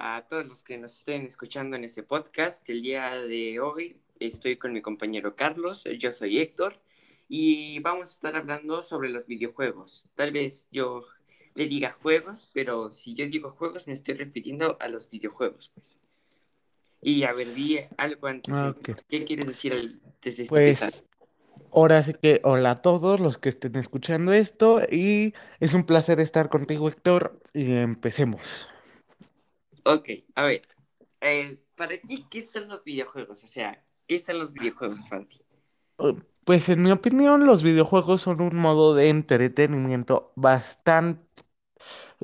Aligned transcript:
a 0.00 0.26
todos 0.28 0.46
los 0.46 0.62
que 0.64 0.78
nos 0.78 0.96
estén 0.96 1.26
escuchando 1.26 1.76
en 1.76 1.84
este 1.84 2.02
podcast. 2.02 2.68
El 2.70 2.82
día 2.82 3.16
de 3.16 3.60
hoy 3.60 3.96
estoy 4.18 4.56
con 4.56 4.72
mi 4.72 4.80
compañero 4.80 5.36
Carlos, 5.36 5.84
yo 5.98 6.10
soy 6.10 6.38
Héctor 6.40 6.80
y 7.28 7.78
vamos 7.80 8.08
a 8.08 8.12
estar 8.12 8.36
hablando 8.36 8.82
sobre 8.82 9.10
los 9.10 9.26
videojuegos. 9.26 10.06
Tal 10.14 10.32
vez 10.32 10.68
yo 10.72 11.04
le 11.54 11.66
diga 11.66 11.92
juegos, 11.92 12.50
pero 12.54 12.90
si 12.92 13.14
yo 13.14 13.26
digo 13.26 13.50
juegos 13.50 13.86
me 13.86 13.92
estoy 13.92 14.14
refiriendo 14.14 14.78
a 14.80 14.88
los 14.88 15.10
videojuegos, 15.10 15.70
pues. 15.74 15.98
Y 17.02 17.24
a 17.24 17.32
ver, 17.32 17.54
di 17.54 17.78
algo 17.96 18.26
antes. 18.26 18.54
¿Qué 19.08 19.24
quieres 19.24 19.46
decir 19.46 19.72
antes 19.74 20.36
de 20.36 20.46
pues, 20.46 21.06
Ahora 21.72 22.02
sí 22.02 22.14
que 22.14 22.40
hola 22.42 22.72
a 22.72 22.76
todos 22.76 23.20
los 23.20 23.38
que 23.38 23.50
estén 23.50 23.76
escuchando 23.76 24.32
esto 24.32 24.80
y 24.90 25.34
es 25.60 25.74
un 25.74 25.84
placer 25.84 26.20
estar 26.20 26.48
contigo 26.48 26.88
Héctor 26.88 27.38
y 27.52 27.72
empecemos. 27.72 28.70
Ok, 29.84 30.08
a 30.34 30.44
ver, 30.44 30.62
eh, 31.20 31.58
para 31.76 31.98
ti, 31.98 32.24
¿qué 32.30 32.42
son 32.42 32.68
los 32.68 32.84
videojuegos? 32.84 33.42
O 33.44 33.46
sea, 33.46 33.82
¿qué 34.06 34.18
son 34.18 34.38
los 34.38 34.52
videojuegos 34.52 35.00
para 35.08 35.24
ti? 35.24 35.40
Uh, 35.98 36.18
pues 36.44 36.68
en 36.68 36.82
mi 36.82 36.90
opinión 36.90 37.46
los 37.46 37.62
videojuegos 37.62 38.22
son 38.22 38.40
un 38.40 38.56
modo 38.56 38.94
de 38.94 39.08
entretenimiento 39.08 40.32
bastante, 40.36 41.42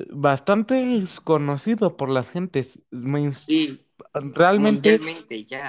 bastante 0.09 1.03
conocido 1.23 1.97
por 1.97 2.09
las 2.09 2.29
gentes. 2.29 2.79
Sí, 3.45 3.85
realmente, 4.13 4.99
ya. 5.45 5.65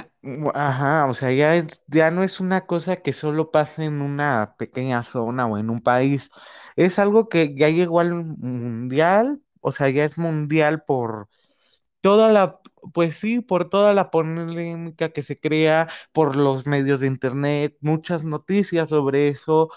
ajá, 0.55 1.07
o 1.07 1.15
sea, 1.15 1.33
ya, 1.33 1.67
ya 1.87 2.11
no 2.11 2.23
es 2.23 2.41
una 2.41 2.67
cosa 2.67 2.97
que 2.97 3.13
solo 3.13 3.51
pase 3.51 3.85
en 3.85 4.01
una 4.01 4.55
pequeña 4.59 5.03
zona 5.05 5.47
o 5.47 5.59
en 5.59 5.71
un 5.71 5.81
país, 5.81 6.31
es 6.77 6.99
algo 6.99 7.29
que 7.29 7.55
ya 7.57 7.69
llegó 7.69 8.01
al 8.01 8.15
mundial, 8.15 9.41
o 9.61 9.73
sea, 9.73 9.89
ya 9.91 10.05
es 10.05 10.19
mundial 10.19 10.83
por 10.85 11.29
toda 12.09 12.33
la, 12.33 12.59
pues 12.95 13.19
sí, 13.19 13.41
por 13.41 13.69
toda 13.69 13.93
la 13.93 14.11
polémica 14.11 15.11
que 15.11 15.23
se 15.23 15.39
crea, 15.39 15.91
por 16.11 16.37
los 16.37 16.67
medios 16.67 17.01
de 17.01 17.07
internet, 17.07 17.77
muchas 17.83 18.25
noticias 18.25 18.89
sobre 18.89 19.29
eso, 19.29 19.69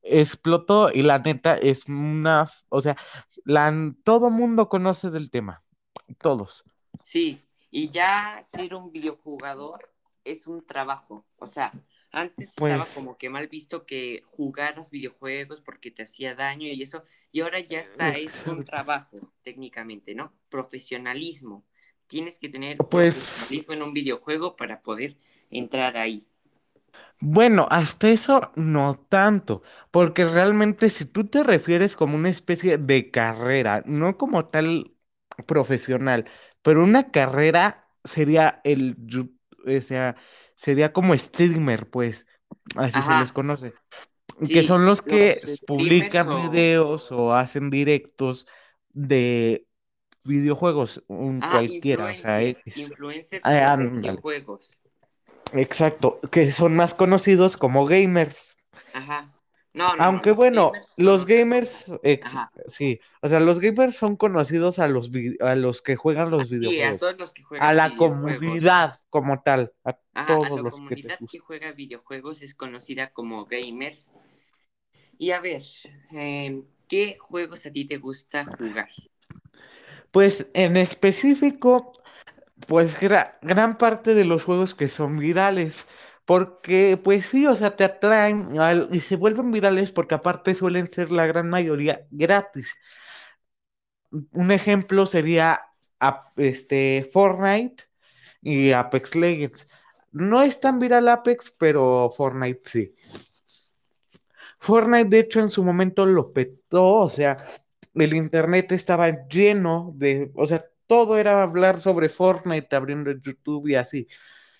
explotó 0.00 0.92
y 0.92 1.02
la 1.02 1.18
neta 1.18 1.56
es 1.56 1.88
una, 1.88 2.48
o 2.68 2.80
sea, 2.80 2.96
la, 3.44 3.74
todo 4.04 4.30
mundo 4.30 4.68
conoce 4.68 5.10
del 5.10 5.28
tema, 5.28 5.64
todos. 6.20 6.62
Sí, 7.02 7.42
y 7.72 7.88
ya 7.88 8.40
ser 8.44 8.72
un 8.72 8.92
videojugador 8.92 9.92
es 10.22 10.46
un 10.46 10.64
trabajo. 10.64 11.26
O 11.36 11.48
sea, 11.48 11.72
antes 12.16 12.56
estaba 12.58 12.84
pues 12.84 12.92
como 12.92 13.18
que 13.18 13.30
mal 13.30 13.46
visto 13.48 13.84
que 13.86 14.22
jugaras 14.26 14.90
videojuegos 14.90 15.60
porque 15.60 15.90
te 15.90 16.02
hacía 16.02 16.34
daño 16.34 16.66
y 16.68 16.82
eso. 16.82 17.04
Y 17.32 17.40
ahora 17.40 17.60
ya 17.60 17.80
está, 17.80 18.16
es 18.16 18.42
un 18.46 18.64
trabajo 18.64 19.32
técnicamente, 19.42 20.14
¿no? 20.14 20.32
Profesionalismo. 20.48 21.64
Tienes 22.06 22.38
que 22.38 22.48
tener 22.48 22.84
pues 22.90 23.14
profesionalismo 23.14 23.74
en 23.74 23.82
un 23.82 23.92
videojuego 23.92 24.56
para 24.56 24.82
poder 24.82 25.16
entrar 25.50 25.96
ahí. 25.96 26.26
Bueno, 27.20 27.66
hasta 27.70 28.08
eso 28.10 28.50
no 28.56 28.94
tanto, 29.08 29.62
porque 29.90 30.24
realmente 30.26 30.90
si 30.90 31.04
tú 31.06 31.26
te 31.26 31.42
refieres 31.42 31.96
como 31.96 32.16
una 32.16 32.28
especie 32.30 32.76
de 32.78 33.10
carrera, 33.10 33.82
no 33.86 34.18
como 34.18 34.46
tal 34.48 34.92
profesional, 35.46 36.26
pero 36.62 36.84
una 36.84 37.10
carrera 37.10 37.88
sería 38.04 38.60
el, 38.64 38.96
o 39.66 39.80
sea, 39.80 40.16
sería 40.56 40.92
como 40.92 41.16
streamer, 41.16 41.88
pues, 41.88 42.26
así 42.74 43.00
se 43.00 43.14
les 43.20 43.32
conoce. 43.32 43.74
que 44.48 44.62
son 44.64 44.84
los 44.84 45.02
que 45.02 45.36
publican 45.66 46.50
videos 46.50 47.12
o 47.12 47.32
hacen 47.34 47.70
directos 47.70 48.46
de 48.92 49.66
videojuegos, 50.24 51.04
un 51.06 51.40
cualquiera, 51.40 52.06
o 52.06 52.16
sea, 52.16 52.42
influencers 52.42 53.42
ah, 53.44 53.76
de 53.76 53.86
videojuegos. 53.86 54.80
Exacto, 55.52 56.18
que 56.32 56.50
son 56.50 56.74
más 56.74 56.94
conocidos 56.94 57.56
como 57.56 57.86
gamers. 57.86 58.56
Ajá. 58.92 59.35
Aunque 59.98 60.32
bueno, 60.32 60.72
los 60.96 61.26
gamers, 61.26 61.84
sí, 62.66 63.00
o 63.20 63.28
sea, 63.28 63.40
los 63.40 63.60
gamers 63.60 63.96
son 63.96 64.16
conocidos 64.16 64.78
a 64.78 64.88
los 64.88 65.10
a 65.40 65.54
los 65.54 65.82
que 65.82 65.96
juegan 65.96 66.30
los 66.30 66.48
videojuegos. 66.48 66.94
a 66.94 67.06
todos 67.06 67.18
los 67.18 67.32
que 67.32 67.42
juegan 67.42 67.68
A 67.68 67.74
la 67.74 67.94
comunidad 67.94 69.00
como 69.10 69.42
tal, 69.42 69.72
a 69.84 69.98
todos 70.26 70.62
la 70.62 70.70
comunidad 70.70 71.18
que, 71.30 71.38
juega 71.38 71.72
videojuegos 71.72 72.42
es 72.42 72.54
conocida 72.54 73.10
como 73.12 73.44
gamers. 73.44 74.14
Y 75.18 75.30
a 75.30 75.40
ver, 75.40 75.62
em, 76.12 76.64
¿qué 76.88 77.16
juegos 77.18 77.66
a 77.66 77.70
ti 77.70 77.86
te 77.86 77.98
gusta 77.98 78.44
jugar? 78.44 78.88
Pues 80.10 80.46
en 80.54 80.76
específico, 80.76 81.92
pues 82.66 82.98
gran 82.98 83.78
parte 83.78 84.14
de 84.14 84.24
los 84.24 84.44
juegos 84.44 84.74
que 84.74 84.88
son 84.88 85.18
virales. 85.18 85.86
Porque, 86.26 87.00
pues 87.02 87.26
sí, 87.26 87.46
o 87.46 87.54
sea, 87.54 87.76
te 87.76 87.84
atraen 87.84 88.48
y 88.90 89.00
se 89.00 89.16
vuelven 89.16 89.52
virales 89.52 89.92
porque 89.92 90.16
aparte 90.16 90.54
suelen 90.54 90.90
ser 90.90 91.10
la 91.12 91.26
gran 91.26 91.48
mayoría 91.48 92.06
gratis. 92.10 92.74
Un 94.32 94.50
ejemplo 94.50 95.06
sería 95.06 95.60
este, 96.36 97.08
Fortnite 97.12 97.84
y 98.42 98.72
Apex 98.72 99.14
Legends. 99.14 99.68
No 100.12 100.42
es 100.42 100.60
tan 100.60 100.78
viral 100.78 101.08
Apex, 101.08 101.52
pero 101.58 102.12
Fortnite 102.16 102.62
sí. 102.64 102.94
Fortnite, 104.58 105.08
de 105.08 105.20
hecho, 105.20 105.40
en 105.40 105.48
su 105.48 105.62
momento 105.64 106.04
lo 106.06 106.32
petó, 106.32 106.96
o 106.96 107.10
sea, 107.10 107.36
el 107.94 108.14
internet 108.14 108.72
estaba 108.72 109.26
lleno 109.28 109.92
de, 109.96 110.30
o 110.34 110.46
sea, 110.46 110.64
todo 110.86 111.18
era 111.18 111.42
hablar 111.42 111.78
sobre 111.78 112.08
Fortnite 112.08 112.74
abriendo 112.74 113.12
YouTube 113.12 113.68
y 113.68 113.74
así. 113.76 114.08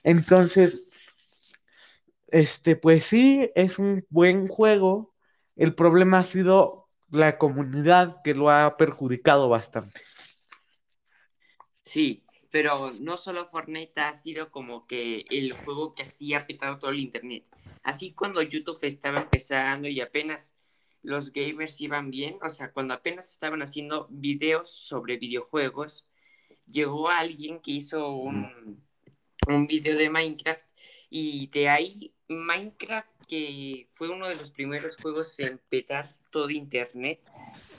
Entonces, 0.03 0.87
este, 2.29 2.77
pues 2.77 3.05
sí, 3.05 3.51
es 3.55 3.79
un 3.79 4.05
buen 4.09 4.49
juego. 4.49 5.15
El 5.55 5.75
problema 5.75 6.21
ha 6.21 6.25
sido 6.25 6.89
la 7.11 7.39
comunidad 7.39 8.21
que 8.23 8.35
lo 8.35 8.51
ha 8.51 8.77
perjudicado 8.77 9.49
bastante. 9.49 10.01
Sí, 11.85 12.25
pero 12.51 12.93
no 13.01 13.17
solo 13.17 13.47
Fortnite 13.47 14.01
ha 14.01 14.13
sido 14.13 14.51
como 14.51 14.87
que 14.87 15.25
el 15.31 15.53
juego 15.53 15.95
que 15.95 16.03
así 16.03 16.35
ha 16.35 16.47
petado 16.47 16.79
todo 16.79 16.91
el 16.91 17.01
internet. 17.01 17.45
Así 17.83 18.13
cuando 18.13 18.43
YouTube 18.43 18.79
estaba 18.83 19.21
empezando 19.21 19.89
y 19.89 20.01
apenas 20.01 20.57
los 21.03 21.33
gamers 21.33 21.81
iban 21.81 22.11
bien, 22.11 22.39
o 22.43 22.51
sea, 22.51 22.73
cuando 22.73 22.95
apenas 22.95 23.31
estaban 23.31 23.63
haciendo 23.63 24.09
videos 24.11 24.71
sobre 24.71 25.17
videojuegos, 25.17 26.09
llegó 26.67 27.09
alguien 27.09 27.61
que 27.61 27.71
hizo 27.71 28.11
un, 28.11 28.85
un 29.47 29.67
video 29.69 29.97
de 29.97 30.11
Minecraft 30.11 30.67
y 31.09 31.47
de 31.49 31.69
ahí 31.69 32.16
Minecraft, 32.29 33.09
que 33.29 33.87
fue 33.91 34.09
uno 34.09 34.29
de 34.29 34.37
los 34.37 34.51
primeros 34.51 34.97
juegos 34.97 35.39
en 35.41 35.61
petar 35.69 36.09
todo 36.31 36.51
internet, 36.51 37.21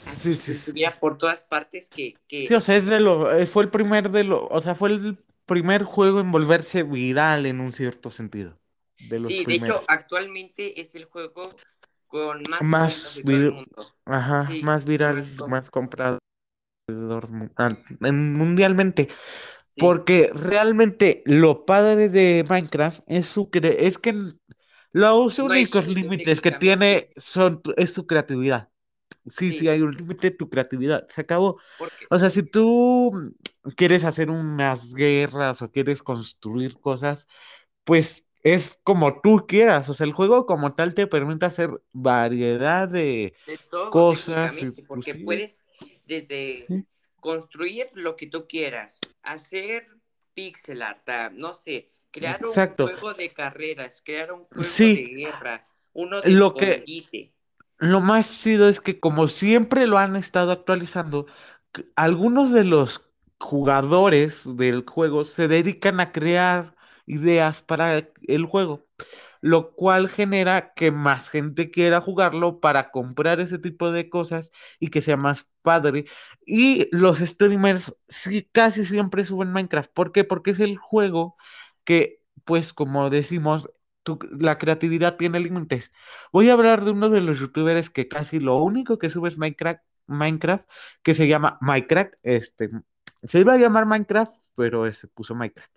así 0.07 0.35
sí, 0.35 0.53
estuviera 0.53 0.99
por 0.99 1.17
todas 1.17 1.43
partes 1.43 1.89
que, 1.89 2.15
Sí, 2.29 2.53
o 2.53 2.61
sea, 2.61 2.77
es 2.77 2.85
de 2.85 2.99
lo, 2.99 3.31
eh, 3.31 3.45
fue 3.45 3.63
el 3.63 3.69
primer 3.69 4.09
de 4.09 4.23
lo, 4.23 4.47
o 4.47 4.61
sea, 4.61 4.75
fue 4.75 4.89
el 4.89 5.17
primer 5.45 5.83
juego 5.83 6.19
en 6.19 6.31
volverse 6.31 6.83
viral 6.83 7.45
en 7.45 7.59
un 7.59 7.73
cierto 7.73 8.11
sentido. 8.11 8.57
De 8.99 9.21
sí, 9.21 9.45
de 9.45 9.55
hecho, 9.55 9.81
actualmente 9.87 10.79
es 10.79 10.95
el 10.95 11.05
juego 11.05 11.49
con 12.07 12.43
más, 12.49 12.61
más 12.61 13.23
mundo. 13.25 13.65
Ajá, 14.05 14.49
más 14.61 14.85
viral, 14.85 15.23
más, 15.47 15.69
comprado 15.69 16.19
mundialmente. 16.87 19.09
Porque 19.79 20.31
realmente 20.33 21.23
lo 21.25 21.65
padre 21.65 22.09
de 22.09 22.43
Minecraft 22.47 23.01
es 23.07 23.27
su 23.27 23.49
es 23.53 23.97
que 23.97 24.15
los 24.91 25.39
únicos 25.39 25.87
límites 25.87 26.41
que 26.41 26.51
tiene 26.51 27.09
son 27.15 27.61
es 27.75 27.93
su 27.93 28.07
creatividad. 28.07 28.69
Sí, 29.29 29.51
sí, 29.53 29.67
hay 29.67 29.81
un 29.81 29.91
límite 29.91 30.31
tu 30.31 30.49
creatividad. 30.49 31.05
Se 31.09 31.21
acabó. 31.21 31.59
O 32.09 32.19
sea, 32.19 32.29
si 32.29 32.43
tú 32.43 33.33
quieres 33.75 34.05
hacer 34.05 34.29
unas 34.29 34.93
guerras 34.93 35.61
o 35.61 35.71
quieres 35.71 36.01
construir 36.01 36.79
cosas, 36.79 37.27
pues 37.83 38.25
es 38.41 38.79
como 38.83 39.21
tú 39.21 39.45
quieras. 39.47 39.89
O 39.89 39.93
sea, 39.93 40.05
el 40.05 40.13
juego 40.13 40.45
como 40.45 40.73
tal 40.73 40.93
te 40.93 41.07
permite 41.07 41.45
hacer 41.45 41.69
variedad 41.91 42.87
de, 42.87 43.33
cosas. 43.91 44.55
Porque 44.87 45.15
puedes 45.15 45.65
desde 46.05 46.65
construir 47.27 47.89
lo 47.93 48.15
que 48.15 48.27
tú 48.27 48.47
quieras, 48.47 49.01
hacer 49.21 49.85
pixel 50.33 50.81
art, 50.81 51.09
ah, 51.09 51.29
no 51.29 51.53
sé, 51.53 51.91
crear 52.09 52.39
un 52.45 52.53
juego 52.53 53.13
de 53.15 53.33
carreras, 53.33 54.01
crear 54.05 54.31
un 54.31 54.43
juego 54.43 54.63
de 54.63 55.13
guerra, 55.13 55.67
uno 55.91 56.21
de 56.21 56.31
lo 56.31 56.53
que 56.53 56.85
Lo 57.79 57.99
más 57.99 58.41
chido 58.41 58.69
es 58.69 58.79
que 58.79 59.01
como 59.01 59.27
siempre 59.27 59.87
lo 59.87 59.97
han 59.97 60.15
estado 60.15 60.53
actualizando, 60.53 61.25
algunos 61.97 62.53
de 62.53 62.63
los 62.63 63.05
jugadores 63.41 64.43
del 64.55 64.85
juego 64.87 65.25
se 65.25 65.49
dedican 65.49 65.99
a 65.99 66.13
crear 66.13 66.75
ideas 67.07 67.61
para 67.61 68.09
el 68.25 68.45
juego. 68.45 68.85
Lo 69.41 69.73
cual 69.73 70.09
genera 70.09 70.73
que 70.73 70.91
más 70.91 71.29
gente 71.29 71.71
quiera 71.71 72.01
jugarlo 72.01 72.59
para 72.59 72.91
comprar 72.91 73.39
ese 73.39 73.59
tipo 73.59 73.91
de 73.91 74.09
cosas 74.09 74.51
y 74.79 74.89
que 74.89 75.01
sea 75.01 75.17
más 75.17 75.51
padre. 75.61 76.05
Y 76.45 76.87
los 76.95 77.19
streamers 77.19 77.95
sí, 78.07 78.49
casi 78.51 78.85
siempre 78.85 79.25
suben 79.25 79.51
Minecraft. 79.51 79.91
¿Por 79.93 80.11
qué? 80.11 80.23
Porque 80.23 80.51
es 80.51 80.59
el 80.59 80.77
juego 80.77 81.35
que, 81.83 82.21
pues 82.45 82.73
como 82.73 83.09
decimos, 83.09 83.69
la 84.39 84.57
creatividad 84.57 85.17
tiene 85.17 85.39
límites. 85.39 85.91
Voy 86.31 86.49
a 86.49 86.53
hablar 86.53 86.83
de 86.83 86.91
uno 86.91 87.09
de 87.09 87.21
los 87.21 87.39
youtubers 87.39 87.89
que 87.89 88.07
casi 88.07 88.39
lo 88.39 88.57
único 88.57 88.97
que 88.97 89.09
sube 89.09 89.29
es 89.29 89.37
Minecraft, 89.37 89.81
Minecraft 90.07 90.65
que 91.03 91.13
se 91.13 91.27
llama 91.27 91.57
Minecraft. 91.61 92.13
Este, 92.23 92.69
se 93.23 93.39
iba 93.39 93.53
a 93.53 93.57
llamar 93.57 93.85
Minecraft, 93.85 94.33
pero 94.55 94.91
se 94.93 95.07
puso 95.07 95.35
Minecraft 95.35 95.71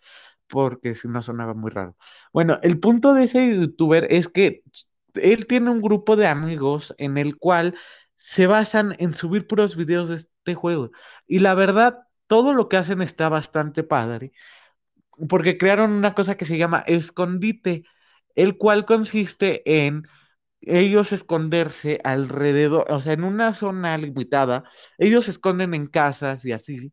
porque 0.50 0.94
si 0.94 1.08
no 1.08 1.22
sonaba 1.22 1.54
muy 1.54 1.70
raro. 1.70 1.96
Bueno, 2.32 2.58
el 2.62 2.80
punto 2.80 3.14
de 3.14 3.24
ese 3.24 3.56
youtuber 3.56 4.06
es 4.10 4.28
que 4.28 4.62
él 5.14 5.46
tiene 5.46 5.70
un 5.70 5.80
grupo 5.80 6.16
de 6.16 6.26
amigos 6.26 6.94
en 6.98 7.18
el 7.18 7.36
cual 7.38 7.74
se 8.14 8.46
basan 8.46 8.94
en 8.98 9.14
subir 9.14 9.46
puros 9.46 9.76
videos 9.76 10.08
de 10.08 10.16
este 10.16 10.54
juego. 10.54 10.90
Y 11.26 11.40
la 11.40 11.54
verdad, 11.54 11.98
todo 12.26 12.54
lo 12.54 12.68
que 12.68 12.76
hacen 12.76 13.02
está 13.02 13.28
bastante 13.28 13.82
padre, 13.82 14.32
porque 15.28 15.58
crearon 15.58 15.92
una 15.92 16.14
cosa 16.14 16.36
que 16.36 16.44
se 16.44 16.58
llama 16.58 16.84
escondite, 16.86 17.84
el 18.34 18.56
cual 18.58 18.86
consiste 18.86 19.62
en 19.86 20.06
ellos 20.62 21.12
esconderse 21.12 22.00
alrededor, 22.04 22.86
o 22.90 23.00
sea, 23.00 23.14
en 23.14 23.24
una 23.24 23.52
zona 23.54 23.96
limitada, 23.98 24.64
ellos 24.98 25.24
se 25.26 25.32
esconden 25.32 25.74
en 25.74 25.86
casas 25.86 26.44
y 26.44 26.52
así, 26.52 26.92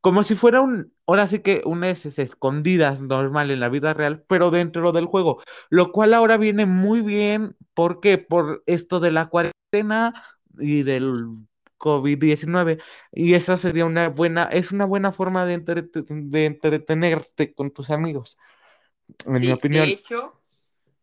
como 0.00 0.22
si 0.24 0.34
fuera 0.34 0.60
un, 0.60 0.92
ahora 1.10 1.26
sí 1.26 1.40
que 1.40 1.62
unas 1.64 2.06
escondidas 2.06 3.00
normal 3.02 3.50
en 3.50 3.58
la 3.58 3.68
vida 3.68 3.94
real, 3.94 4.24
pero 4.28 4.50
dentro 4.50 4.92
del 4.92 5.06
juego, 5.06 5.42
lo 5.68 5.90
cual 5.90 6.14
ahora 6.14 6.36
viene 6.36 6.66
muy 6.66 7.00
bien 7.00 7.56
porque 7.74 8.16
por 8.16 8.62
esto 8.66 9.00
de 9.00 9.10
la 9.10 9.26
cuarentena 9.26 10.14
y 10.56 10.84
del 10.84 11.26
COVID-19 11.78 12.80
y 13.12 13.34
esa 13.34 13.58
sería 13.58 13.86
una 13.86 14.08
buena, 14.08 14.44
es 14.44 14.70
una 14.70 14.84
buena 14.84 15.10
forma 15.10 15.46
de, 15.46 15.58
de 15.58 16.44
entretenerte 16.44 17.54
con 17.54 17.72
tus 17.72 17.90
amigos, 17.90 18.38
en 19.26 19.32
mi 19.32 19.50
opinión. 19.50 19.86
De 19.86 19.92
hecho, 19.92 20.40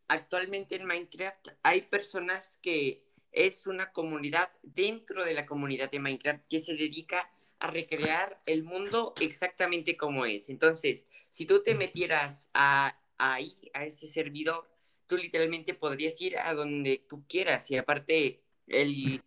actualmente 0.08 0.78
en 0.78 0.86
Minecraft 0.86 1.50
hay 1.64 1.82
personas 1.82 2.60
que 2.62 3.04
es 3.34 3.68
una 3.68 3.92
comunidad 3.92 4.52
dentro 4.64 5.26
de 5.26 5.34
la 5.34 5.46
comunidad 5.46 5.92
de 5.92 6.00
Minecraft 6.00 6.46
que 6.48 6.60
se 6.60 6.76
dedica 6.76 7.30
a 7.60 7.68
recrear 7.68 8.38
el 8.46 8.64
mundo 8.64 9.14
exactamente 9.20 9.98
como 9.98 10.26
es. 10.26 10.50
Entonces, 10.50 11.08
si 11.30 11.46
tú 11.46 11.64
te 11.64 11.76
metieras 11.76 12.50
a, 12.54 13.00
ahí, 13.18 13.56
a 13.74 13.86
ese 13.86 14.08
servidor, 14.08 14.68
tú 15.08 15.18
literalmente 15.18 15.74
podrías 15.74 16.20
ir 16.22 16.38
a 16.38 16.54
donde 16.54 17.04
tú 17.10 17.24
quieras. 17.28 17.70
Y 17.72 17.78
aparte, 17.78 18.42
el 18.68 19.22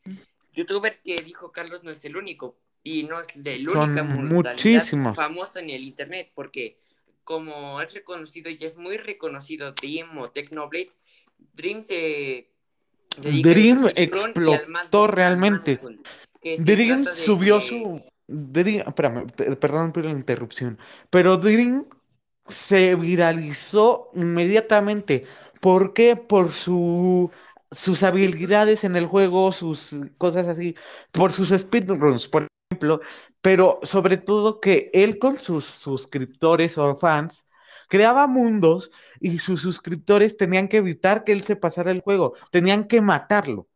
youtuber 0.53 1.01
que 1.03 1.17
dijo 1.23 1.51
Carlos 1.51 1.83
no 1.83 1.91
es 1.91 2.05
el 2.05 2.17
único. 2.17 2.57
Y 2.83 3.03
no 3.03 3.21
es 3.21 3.29
el 3.37 3.69
única 3.69 4.03
muchísimos. 4.03 5.15
famosa 5.15 5.61
en 5.61 5.69
el 5.69 5.83
internet, 5.83 6.33
porque 6.35 6.79
como 7.25 7.81
es 7.81 7.93
reconocido 7.93 8.51
y 8.51 8.59
es 8.61 8.79
muy 8.79 8.97
reconocido 8.97 9.73
Dream 9.73 10.17
o 10.17 10.31
Technoblade, 10.31 10.91
Dream 11.53 11.83
se 11.83 12.49
Dream 13.19 13.89
explotó 13.95 15.07
realmente. 15.07 15.79
Dream 16.43 17.07
subió 17.07 17.61
su 17.61 18.03
perdón 19.61 19.93
por 19.93 20.05
la 20.05 20.11
interrupción, 20.11 20.79
pero 21.11 21.37
Dream 21.37 21.87
se 22.49 22.95
viralizó 22.95 24.11
inmediatamente. 24.15 25.25
¿Por 25.61 25.95
qué? 25.95 26.17
Por 26.17 26.51
su, 26.51 27.31
sus 27.71 28.03
habilidades 28.03 28.85
en 28.85 28.97
el 28.97 29.07
juego, 29.07 29.53
sus 29.53 29.97
cosas 30.19 30.49
así, 30.49 30.77
por 31.13 31.33
sus 31.33 31.51
speedruns, 31.51 32.29
por 32.29 32.49
ejemplo, 32.71 33.01
pero 33.41 33.81
sobre 33.83 34.17
todo 34.17 34.61
que 34.61 34.91
él 34.95 35.19
con 35.19 35.39
sus 35.39 35.65
suscriptores 35.65 36.79
o 36.79 36.97
fans 36.97 37.47
creaba 37.89 38.27
mundos 38.27 38.93
y 39.21 39.39
sus 39.41 39.63
suscriptores 39.63 40.37
tenían 40.37 40.69
que 40.69 40.79
evitar 40.79 41.25
que 41.25 41.33
él 41.33 41.43
se 41.43 41.57
pasara 41.57 41.91
el 41.91 42.01
juego, 42.03 42.35
tenían 42.51 42.85
que 42.85 43.01
matarlo. 43.01 43.70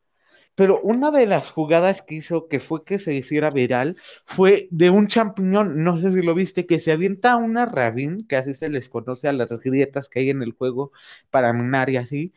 Pero 0.54 0.80
una 0.80 1.10
de 1.10 1.26
las 1.26 1.50
jugadas 1.50 2.02
que 2.02 2.16
hizo 2.16 2.46
que 2.48 2.60
fue 2.60 2.84
que 2.84 2.98
se 2.98 3.14
hiciera 3.14 3.50
viral 3.50 3.96
fue 4.24 4.68
de 4.70 4.90
un 4.90 5.08
champiñón, 5.08 5.82
no 5.82 5.98
sé 5.98 6.12
si 6.12 6.22
lo 6.22 6.34
viste, 6.34 6.66
que 6.66 6.78
se 6.78 6.92
avienta 6.92 7.36
una 7.36 7.66
rabín, 7.66 8.26
que 8.28 8.36
así 8.36 8.54
se 8.54 8.68
les 8.68 8.88
conoce 8.88 9.28
a 9.28 9.32
las 9.32 9.50
grietas 9.62 10.08
que 10.08 10.20
hay 10.20 10.30
en 10.30 10.42
el 10.42 10.52
juego 10.52 10.92
para 11.30 11.52
minar 11.52 11.90
y 11.90 11.96
así. 11.96 12.32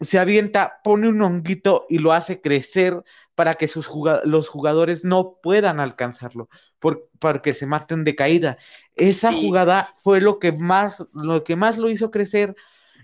Se 0.00 0.18
avienta, 0.18 0.80
pone 0.84 1.08
un 1.08 1.20
honguito 1.22 1.86
y 1.88 1.98
lo 1.98 2.12
hace 2.12 2.40
crecer 2.40 3.02
para 3.34 3.54
que 3.54 3.68
sus 3.68 3.88
los 4.24 4.48
jugadores 4.48 5.04
no 5.04 5.38
puedan 5.42 5.80
alcanzarlo, 5.80 6.50
por, 6.78 7.08
para 7.18 7.40
que 7.40 7.54
se 7.54 7.66
maten 7.66 8.04
de 8.04 8.14
caída. 8.14 8.58
Esa 8.96 9.32
jugada 9.32 9.94
fue 10.02 10.20
lo 10.20 10.38
que 10.38 10.52
más, 10.52 10.96
lo 11.14 11.42
que 11.42 11.56
más 11.56 11.78
lo 11.78 11.90
hizo 11.90 12.10
crecer 12.10 12.54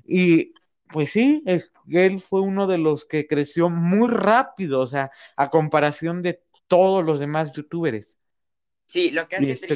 y 0.07 0.53
pues 0.93 1.11
sí, 1.11 1.43
él 1.91 2.21
fue 2.21 2.41
uno 2.41 2.67
de 2.67 2.79
los 2.79 3.05
que 3.05 3.27
creció 3.27 3.69
muy 3.69 4.09
rápido, 4.09 4.81
o 4.81 4.87
sea, 4.87 5.11
a 5.37 5.51
comparación 5.51 6.23
de 6.23 6.41
todos 6.67 7.05
los 7.05 7.19
demás 7.19 7.53
youtubers. 7.53 8.19
Sí, 8.87 9.11
lo 9.11 9.27
que 9.27 9.37
hace 9.37 9.67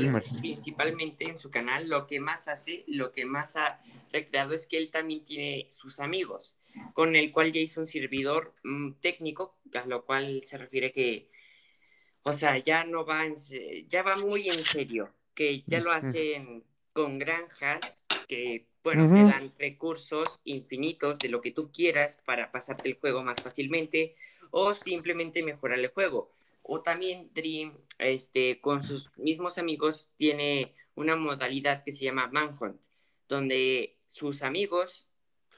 principalmente 0.41 1.25
en 1.25 1.37
su 1.37 1.51
canal, 1.51 1.89
lo 1.89 2.07
que 2.07 2.21
más 2.21 2.47
hace, 2.47 2.85
lo 2.87 3.11
que 3.11 3.25
más 3.25 3.57
ha 3.57 3.81
recreado 4.13 4.55
es 4.55 4.69
que 4.69 4.79
él 4.79 4.91
también 4.91 5.25
tiene 5.25 5.67
sus 5.69 5.99
amigos, 5.99 6.57
con 6.95 7.17
el 7.17 7.33
cual 7.33 7.51
ya 7.51 7.61
hizo 7.61 7.81
un 7.81 7.89
servidor 7.89 8.55
mm, 8.63 8.93
técnico, 9.01 9.59
a 9.75 9.85
lo 9.87 10.05
cual 10.05 10.43
se 10.45 10.59
refiere 10.59 10.93
que, 10.93 11.29
o 12.23 12.33
sea, 12.33 12.59
ya 12.59 12.85
no 12.85 13.05
va, 13.05 13.27
en, 13.27 13.35
ya 13.89 14.03
va 14.05 14.15
muy 14.15 14.49
en 14.49 14.63
serio, 14.63 15.13
que 15.35 15.63
ya 15.63 15.81
lo 15.81 15.91
hacen 15.91 16.63
con 16.93 17.19
granjas 17.19 18.07
que 18.29 18.70
bueno, 18.83 19.13
te 19.13 19.25
dan 19.25 19.53
recursos 19.59 20.41
infinitos 20.45 21.19
de 21.19 21.29
lo 21.29 21.41
que 21.41 21.51
tú 21.51 21.71
quieras 21.71 22.19
para 22.25 22.51
pasarte 22.51 22.89
el 22.89 22.99
juego 22.99 23.23
más 23.23 23.43
fácilmente 23.43 24.15
o 24.51 24.75
simplemente 24.75 25.43
mejorar 25.43 25.79
el 25.79 25.89
juego. 25.89 26.33
O 26.63 26.81
también 26.81 27.31
Dream, 27.35 27.77
este, 27.99 28.61
con 28.61 28.83
sus 28.83 29.11
mismos 29.17 29.59
amigos, 29.59 30.11
tiene 30.17 30.75
una 30.95 31.17
modalidad 31.17 31.83
que 31.83 31.93
se 31.93 32.05
llama 32.05 32.29
Manhunt, 32.29 32.81
donde 33.29 33.97
sus 34.09 34.43
amigos 34.43 35.07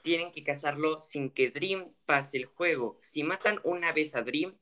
tienen 0.01 0.31
que 0.31 0.43
cazarlo 0.43 0.99
sin 0.99 1.29
que 1.29 1.49
Dream 1.49 1.93
pase 2.05 2.37
el 2.37 2.45
juego. 2.45 2.95
Si 3.01 3.23
matan 3.23 3.59
una 3.63 3.93
vez 3.93 4.15
a 4.15 4.21
Dream, 4.21 4.53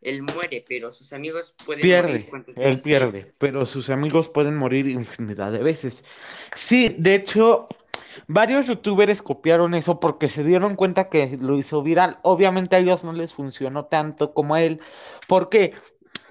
él 0.00 0.22
muere, 0.22 0.64
pero 0.66 0.92
sus 0.92 1.12
amigos 1.12 1.54
pueden 1.64 1.82
pierde, 1.82 2.28
morir. 2.30 2.54
Él 2.56 2.80
pierde, 2.82 3.32
pero 3.38 3.66
sus 3.66 3.90
amigos 3.90 4.28
pueden 4.28 4.56
morir 4.56 4.86
infinidad 4.88 5.52
de 5.52 5.58
veces. 5.58 6.04
Sí, 6.54 6.94
de 6.98 7.16
hecho, 7.16 7.68
Varios 8.26 8.66
youtubers 8.66 9.22
copiaron 9.22 9.74
eso 9.74 10.00
porque 10.00 10.28
se 10.28 10.44
dieron 10.44 10.76
cuenta 10.76 11.08
que 11.08 11.36
lo 11.40 11.56
hizo 11.56 11.82
viral. 11.82 12.18
Obviamente 12.22 12.76
a 12.76 12.78
ellos 12.78 13.04
no 13.04 13.12
les 13.12 13.34
funcionó 13.34 13.86
tanto 13.86 14.32
como 14.34 14.54
a 14.54 14.62
él. 14.62 14.80
¿Por 15.28 15.48
qué? 15.48 15.74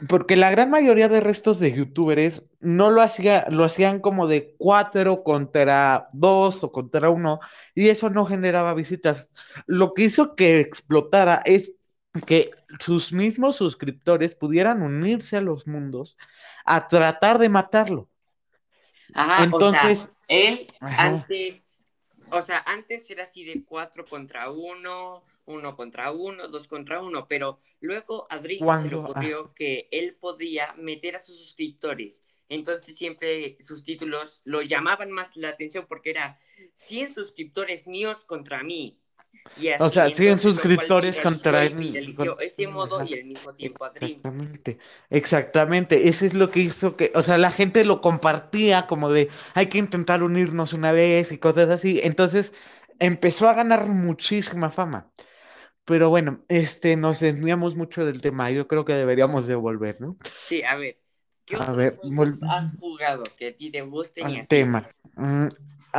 Porque 0.10 0.36
la 0.36 0.52
gran 0.52 0.70
mayoría 0.70 1.08
de 1.08 1.22
restos 1.22 1.60
de 1.60 1.72
youtubers 1.72 2.44
no 2.60 2.92
lo 2.92 3.02
hacía, 3.02 3.46
lo 3.50 3.64
hacían 3.64 4.00
como 4.00 4.28
de 4.28 4.54
cuatro 4.58 5.24
contra 5.24 6.10
dos 6.12 6.64
o 6.64 6.72
contra 6.72 7.10
uno, 7.10 7.40
y 7.74 7.88
eso 7.90 8.10
no 8.10 8.26
generaba 8.26 8.74
visitas. 8.74 9.28
Lo 9.68 9.94
que 9.94 10.04
hizo 10.04 10.36
que 10.36 10.60
explotara 10.60 11.42
es 11.46 11.72
que 12.26 12.52
sus 12.80 13.14
mismos 13.14 13.58
suscriptores 13.58 14.36
pudieran 14.36 14.82
unirse 14.82 15.38
a 15.38 15.42
los 15.42 15.66
mundos 15.68 16.18
a 16.66 16.88
tratar 16.88 17.38
de 17.38 17.50
matarlo. 17.50 18.10
Ajá, 19.14 19.44
Entonces, 19.44 20.10
él 20.28 20.68
antes 20.82 21.75
o 22.32 22.42
sea, 22.42 22.64
antes 22.66 23.10
era 23.10 23.24
así 23.24 23.44
de 23.44 23.64
cuatro 23.64 24.06
contra 24.06 24.52
uno, 24.52 25.24
uno 25.46 25.76
contra 25.76 26.12
uno, 26.12 26.48
dos 26.48 26.68
contra 26.68 27.02
uno, 27.02 27.28
pero 27.28 27.60
luego 27.80 28.28
a 28.30 28.38
Drake 28.38 28.64
se 28.82 28.90
le 28.90 28.96
ocurrió 28.96 29.54
que 29.54 29.88
él 29.92 30.16
podía 30.16 30.74
meter 30.74 31.16
a 31.16 31.20
sus 31.20 31.38
suscriptores. 31.38 32.24
Entonces 32.48 32.96
siempre 32.96 33.58
sus 33.60 33.84
títulos 33.84 34.42
lo 34.46 34.62
llamaban 34.62 35.12
más 35.12 35.36
la 35.36 35.50
atención 35.50 35.86
porque 35.88 36.12
era 36.12 36.38
100 36.74 37.14
suscriptores 37.14 37.88
míos 37.88 38.24
contra 38.26 38.64
mí 38.64 39.00
o 39.80 39.90
sea, 39.90 40.10
100 40.10 40.38
suscriptores 40.38 41.20
contra 41.20 41.66
ese 41.66 42.68
modo 42.68 43.04
y 43.04 43.14
al 43.14 43.26
mismo 43.26 43.54
tiempo 43.54 43.86
a 43.86 43.92
Exactamente, 43.96 44.78
exactamente. 45.10 46.08
Eso 46.10 46.26
es 46.26 46.34
lo 46.34 46.50
que 46.50 46.62
hizo 46.62 46.96
que, 46.96 47.12
o 47.16 47.22
sea, 47.22 47.38
la 47.38 47.52
gente 47.52 47.86
lo 47.86 48.02
compartía 48.02 48.88
como 48.88 49.10
de 49.10 49.30
hay 49.54 49.68
que 49.68 49.78
intentar 49.78 50.24
unirnos 50.24 50.74
una 50.74 50.92
vez 50.92 51.32
y 51.32 51.38
cosas 51.38 51.70
así. 51.70 52.00
Entonces 52.04 52.54
empezó 53.00 53.50
a 53.50 53.54
ganar 53.54 53.88
muchísima 53.88 54.70
fama. 54.72 55.12
Pero 55.86 56.10
bueno, 56.10 56.44
este, 56.48 56.96
nos 56.96 57.20
desviamos 57.20 57.76
mucho 57.76 58.06
del 58.06 58.20
tema. 58.20 58.50
Yo 58.50 58.68
creo 58.68 58.86
que 58.86 58.94
deberíamos 58.94 59.46
de 59.46 59.54
volver, 59.54 60.02
¿no? 60.02 60.18
Sí, 60.46 60.64
a 60.64 60.76
ver. 60.76 60.98
¿Qué 61.46 61.58
otros 61.58 62.42
has 62.50 62.76
jugado 62.80 63.22
que 63.38 63.50
a 63.50 63.56
ti 63.56 63.70
te 63.70 63.82
gusten 63.82 64.30
y 64.30 64.40
así? 64.40 64.50
tema. 64.50 64.88
Mm, 65.16 65.48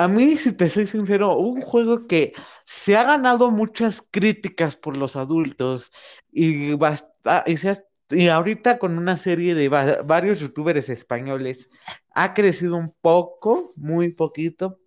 a 0.05 0.09
mí, 0.09 0.37
si 0.37 0.53
te 0.53 0.69
soy 0.69 0.87
sincero, 0.87 1.37
un 1.39 1.61
juego 1.63 2.07
que 2.07 2.33
se 2.67 2.97
ha 2.97 3.05
ganado 3.05 3.51
muchas 3.51 4.03
críticas 4.11 4.77
por 4.77 4.97
los 4.97 5.17
adultos 5.17 5.91
y, 6.33 6.75
basta, 6.75 7.45
y, 7.47 7.57
se 7.57 7.71
ha- 7.71 7.85
y 8.11 8.29
ahorita 8.29 8.79
con 8.79 8.99
una 8.99 9.17
serie 9.17 9.55
de 9.55 9.69
va- 9.69 10.03
varios 10.03 10.41
youtubers 10.41 10.89
españoles 10.89 11.71
ha 12.15 12.35
crecido 12.35 12.77
un 12.77 12.95
poco, 13.01 13.73
muy 13.77 14.11
poquito, 14.13 14.81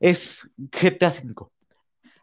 es 0.00 0.50
GTA 0.72 1.10
V. 1.10 1.50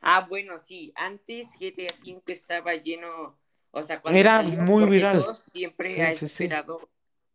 Ah, 0.02 0.26
bueno, 0.30 0.58
sí, 0.58 0.92
antes 0.96 1.56
GTA 1.60 1.94
V 2.04 2.34
estaba 2.34 2.76
lleno, 2.76 3.38
o 3.72 3.84
sea, 3.84 4.02
cuando 4.02 4.28
Era 4.28 4.30
salió, 4.30 4.66
muy 4.68 4.86
viral. 4.86 5.26
siempre 5.36 6.02
Sí, 6.02 6.02
ha 6.04 6.12
sí, 6.12 6.28
sí. 6.28 6.54
esperado, 6.54 6.90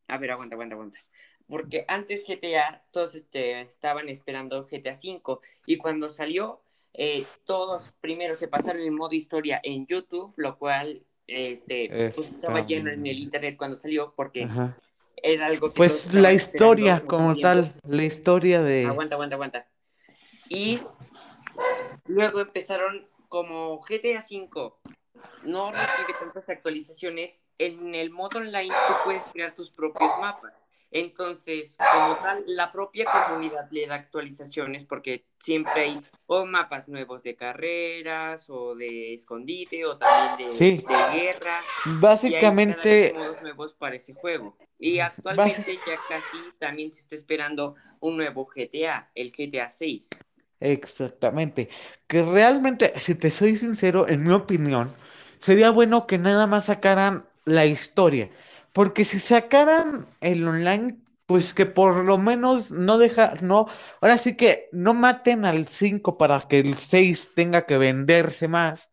a 0.08 0.18
ver, 0.18 0.30
aguanta, 0.32 0.54
aguanta, 0.54 0.74
aguanta, 0.74 0.98
porque 1.48 1.84
antes 1.88 2.24
GTA, 2.26 2.82
todos 2.90 3.14
este, 3.14 3.60
estaban 3.60 4.08
esperando 4.08 4.66
GTA 4.66 4.92
V, 4.92 5.38
y 5.66 5.76
cuando 5.76 6.08
salió, 6.08 6.60
eh, 6.92 7.24
todos 7.44 7.94
primero 8.00 8.34
se 8.34 8.48
pasaron 8.48 8.82
el 8.82 8.92
modo 8.92 9.12
historia 9.12 9.60
en 9.62 9.86
YouTube, 9.86 10.32
lo 10.36 10.58
cual, 10.58 11.02
este, 11.26 12.12
pues 12.14 12.32
estaba 12.32 12.66
lleno 12.66 12.90
en 12.90 13.06
el 13.06 13.18
internet 13.18 13.56
cuando 13.56 13.76
salió, 13.76 14.14
porque 14.16 14.44
Ajá. 14.44 14.78
era 15.16 15.46
algo 15.46 15.70
que 15.70 15.76
Pues 15.76 16.14
la 16.14 16.32
historia 16.32 17.02
como 17.06 17.36
tal, 17.36 17.74
la 17.82 18.04
historia 18.04 18.62
de... 18.62 18.86
Aguanta, 18.86 19.14
aguanta, 19.14 19.34
aguanta. 19.34 19.68
Y 20.48 20.78
luego 22.06 22.40
empezaron 22.40 23.08
como 23.28 23.80
GTA 23.80 24.22
V 24.30 24.72
no 25.44 25.70
recibe 25.70 26.14
tantas 26.18 26.48
actualizaciones. 26.48 27.44
En 27.58 27.94
el 27.94 28.10
modo 28.10 28.38
online 28.38 28.74
tú 28.88 28.94
puedes 29.04 29.22
crear 29.32 29.54
tus 29.54 29.70
propios 29.70 30.10
mapas. 30.20 30.66
Entonces, 30.96 31.76
como 31.76 32.16
tal, 32.18 32.44
la 32.46 32.70
propia 32.70 33.04
comunidad 33.10 33.68
le 33.72 33.84
da 33.88 33.96
actualizaciones 33.96 34.84
porque 34.84 35.24
siempre 35.40 35.72
hay 35.82 36.00
o 36.26 36.46
mapas 36.46 36.88
nuevos 36.88 37.24
de 37.24 37.34
carreras 37.34 38.48
o 38.48 38.76
de 38.76 39.12
escondite 39.12 39.84
o 39.84 39.98
también 39.98 40.52
de, 40.52 40.56
Sí. 40.56 40.84
de 40.88 41.18
guerra. 41.18 41.62
Y 41.84 41.88
hay 41.88 41.96
Básicamente, 41.98 43.12
modos 43.12 43.42
nuevos 43.42 43.74
para 43.74 43.96
ese 43.96 44.14
juego. 44.14 44.56
Y 44.78 45.00
actualmente 45.00 45.80
ya 45.84 45.98
casi 46.08 46.36
también 46.60 46.92
se 46.92 47.00
está 47.00 47.16
esperando 47.16 47.74
un 47.98 48.16
nuevo 48.16 48.46
GTA, 48.46 49.10
el 49.16 49.32
GTA 49.32 49.70
6. 49.70 50.08
exactamente. 50.60 51.68
Que 52.06 52.22
realmente, 52.22 52.92
si 53.00 53.16
te 53.16 53.32
soy 53.32 53.56
sincero, 53.56 54.06
en 54.08 54.22
mi 54.22 54.32
opinión, 54.32 54.94
sería 55.40 55.70
bueno 55.70 56.06
que 56.06 56.18
nada 56.18 56.46
más 56.46 56.66
sacaran 56.66 57.26
la 57.44 57.66
historia. 57.66 58.30
Porque 58.74 59.04
si 59.04 59.20
sacaran 59.20 60.06
el 60.20 60.46
online, 60.48 60.98
pues 61.26 61.54
que 61.54 61.64
por 61.64 62.04
lo 62.04 62.18
menos 62.18 62.72
no 62.72 62.98
deja, 62.98 63.34
no, 63.40 63.68
ahora 64.00 64.18
sí 64.18 64.36
que 64.36 64.68
no 64.72 64.94
maten 64.94 65.44
al 65.44 65.66
5 65.66 66.18
para 66.18 66.40
que 66.48 66.58
el 66.58 66.76
6 66.76 67.34
tenga 67.34 67.66
que 67.66 67.78
venderse 67.78 68.48
más. 68.48 68.90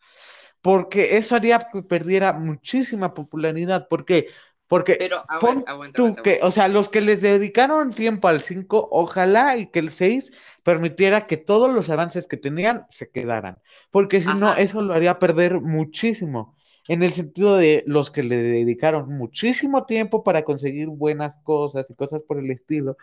Porque 0.62 1.18
eso 1.18 1.36
haría 1.36 1.60
que 1.74 1.82
perdiera 1.84 2.34
muchísima 2.34 3.14
popularidad. 3.16 3.88
¿Por 3.90 4.06
qué? 4.06 4.28
Porque 4.68 4.98
Pero, 5.00 5.26
a 5.28 5.40
ver, 5.40 5.40
pon 5.40 5.64
aguanta, 5.66 5.96
tú 5.96 6.04
aguanta, 6.04 6.22
que, 6.22 6.30
aguanta. 6.36 6.48
o 6.48 6.52
sea, 6.52 6.68
los 6.68 6.88
que 6.90 7.02
les 7.02 7.22
dedicaron 7.22 7.92
tiempo 7.92 8.28
al 8.28 8.42
5, 8.42 8.88
ojalá 8.92 9.58
y 9.58 9.72
que 9.72 9.80
el 9.80 9.92
6 9.92 10.32
permitiera 10.64 11.26
que 11.28 11.38
todos 11.38 11.74
los 11.74 11.90
avances 11.90 12.28
que 12.28 12.38
tenían 12.38 12.86
se 12.90 13.10
quedaran. 13.10 13.58
Porque 13.90 14.22
si 14.22 14.36
no, 14.36 14.56
eso 14.56 14.82
lo 14.82 14.94
haría 14.94 15.18
perder 15.20 15.60
muchísimo. 15.60 16.56
En 16.88 17.04
el 17.04 17.12
sentido 17.12 17.58
de 17.58 17.84
los 17.88 18.12
que 18.12 18.24
le 18.24 18.38
dedicaron 18.38 19.10
muchísimo 19.10 19.86
tiempo 19.86 20.24
para 20.24 20.44
conseguir 20.44 20.88
buenas 20.88 21.38
cosas 21.40 21.90
y 21.90 21.96
cosas 21.96 22.24
por 22.24 22.40
el 22.40 22.50
estilo 22.52 22.98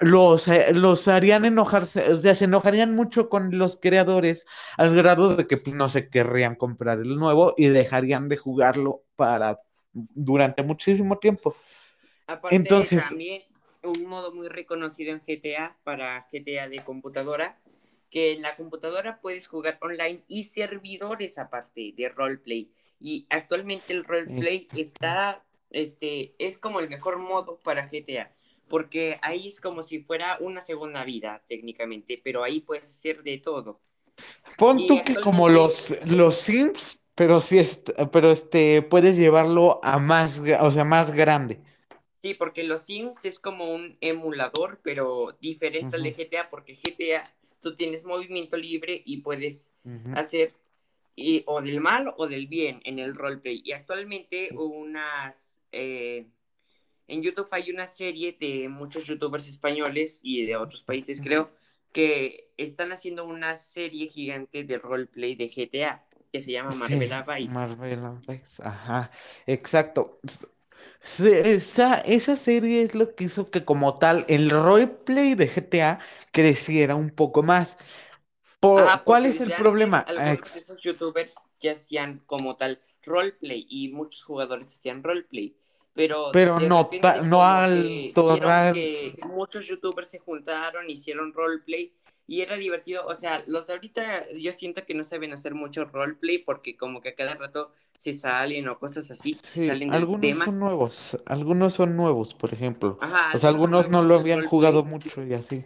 los, 0.00 0.48
eh, 0.48 0.72
los 0.72 1.06
harían 1.08 1.44
enojarse, 1.44 2.10
o 2.12 2.16
sea, 2.16 2.34
se 2.34 2.46
enojarían 2.46 2.94
mucho 2.94 3.28
con 3.28 3.56
los 3.56 3.76
creadores 3.76 4.44
al 4.76 4.94
grado 4.94 5.36
de 5.36 5.46
que 5.46 5.56
pues, 5.56 5.74
no 5.74 5.88
se 5.88 6.08
querrían 6.08 6.56
comprar 6.56 6.98
el 6.98 7.16
nuevo 7.16 7.54
y 7.56 7.68
dejarían 7.68 8.28
de 8.28 8.36
jugarlo 8.36 9.02
para 9.16 9.60
durante 9.92 10.62
muchísimo 10.62 11.18
tiempo. 11.18 11.54
Aparte, 12.26 12.56
Entonces, 12.56 13.08
también 13.08 13.42
un 13.82 14.06
modo 14.06 14.32
muy 14.32 14.48
reconocido 14.48 15.12
en 15.12 15.20
GTA 15.20 15.76
para 15.84 16.26
GTA 16.32 16.68
de 16.68 16.82
computadora, 16.84 17.58
que 18.14 18.30
en 18.30 18.42
la 18.42 18.54
computadora 18.54 19.18
puedes 19.20 19.48
jugar 19.48 19.76
online 19.80 20.22
y 20.28 20.44
servidores 20.44 21.36
aparte 21.36 21.92
de 21.96 22.08
roleplay. 22.08 22.70
Y 23.00 23.26
actualmente 23.28 23.92
el 23.92 24.04
roleplay 24.04 24.68
está, 24.76 25.44
este, 25.70 26.32
es 26.38 26.56
como 26.56 26.78
el 26.78 26.88
mejor 26.88 27.18
modo 27.18 27.58
para 27.64 27.88
GTA, 27.88 28.30
porque 28.68 29.18
ahí 29.20 29.48
es 29.48 29.60
como 29.60 29.82
si 29.82 29.98
fuera 29.98 30.38
una 30.38 30.60
segunda 30.60 31.02
vida 31.02 31.42
técnicamente, 31.48 32.20
pero 32.22 32.44
ahí 32.44 32.60
puedes 32.60 32.88
hacer 32.88 33.24
de 33.24 33.38
todo. 33.38 33.80
pon 34.58 34.78
Y 34.78 34.86
tú 34.86 35.02
que 35.04 35.16
como 35.16 35.48
los, 35.48 35.92
los 36.06 36.36
Sims, 36.36 37.00
pero 37.16 37.40
sí, 37.40 37.60
pero 38.12 38.30
este, 38.30 38.82
puedes 38.82 39.16
llevarlo 39.16 39.80
a 39.82 39.98
más, 39.98 40.40
o 40.60 40.70
sea, 40.70 40.84
más 40.84 41.12
grande. 41.12 41.58
Sí, 42.22 42.34
porque 42.34 42.62
los 42.62 42.82
Sims 42.82 43.24
es 43.24 43.40
como 43.40 43.74
un 43.74 43.98
emulador, 44.00 44.78
pero 44.84 45.36
diferente 45.40 45.96
al 45.96 46.04
de. 46.04 46.12
GTA, 46.12 46.48
porque 46.48 46.74
GTA 46.74 47.28
tú 47.64 47.74
tienes 47.74 48.04
movimiento 48.04 48.56
libre 48.56 49.02
y 49.04 49.16
puedes 49.18 49.70
hacer 50.14 50.52
y, 51.16 51.42
o 51.46 51.60
del 51.60 51.80
mal 51.80 52.14
o 52.16 52.28
del 52.28 52.46
bien 52.46 52.80
en 52.84 53.00
el 53.00 53.16
roleplay. 53.16 53.62
Y 53.64 53.72
actualmente 53.72 54.50
unas 54.54 55.56
eh, 55.72 56.26
en 57.06 57.22
YouTube 57.22 57.48
hay 57.50 57.70
una 57.70 57.86
serie 57.86 58.36
de 58.38 58.68
muchos 58.68 59.04
youtubers 59.04 59.48
españoles 59.48 60.20
y 60.22 60.46
de 60.46 60.56
otros 60.56 60.82
países, 60.82 61.20
creo, 61.20 61.50
que 61.92 62.50
están 62.56 62.92
haciendo 62.92 63.24
una 63.24 63.56
serie 63.56 64.08
gigante 64.08 64.64
de 64.64 64.78
roleplay 64.78 65.34
de 65.34 65.48
GTA 65.48 66.04
que 66.32 66.40
se 66.40 66.50
llama 66.50 66.72
Sí, 66.72 66.78
Marbella 66.78 67.22
Vice. 67.22 67.52
Marbella 67.52 68.20
Vice, 68.26 68.62
ajá, 68.62 69.10
exacto. 69.46 70.18
Esa, 71.18 71.98
esa 72.00 72.36
serie 72.36 72.82
es 72.82 72.94
lo 72.94 73.14
que 73.14 73.24
hizo 73.24 73.50
que 73.50 73.64
como 73.64 73.98
tal 73.98 74.24
el 74.28 74.50
roleplay 74.50 75.34
de 75.34 75.48
GTA 75.48 75.98
creciera 76.32 76.94
un 76.96 77.10
poco 77.10 77.42
más. 77.42 77.76
Por, 78.60 78.90
Ah, 78.90 79.04
¿cuál 79.04 79.26
porque 79.26 79.28
es 79.28 79.40
el 79.40 79.52
desde 79.52 79.54
problema? 79.54 79.98
antes 79.98 80.06
algunos 80.06 80.40
Ex- 80.40 80.52
de 80.52 80.60
esos 80.60 80.80
youtubers 80.80 81.34
ya 81.60 81.72
hacían 81.72 82.20
como 82.26 82.56
tal 82.56 82.80
roleplay 83.02 83.66
y 83.68 83.88
muchos 83.88 84.24
jugadores 84.24 84.66
hacían 84.76 85.02
roleplay. 85.04 85.56
Pero, 85.94 86.34
Pero 86.34 86.58
de 86.58 86.68
no, 86.68 86.90
repente 86.90 87.22
no 87.22 87.44
como 87.44 87.62
al 87.62 87.84
que 87.84 88.20
vieron 88.24 88.64
que 88.68 89.16
muchos 89.22 89.66
youtubers 89.68 90.10
se 90.10 90.18
juntaron, 90.18 90.90
hicieron 90.90 91.32
roleplay 91.32 91.92
y 92.26 92.40
era 92.42 92.56
divertido. 92.56 93.06
O 93.06 93.14
sea, 93.14 93.42
los 93.46 93.66
de 93.66 93.74
ahorita 93.74 94.30
yo 94.32 94.52
siento 94.52 94.84
que 94.86 94.94
no 94.94 95.04
saben 95.04 95.32
hacer 95.32 95.54
mucho 95.54 95.84
roleplay 95.84 96.38
porque 96.38 96.76
como 96.76 97.00
que 97.00 97.10
a 97.10 97.14
cada 97.14 97.34
rato 97.34 97.72
se 97.98 98.12
salen 98.14 98.68
o 98.68 98.78
cosas 98.78 99.10
así, 99.10 99.34
se 99.42 99.60
salen 99.60 99.92
del 99.92 99.94
algunos 99.94 100.20
tema. 100.20 100.44
son 100.44 100.58
nuevos, 100.58 101.16
algunos 101.26 101.74
son 101.74 101.96
nuevos, 101.96 102.34
por 102.34 102.52
ejemplo. 102.52 102.98
Ajá, 102.98 103.30
O 103.30 103.38
sea, 103.38 103.48
algunos 103.50 103.88
no 103.90 104.02
lo 104.02 104.16
habían 104.16 104.42
roleplay. 104.42 104.48
jugado 104.48 104.84
mucho 104.84 105.22
y 105.24 105.32
así. 105.34 105.64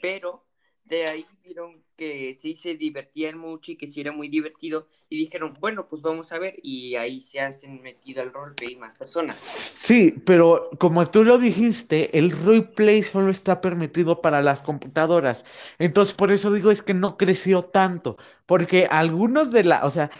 pero 0.00 0.46
de 0.84 1.06
ahí 1.06 1.26
vieron 1.42 1.81
que 1.96 2.34
sí 2.38 2.54
se 2.54 2.74
divertían 2.76 3.38
mucho 3.38 3.72
y 3.72 3.76
que 3.76 3.86
sí 3.86 4.00
era 4.00 4.12
muy 4.12 4.28
divertido 4.28 4.86
y 5.08 5.18
dijeron, 5.18 5.56
bueno, 5.60 5.88
pues 5.88 6.02
vamos 6.02 6.32
a 6.32 6.38
ver 6.38 6.54
y 6.62 6.96
ahí 6.96 7.20
se 7.20 7.40
hacen 7.40 7.82
metido 7.82 8.22
al 8.22 8.32
roleplay 8.32 8.76
más 8.76 8.96
personas. 8.96 9.48
Sí, 9.74 10.12
pero 10.24 10.70
como 10.78 11.10
tú 11.10 11.24
lo 11.24 11.38
dijiste, 11.38 12.16
el 12.18 12.30
roleplay 12.30 13.02
solo 13.02 13.30
está 13.30 13.60
permitido 13.60 14.20
para 14.22 14.40
las 14.42 14.62
computadoras. 14.62 15.44
Entonces, 15.78 16.14
por 16.14 16.30
eso 16.32 16.52
digo 16.52 16.70
es 16.70 16.82
que 16.82 16.94
no 16.94 17.16
creció 17.16 17.62
tanto, 17.64 18.16
porque 18.46 18.86
algunos 18.86 19.50
de 19.50 19.64
la, 19.64 19.84
o 19.84 19.90
sea, 19.90 20.10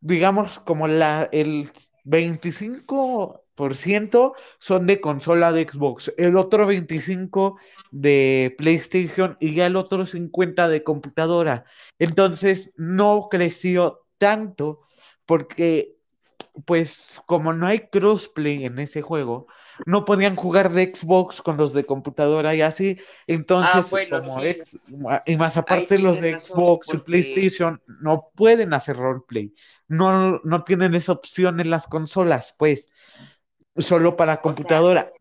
digamos 0.00 0.60
como 0.60 0.88
la, 0.88 1.28
el 1.32 1.70
25% 2.04 3.45
son 4.58 4.86
de 4.86 5.00
consola 5.00 5.52
de 5.52 5.68
Xbox, 5.68 6.12
el 6.16 6.36
otro 6.36 6.66
25% 6.66 7.66
de 7.90 8.54
PlayStation 8.58 9.36
y 9.40 9.54
ya 9.54 9.66
el 9.66 9.76
otro 9.76 10.06
50% 10.06 10.72
de 10.72 10.82
computadora. 10.84 11.64
Entonces, 11.98 12.72
no 12.76 13.28
creció 13.30 14.02
tanto 14.18 14.80
porque 15.24 15.96
pues 16.64 17.20
como 17.26 17.52
no 17.52 17.66
hay 17.66 17.80
crossplay 17.90 18.64
en 18.64 18.78
ese 18.78 19.02
juego, 19.02 19.46
no 19.84 20.06
podían 20.06 20.36
jugar 20.36 20.72
de 20.72 20.92
Xbox 20.94 21.42
con 21.42 21.58
los 21.58 21.74
de 21.74 21.84
computadora 21.84 22.54
y 22.54 22.62
así. 22.62 22.98
Entonces, 23.26 23.74
Ah, 23.74 23.86
bueno, 23.90 24.20
como 24.20 24.40
sí. 24.40 24.46
ex- 24.46 24.76
y 25.26 25.36
más 25.36 25.56
aparte 25.58 25.98
los 25.98 26.20
de 26.20 26.38
Xbox 26.38 26.88
y 26.94 26.96
PlayStation 26.98 27.82
no 28.00 28.30
pueden 28.34 28.72
hacer 28.72 28.96
roleplay. 28.96 29.52
No, 29.88 30.40
no 30.44 30.64
tienen 30.64 30.94
esa 30.94 31.12
opción 31.12 31.60
en 31.60 31.68
las 31.70 31.86
consolas, 31.86 32.54
pues, 32.58 32.88
solo 33.78 34.16
para 34.16 34.40
O 34.44 34.56
sea, 34.58 34.74
computadora. 34.74 35.12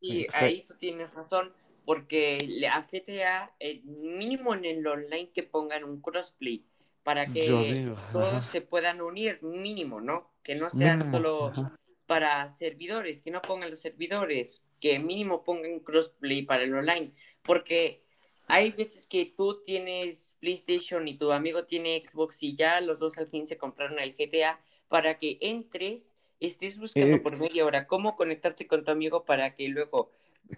Sí, 0.00 0.22
Exacto. 0.22 0.44
ahí 0.46 0.62
tú 0.62 0.74
tienes 0.74 1.12
razón, 1.14 1.52
porque 1.84 2.38
a 2.70 2.82
GTA, 2.82 3.54
eh, 3.60 3.82
mínimo 3.84 4.54
en 4.54 4.64
el 4.64 4.86
online 4.86 5.30
que 5.32 5.42
pongan 5.42 5.84
un 5.84 6.00
crossplay 6.00 6.64
para 7.02 7.26
que 7.26 7.42
digo, 7.42 7.96
todos 8.12 8.34
ajá. 8.34 8.42
se 8.50 8.60
puedan 8.62 9.00
unir, 9.00 9.42
mínimo, 9.42 10.00
¿no? 10.00 10.30
Que 10.42 10.54
no 10.54 10.70
sea 10.70 10.94
Mínimo, 10.94 11.10
solo 11.10 11.46
ajá. 11.48 11.76
para 12.06 12.48
servidores, 12.48 13.22
que 13.22 13.30
no 13.30 13.42
pongan 13.42 13.70
los 13.70 13.80
servidores, 13.80 14.64
que 14.80 14.98
mínimo 14.98 15.44
pongan 15.44 15.80
crossplay 15.80 16.42
para 16.42 16.64
el 16.64 16.74
online, 16.74 17.12
porque 17.42 18.02
hay 18.46 18.70
veces 18.72 19.06
que 19.06 19.32
tú 19.36 19.62
tienes 19.62 20.36
PlayStation 20.40 21.06
y 21.08 21.16
tu 21.16 21.32
amigo 21.32 21.64
tiene 21.64 22.02
Xbox 22.04 22.42
y 22.42 22.56
ya 22.56 22.80
los 22.80 22.98
dos 22.98 23.18
al 23.18 23.26
fin 23.26 23.46
se 23.46 23.56
compraron 23.58 23.98
el 23.98 24.14
GTA 24.14 24.60
para 24.88 25.18
que 25.18 25.38
entres, 25.40 26.14
estés 26.40 26.78
buscando 26.78 27.16
Eh, 27.16 27.22
por 27.22 27.36
media 27.38 27.64
hora 27.64 27.86
cómo 27.86 28.16
conectarte 28.16 28.66
con 28.66 28.84
tu 28.84 28.90
amigo 28.90 29.24
para 29.24 29.54
que 29.54 29.68
luego 29.68 30.10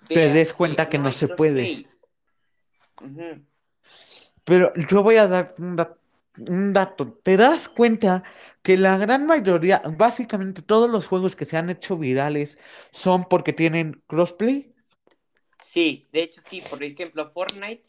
te 0.09 0.29
des 0.33 0.53
que 0.53 0.55
cuenta 0.55 0.89
que 0.89 0.99
no 0.99 1.13
se 1.13 1.29
puede. 1.29 1.87
Pero 4.45 4.73
yo 4.89 5.03
voy 5.03 5.17
a 5.17 5.27
dar 5.27 5.55
un, 5.59 5.77
un 6.49 6.73
dato. 6.73 7.13
¿Te 7.23 7.37
das 7.37 7.69
cuenta 7.69 8.23
que 8.63 8.77
la 8.77 8.97
gran 8.99 9.27
mayoría, 9.27 9.83
básicamente 9.97 10.63
todos 10.63 10.89
los 10.91 11.07
juegos 11.07 11.37
que 11.37 11.45
se 11.45 11.57
han 11.57 11.71
hecho 11.71 11.97
virales 11.99 12.59
son 12.93 13.25
porque 13.25 13.53
tienen 13.53 14.03
crossplay? 14.07 14.73
Sí, 15.63 16.07
de 16.13 16.23
hecho 16.23 16.41
sí, 16.47 16.61
por 16.71 16.83
ejemplo, 16.83 17.29
Fortnite, 17.29 17.83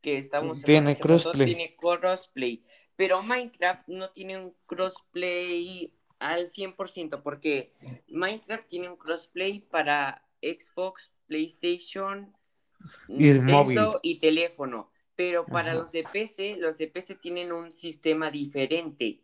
que 0.00 0.18
hablando 0.32 0.60
Tiene 0.66 0.96
crossplay. 0.98 1.46
tiene 1.46 1.76
crossplay, 1.76 2.62
pero 2.96 3.22
Minecraft 3.22 3.88
no 3.88 4.10
tiene 4.10 4.38
un 4.38 4.54
crossplay 4.66 5.92
al 6.18 6.46
100%, 6.46 7.22
porque 7.22 7.72
Minecraft 8.08 8.66
tiene 8.66 8.88
un 8.88 8.96
crossplay 8.96 9.60
para 9.60 10.24
Xbox, 10.42 11.12
PlayStation, 11.26 12.34
Y. 13.08 13.32
Nintendo 13.32 14.00
y 14.02 14.18
teléfono, 14.18 14.90
pero 15.16 15.46
para 15.46 15.70
Ajá. 15.70 15.80
los 15.80 15.92
de 15.92 16.04
PC, 16.04 16.56
los 16.58 16.78
de 16.78 16.88
PC 16.88 17.16
tienen 17.16 17.52
un 17.52 17.72
sistema 17.72 18.30
diferente. 18.30 19.20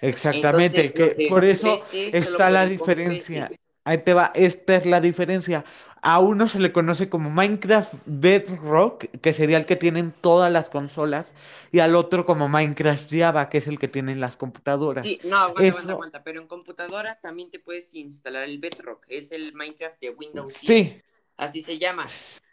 Exactamente, 0.00 0.86
Entonces, 0.86 1.14
que 1.14 1.28
por 1.28 1.44
eso 1.44 1.80
PC 1.90 2.16
está 2.16 2.50
la 2.50 2.66
diferencia. 2.66 3.48
PC. 3.48 3.60
Ahí 3.90 3.98
te 3.98 4.14
va, 4.14 4.30
esta 4.36 4.76
es 4.76 4.86
la 4.86 5.00
diferencia. 5.00 5.64
A 6.00 6.20
uno 6.20 6.46
se 6.46 6.60
le 6.60 6.70
conoce 6.70 7.08
como 7.08 7.28
Minecraft 7.28 7.92
Bedrock, 8.06 9.06
que 9.20 9.32
sería 9.32 9.56
el 9.56 9.66
que 9.66 9.74
tienen 9.74 10.12
todas 10.12 10.52
las 10.52 10.70
consolas, 10.70 11.32
y 11.72 11.80
al 11.80 11.96
otro 11.96 12.24
como 12.24 12.48
Minecraft 12.48 13.10
Java, 13.10 13.48
que 13.48 13.58
es 13.58 13.66
el 13.66 13.80
que 13.80 13.88
tienen 13.88 14.20
las 14.20 14.36
computadoras. 14.36 15.04
Sí, 15.04 15.20
no, 15.24 15.38
aguanta, 15.38 15.60
aguanta, 15.62 15.78
Eso, 15.80 15.90
aguanta, 15.90 16.22
pero 16.22 16.40
en 16.40 16.46
computadora 16.46 17.18
también 17.20 17.50
te 17.50 17.58
puedes 17.58 17.92
instalar 17.94 18.44
el 18.44 18.60
Bedrock, 18.60 19.04
es 19.08 19.32
el 19.32 19.52
Minecraft 19.54 20.00
de 20.00 20.10
Windows 20.10 20.60
10, 20.60 20.72
sí, 20.72 21.02
así 21.36 21.62
se 21.62 21.80
llama, 21.80 22.06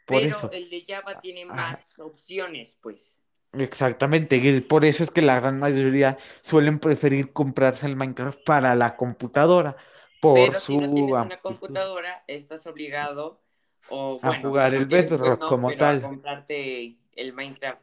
por 0.08 0.24
pero 0.24 0.26
eso. 0.26 0.50
el 0.52 0.72
de 0.72 0.84
Java 0.88 1.20
tiene 1.20 1.46
Ajá. 1.46 1.72
más 1.72 2.00
opciones, 2.00 2.80
pues. 2.82 3.22
Exactamente, 3.54 4.38
y 4.38 4.62
por 4.62 4.86
eso 4.86 5.04
es 5.04 5.12
que 5.12 5.22
la 5.22 5.40
gran 5.40 5.60
mayoría 5.60 6.18
suelen 6.42 6.80
preferir 6.80 7.32
comprarse 7.32 7.86
el 7.86 7.96
Minecraft 7.96 8.40
para 8.44 8.76
la 8.76 8.96
computadora, 8.96 9.78
por 10.20 10.36
Pero 10.36 10.60
si 10.60 10.78
no 10.78 10.94
tienes 10.94 11.16
una 11.16 11.38
computadora, 11.38 12.24
estás 12.28 12.68
obligado, 12.68 13.42
o 13.90 14.20
a 14.22 14.30
bueno, 14.30 14.36
si 14.36 14.42
jugar 14.48 14.74
no 14.74 14.80
el 14.80 14.86
Bedrock 14.86 15.42
no, 15.42 15.48
como 15.48 15.68
pero 15.70 15.76
a 15.76 15.80
tal. 15.80 16.02
comprarte 16.02 16.98
el 17.16 17.34
Minecraft 17.34 17.82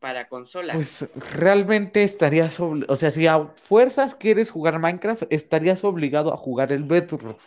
para 0.00 0.28
consola. 0.28 0.74
Pues 0.74 1.06
realmente 1.38 2.02
estarías, 2.02 2.58
o 2.60 2.96
sea, 2.96 3.10
si 3.10 3.26
a 3.26 3.46
fuerzas 3.62 4.14
quieres 4.14 4.50
jugar 4.50 4.78
Minecraft, 4.78 5.24
estarías 5.30 5.82
obligado 5.84 6.32
a 6.32 6.36
jugar 6.36 6.72
el 6.72 6.84
Bedrock 6.84 7.40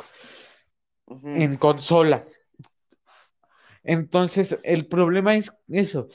en 1.24 1.56
consola. 1.56 2.26
Entonces, 3.84 4.58
el 4.64 4.88
problema 4.88 5.36
es 5.36 5.52
eso. 5.70 6.10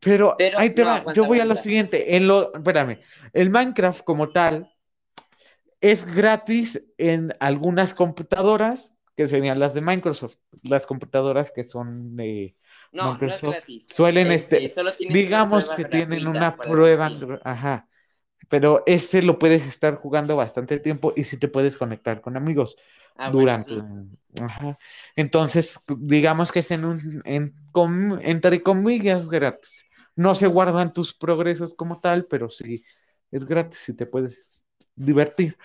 Pero 0.00 0.34
Pero, 0.38 0.58
ahí 0.58 0.70
te 0.70 0.82
no, 0.82 1.04
va, 1.04 1.12
yo 1.12 1.24
voy 1.24 1.40
a 1.40 1.44
lo 1.44 1.56
siguiente. 1.56 2.16
En 2.16 2.28
lo, 2.28 2.54
espérame, 2.54 3.00
el 3.32 3.50
Minecraft 3.50 4.04
como 4.04 4.30
tal 4.30 4.72
es 5.80 6.04
gratis 6.14 6.84
en 6.98 7.34
algunas 7.40 7.94
computadoras, 7.94 8.94
que 9.16 9.28
serían 9.28 9.60
las 9.60 9.74
de 9.74 9.80
Microsoft. 9.80 10.36
Las 10.62 10.86
computadoras 10.86 11.52
que 11.52 11.64
son 11.68 12.16
de 12.16 12.56
No, 12.92 13.16
no 13.22 13.32
es 13.32 13.42
Microsoft 13.42 13.44
gratis, 13.44 13.86
suelen, 13.88 14.30
este, 14.32 14.66
este, 14.66 14.76
digamos 15.06 15.72
que 15.72 15.84
tienen 15.84 16.26
una 16.26 16.60
prueba, 16.60 17.12
ajá, 17.44 17.88
pero 18.48 18.82
este 18.86 19.22
lo 19.22 19.38
puedes 19.38 19.66
estar 19.66 19.96
jugando 19.96 20.36
bastante 20.36 20.78
tiempo 20.80 21.12
y 21.16 21.24
si 21.24 21.38
te 21.38 21.48
puedes 21.48 21.76
conectar 21.76 22.20
con 22.20 22.36
amigos 22.36 22.76
Ah, 23.16 23.32
bueno, 23.32 23.58
durante, 23.58 23.60
sí. 23.60 23.86
ajá. 24.40 24.78
Entonces, 25.16 25.78
digamos 25.98 26.52
que 26.52 26.60
es 26.60 26.70
en 26.70 26.84
un, 26.84 27.22
en, 27.24 27.54
com- 27.72 28.18
entre 28.22 28.62
comillas, 28.62 29.28
gratis. 29.28 29.84
No 30.16 30.34
se 30.34 30.46
guardan 30.46 30.92
tus 30.92 31.14
progresos 31.14 31.74
como 31.74 32.00
tal, 32.00 32.26
pero 32.26 32.48
sí 32.50 32.84
es 33.30 33.44
gratis 33.44 33.88
y 33.88 33.94
te 33.94 34.06
puedes 34.06 34.57
divertir. 34.98 35.56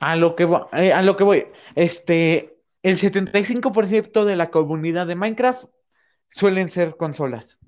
A 0.00 0.16
lo 0.16 0.28
que, 0.36 0.44
vo- 0.50 0.68
eh, 0.72 0.92
a 0.92 1.02
lo 1.02 1.16
que 1.16 1.24
voy, 1.24 1.46
este, 1.76 2.58
el 2.82 2.98
75% 2.98 4.24
de 4.24 4.36
la 4.36 4.50
comunidad 4.50 5.06
de 5.06 5.14
Minecraft 5.14 5.64
suelen 6.28 6.68
ser 6.70 6.96
consolas. 6.96 7.58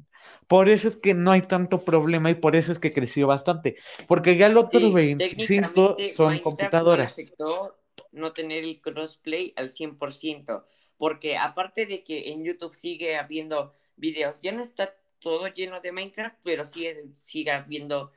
Por 0.49 0.69
eso 0.69 0.89
es 0.89 0.97
que 0.97 1.15
no 1.15 1.31
hay 1.33 1.43
tanto 1.43 1.85
problema 1.85 2.31
y 2.31 2.35
por 2.37 2.57
eso 2.57 2.73
es 2.73 2.79
que 2.81 2.93
creció 2.95 3.27
bastante. 3.29 3.77
Porque 4.09 4.37
ya 4.37 4.47
el 4.49 4.59
otro 4.59 4.91
Sí, 4.91 4.93
25 4.93 5.17
técnicamente 5.17 6.15
son 6.15 6.39
Minecraft 6.39 6.41
computadoras. 6.41 6.97
afectó 6.99 7.79
no 8.13 8.33
tener 8.33 8.65
el 8.65 8.81
crossplay 8.81 9.53
al 9.57 9.69
100%, 9.71 10.67
porque 10.97 11.37
aparte 11.37 11.87
de 11.87 12.03
que 12.03 12.31
en 12.33 12.45
YouTube 12.45 12.75
sigue 12.75 13.17
habiendo 13.17 13.73
videos, 13.97 14.41
ya 14.41 14.53
no 14.53 14.63
está 14.63 14.95
todo 15.21 15.47
lleno 15.49 15.81
de 15.81 15.93
Minecraft, 15.93 16.37
pero 16.43 16.65
sigue, 16.65 17.05
sigue 17.13 17.51
habiendo 17.53 18.11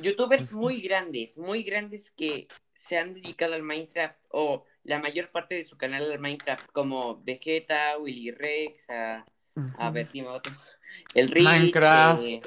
youtubers 0.00 0.52
muy 0.52 0.80
grandes, 0.80 1.36
muy 1.36 1.62
grandes 1.62 2.10
que 2.10 2.48
se 2.74 2.98
han 2.98 3.14
dedicado 3.14 3.54
al 3.54 3.62
Minecraft 3.62 4.24
o 4.30 4.64
la 4.84 4.98
mayor 4.98 5.30
parte 5.30 5.54
de 5.54 5.64
su 5.64 5.76
canal 5.76 6.10
al 6.10 6.18
Minecraft, 6.18 6.70
como 6.72 7.22
Vegeta, 7.22 7.98
Willy 7.98 8.30
Rex, 8.30 8.88
a, 8.90 9.24
dime 10.12 10.28
otro, 10.28 10.52
el 11.14 11.28
Rich, 11.28 11.44
Minecraft, 11.44 12.22
eh, 12.22 12.40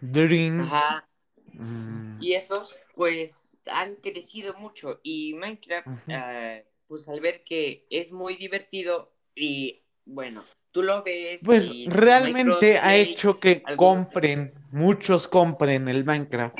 Dream. 0.00 0.60
ajá, 0.62 1.08
mm, 1.52 2.22
y 2.22 2.34
esos, 2.34 2.78
pues, 2.94 3.58
han 3.66 3.96
crecido 3.96 4.54
mucho. 4.54 5.00
Y 5.02 5.34
Minecraft, 5.34 5.88
ah, 6.10 6.58
pues 6.86 7.08
al 7.08 7.20
ver 7.20 7.44
que 7.44 7.86
es 7.90 8.12
muy 8.12 8.36
divertido 8.36 9.14
y, 9.34 9.82
bueno, 10.04 10.44
tú 10.78 10.82
lo 10.82 11.02
ves 11.02 11.42
Pues 11.44 11.64
y 11.64 11.88
realmente 11.90 12.78
ha 12.78 12.96
hecho 12.96 13.38
que 13.40 13.74
compren, 13.76 14.54
muchos 14.70 15.28
compren 15.28 15.88
el 15.88 16.04
Minecraft 16.04 16.56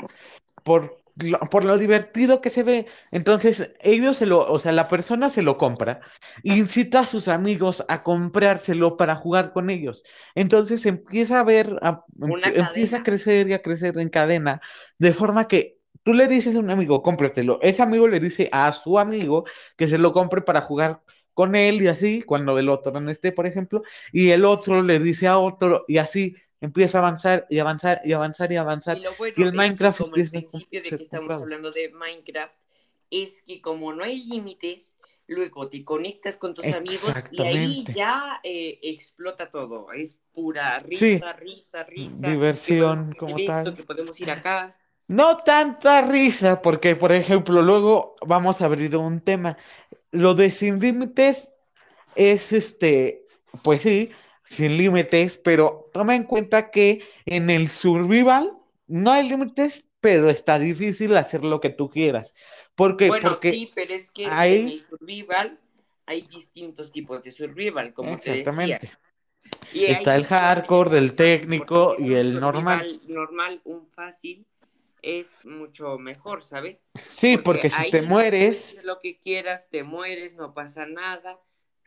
por 0.63 1.01
lo, 1.17 1.39
por 1.39 1.65
lo 1.65 1.77
divertido 1.77 2.41
que 2.41 2.49
se 2.49 2.63
ve. 2.63 2.87
Entonces, 3.11 3.71
ellos 3.81 4.17
se 4.17 4.25
lo, 4.25 4.39
o 4.51 4.59
sea, 4.59 4.71
la 4.71 4.87
persona 4.87 5.29
se 5.29 5.41
lo 5.41 5.57
compra, 5.57 5.99
incita 6.43 7.01
a 7.01 7.05
sus 7.05 7.27
amigos 7.27 7.83
a 7.89 8.03
comprárselo 8.03 8.97
para 8.97 9.15
jugar 9.15 9.53
con 9.53 9.69
ellos. 9.69 10.03
Entonces 10.35 10.85
empieza 10.85 11.39
a 11.39 11.43
ver, 11.43 11.77
a- 11.81 12.05
empie- 12.19 12.57
empieza 12.57 12.97
a 12.97 13.03
crecer 13.03 13.49
y 13.49 13.53
a 13.53 13.61
crecer 13.61 13.97
en 13.99 14.09
cadena, 14.09 14.61
de 14.97 15.13
forma 15.13 15.47
que 15.47 15.77
tú 16.03 16.13
le 16.13 16.27
dices 16.27 16.55
a 16.55 16.59
un 16.59 16.69
amigo, 16.69 17.03
cómpratelo. 17.03 17.59
Ese 17.61 17.81
amigo 17.81 18.07
le 18.07 18.19
dice 18.19 18.49
a 18.51 18.71
su 18.73 18.99
amigo 18.99 19.45
que 19.77 19.87
se 19.87 19.97
lo 19.97 20.11
compre 20.13 20.41
para 20.41 20.61
jugar 20.61 21.01
con 21.39 21.55
él 21.55 21.81
y 21.81 21.87
así, 21.87 22.21
cuando 22.21 22.57
el 22.59 22.69
otro 22.69 22.99
no 22.99 23.11
esté, 23.11 23.31
por 23.31 23.47
ejemplo, 23.47 23.83
y 24.11 24.29
el 24.31 24.45
otro 24.45 24.81
le 24.83 24.99
dice 24.99 25.27
a 25.27 25.37
otro 25.39 25.85
y 25.87 25.97
así 25.97 26.35
empieza 26.61 26.99
a 26.99 27.01
avanzar 27.01 27.45
y 27.49 27.59
avanzar 27.59 28.01
y 28.03 28.13
avanzar 28.13 28.51
y 28.51 28.57
Y 28.91 28.99
avanzar. 28.99 29.01
lo 29.01 29.15
Y 29.35 29.43
bueno 29.43 29.43
el 29.43 29.53
es 29.53 29.75
que 29.75 29.93
Minecraft 29.93 30.01
como 30.01 30.17
principio 30.29 30.81
de 30.83 30.93
que 30.95 31.03
estamos 31.03 31.09
comprado. 31.09 31.41
hablando 31.41 31.71
de 31.71 31.89
Minecraft, 31.89 32.55
es 33.09 33.43
que 33.43 33.61
como 33.61 33.93
no 33.93 34.03
hay 34.03 34.23
límites, 34.25 34.97
luego 35.27 35.69
te 35.69 35.83
conectas 35.83 36.37
con 36.37 36.53
tus 36.53 36.71
amigos 36.71 37.27
y 37.29 37.43
ahí 37.43 37.89
ya 37.93 38.39
eh, 38.43 38.79
explota 38.81 39.49
todo. 39.51 39.91
Es 39.93 40.19
pura 40.33 40.79
Sí, 40.91 41.21
risa, 41.21 41.33
risa, 41.33 41.83
risa, 41.83 42.41
diversión 42.41 43.13
como 43.15 43.39
esto, 43.39 43.45
tal. 43.45 43.75
que 43.75 43.83
podemos 43.83 44.19
ir 44.21 44.31
acá. 44.31 44.75
No 45.07 45.37
tanta 45.37 46.01
risa, 46.03 46.61
porque 46.61 46.95
por 46.95 47.11
ejemplo, 47.11 47.61
luego 47.63 48.15
vamos 48.25 48.61
a 48.61 48.65
abrir 48.65 48.95
un 48.95 49.21
tema. 49.21 49.57
Lo 50.11 50.33
de 50.33 50.51
sin 50.51 50.79
límites 50.79 51.51
es 52.15 52.51
este, 52.53 53.25
pues 53.63 53.81
sí, 53.81 54.11
sin 54.45 54.77
límites, 54.77 55.37
pero 55.37 55.89
toma 55.93 56.15
en 56.15 56.23
cuenta 56.23 56.71
que 56.71 57.03
en 57.25 57.49
el 57.49 57.69
survival 57.69 58.53
no 58.87 59.11
hay 59.11 59.29
límites, 59.29 59.85
pero 60.01 60.29
está 60.29 60.57
difícil 60.59 61.15
hacer 61.17 61.43
lo 61.43 61.59
que 61.61 61.69
tú 61.69 61.89
quieras. 61.89 62.33
¿Por 62.75 62.97
qué? 62.97 63.07
Bueno, 63.09 63.29
Porque 63.29 63.51
sí, 63.51 63.71
pero 63.75 63.93
es 63.93 64.11
que 64.11 64.25
en 64.25 64.67
el 64.67 64.79
survival 64.85 65.59
hay 66.05 66.21
distintos 66.21 66.91
tipos 66.91 67.23
de 67.23 67.31
survival, 67.31 67.93
como 67.93 68.17
te 68.17 68.31
decía. 68.31 68.79
exactamente, 68.79 68.91
Y 69.71 69.85
está 69.85 70.15
el 70.15 70.25
hardcore, 70.25 70.89
del 70.89 71.13
porque 71.13 71.15
técnico 71.15 71.95
y 71.99 72.13
el 72.13 72.39
normal. 72.39 73.01
normal, 73.07 73.61
un 73.65 73.87
fácil, 73.87 74.45
es 75.01 75.43
mucho 75.45 75.97
mejor, 75.97 76.41
¿sabes? 76.43 76.87
Sí, 76.95 77.37
Porque 77.37 77.69
porque 77.69 77.69
si 77.69 77.89
te 77.91 78.01
mueres, 78.01 78.83
lo 78.83 78.99
que 78.99 79.19
quieras, 79.19 79.69
te 79.69 79.83
mueres, 79.83 80.35
no 80.35 80.53
pasa 80.53 80.85
nada. 80.85 81.33
Eh, 81.33 81.37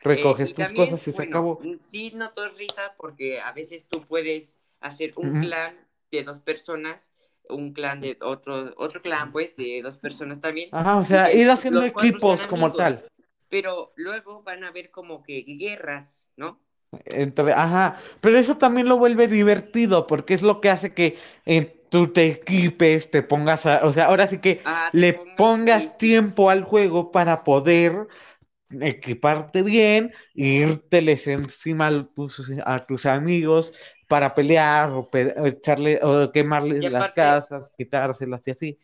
recoges 0.01 0.49
y 0.51 0.53
tus 0.53 0.65
también, 0.65 0.85
cosas 0.85 1.07
y 1.07 1.11
se 1.11 1.23
acabó. 1.23 1.59
sí 1.79 2.11
no 2.13 2.31
todo 2.33 2.49
risa 2.49 2.93
porque 2.97 3.39
a 3.39 3.51
veces 3.53 3.87
tú 3.87 4.01
puedes 4.01 4.59
hacer 4.81 5.13
un 5.15 5.39
clan 5.41 5.75
de 6.11 6.23
dos 6.23 6.41
personas, 6.41 7.13
un 7.49 7.71
clan 7.73 8.01
de 8.01 8.17
otro, 8.21 8.73
otro 8.77 9.01
clan 9.01 9.31
pues 9.31 9.55
de 9.55 9.81
dos 9.81 9.97
personas 9.99 10.41
también, 10.41 10.69
Ajá, 10.73 10.97
o 10.97 11.03
sea, 11.05 11.33
ir 11.33 11.49
haciendo 11.49 11.83
equipos 11.83 12.45
como 12.47 12.73
tal. 12.73 13.05
pero 13.49 13.93
luego 13.95 14.43
van 14.43 14.63
a 14.63 14.69
haber 14.69 14.91
como 14.91 15.23
que 15.23 15.43
guerras, 15.47 16.27
¿no? 16.35 16.59
Entre- 17.05 17.53
ajá, 17.53 17.97
pero 18.21 18.37
eso 18.37 18.57
también 18.57 18.87
lo 18.87 18.97
vuelve 18.97 19.27
divertido 19.27 20.07
porque 20.07 20.33
es 20.33 20.41
lo 20.41 20.61
que 20.61 20.69
hace 20.69 20.93
que 20.93 21.17
eh, 21.45 21.81
tú 21.89 22.07
te 22.13 22.25
equipes, 22.27 23.09
te 23.11 23.23
pongas 23.23 23.65
a, 23.65 23.85
o 23.85 23.93
sea, 23.93 24.05
ahora 24.05 24.27
sí 24.27 24.39
que 24.39 24.61
Ah, 24.65 24.91
le 24.91 25.13
pongas, 25.13 25.43
sí, 25.63 25.89
pongas 25.91 25.97
sí. 25.97 25.97
tiempo 25.97 26.49
al 26.49 26.63
juego 26.63 27.11
para 27.11 27.43
poder 27.43 28.07
equiparte 28.81 29.61
bien, 29.63 30.11
e 30.35 30.47
írteles 30.65 31.27
encima 31.27 31.87
a 31.87 32.05
tus, 32.15 32.51
a 32.65 32.85
tus 32.85 33.05
amigos 33.05 33.73
para 34.07 34.33
pelear 34.35 34.91
o, 34.91 35.09
pe- 35.09 35.33
echarle 35.47 35.99
o 36.03 36.31
quemarles 36.31 36.87
las 36.87 37.11
casas, 37.11 37.71
quitárselas 37.77 38.41
y 38.47 38.51
así. 38.51 38.79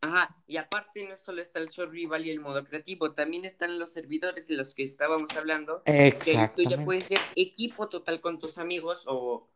Ajá, 0.00 0.36
y 0.46 0.56
aparte 0.56 1.06
no 1.08 1.16
solo 1.16 1.40
está 1.42 1.58
el 1.60 1.68
survival 1.68 2.26
y 2.26 2.30
el 2.30 2.40
modo 2.40 2.64
creativo, 2.64 3.12
también 3.12 3.44
están 3.44 3.78
los 3.78 3.92
servidores 3.92 4.48
de 4.48 4.54
los 4.56 4.74
que 4.74 4.82
estábamos 4.82 5.36
hablando, 5.36 5.82
que 6.24 6.50
tú 6.56 6.62
ya 6.62 6.82
puedes 6.84 7.06
ser 7.06 7.20
equipo 7.36 7.88
total 7.88 8.20
con 8.20 8.38
tus 8.38 8.58
amigos 8.58 9.04
o, 9.06 9.46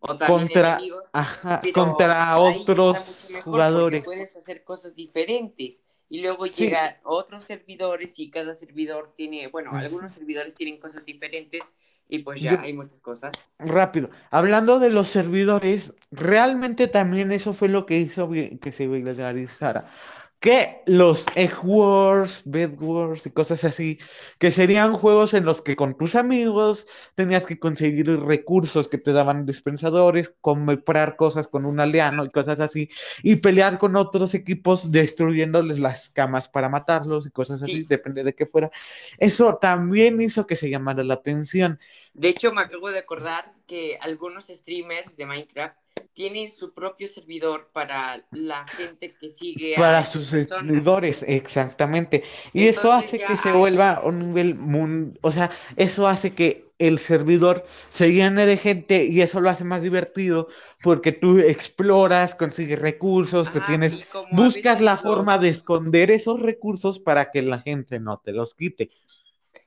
o 0.00 0.16
también 0.16 0.48
Contra, 0.48 0.70
enemigos, 0.70 1.08
ajá, 1.12 1.62
contra 1.72 2.38
otros 2.38 3.30
jugadores. 3.44 4.04
puedes 4.04 4.36
hacer 4.36 4.64
cosas 4.64 4.94
diferentes. 4.94 5.84
Y 6.08 6.22
luego 6.22 6.46
Sí, 6.46 6.64
llega 6.64 7.00
otros 7.04 7.44
servidores 7.44 8.18
y 8.18 8.30
cada 8.30 8.54
servidor 8.54 9.12
tiene, 9.16 9.46
bueno, 9.46 9.70
algunos 9.76 10.10
servidores 10.10 10.54
tienen 10.54 10.78
cosas 10.80 11.04
diferentes 11.04 11.74
y 12.10 12.18
pues 12.20 12.40
ya 12.40 12.52
yo, 12.52 12.60
hay 12.60 12.72
muchas 12.72 13.00
cosas. 13.00 13.32
rápido. 13.58 14.10
Hablando 14.30 14.78
de 14.80 14.90
los 14.90 15.08
servidores, 15.08 15.94
realmente 16.10 16.88
también 16.88 17.32
eso 17.32 17.54
fue 17.54 17.68
lo 17.68 17.86
que 17.86 17.98
hizo 17.98 18.30
que 18.30 18.72
se 18.72 18.88
viralizara. 18.88 19.86
Que 20.40 20.82
los 20.86 21.26
Egg 21.34 21.52
Wars, 21.62 22.40
Bed 22.46 22.80
Wars 22.80 23.26
y 23.26 23.30
cosas 23.30 23.62
así, 23.62 23.98
que 24.38 24.50
serían 24.50 24.94
juegos 24.94 25.34
en 25.34 25.44
los 25.44 25.60
que 25.60 25.76
con 25.76 25.98
tus 25.98 26.14
amigos 26.14 26.86
tenías 27.14 27.44
que 27.44 27.58
conseguir 27.58 28.08
recursos 28.20 28.88
que 28.88 28.96
te 28.96 29.12
daban 29.12 29.44
dispensadores, 29.44 30.32
comprar 30.40 31.16
cosas 31.16 31.46
con 31.46 31.66
un 31.66 31.78
aldeano 31.78 32.24
y 32.24 32.30
cosas 32.30 32.58
así, 32.58 32.88
y 33.22 33.36
pelear 33.36 33.78
con 33.78 33.96
otros 33.96 34.32
equipos 34.32 34.90
destruyéndoles 34.90 35.78
las 35.78 36.08
camas 36.08 36.48
para 36.48 36.70
matarlos 36.70 37.26
y 37.26 37.30
cosas 37.30 37.62
así, 37.62 37.70
Sí, 37.70 37.86
depende 37.86 38.24
de 38.24 38.34
qué 38.34 38.46
fuera. 38.46 38.70
Eso 39.18 39.58
también 39.60 40.22
hizo 40.22 40.46
que 40.46 40.56
se 40.56 40.70
llamara 40.70 41.04
la 41.04 41.14
atención. 41.14 41.78
de 42.14 42.28
hecho 42.30 42.50
me 42.50 42.62
acabo 42.62 42.90
de 42.90 42.98
acordar 42.98 43.52
que 43.66 43.98
algunos 44.00 44.46
streamers 44.46 45.18
de 45.18 45.26
Minecraft 45.26 45.76
tienen 46.12 46.52
su 46.52 46.72
propio 46.74 47.08
servidor 47.08 47.70
para 47.72 48.26
la 48.32 48.66
gente 48.66 49.16
que 49.16 49.30
sigue 49.30 49.76
a 49.76 49.80
Para 49.80 50.04
sus 50.04 50.28
personas. 50.28 50.66
seguidores, 50.66 51.24
exactamente. 51.26 52.22
Y 52.52 52.68
eso 52.68 52.92
hace 52.92 53.18
que 53.18 53.36
se 53.36 53.52
vuelva 53.52 54.00
un 54.04 54.18
nivel 54.28 54.54
mun- 54.56 55.18
o 55.22 55.30
sea, 55.32 55.50
eso 55.76 56.06
hace 56.08 56.34
que 56.34 56.64
el 56.78 56.98
servidor 56.98 57.64
se 57.90 58.10
llene 58.12 58.46
de 58.46 58.56
gente 58.56 59.04
y 59.04 59.20
eso 59.20 59.40
lo 59.40 59.50
hace 59.50 59.64
más 59.64 59.82
divertido 59.82 60.48
porque 60.82 61.12
tú 61.12 61.38
exploras, 61.38 62.34
consigues 62.34 62.78
recursos, 62.78 63.52
te 63.52 63.60
tienes, 63.60 63.98
a 64.12 64.26
buscas 64.30 64.80
la 64.80 64.96
forma 64.96 65.38
de 65.38 65.50
esconder 65.50 66.10
esos 66.10 66.40
recursos 66.40 66.98
para 66.98 67.30
que 67.30 67.42
la 67.42 67.60
gente 67.60 68.00
no 68.00 68.18
te 68.18 68.32
los 68.32 68.54
quite. 68.54 68.90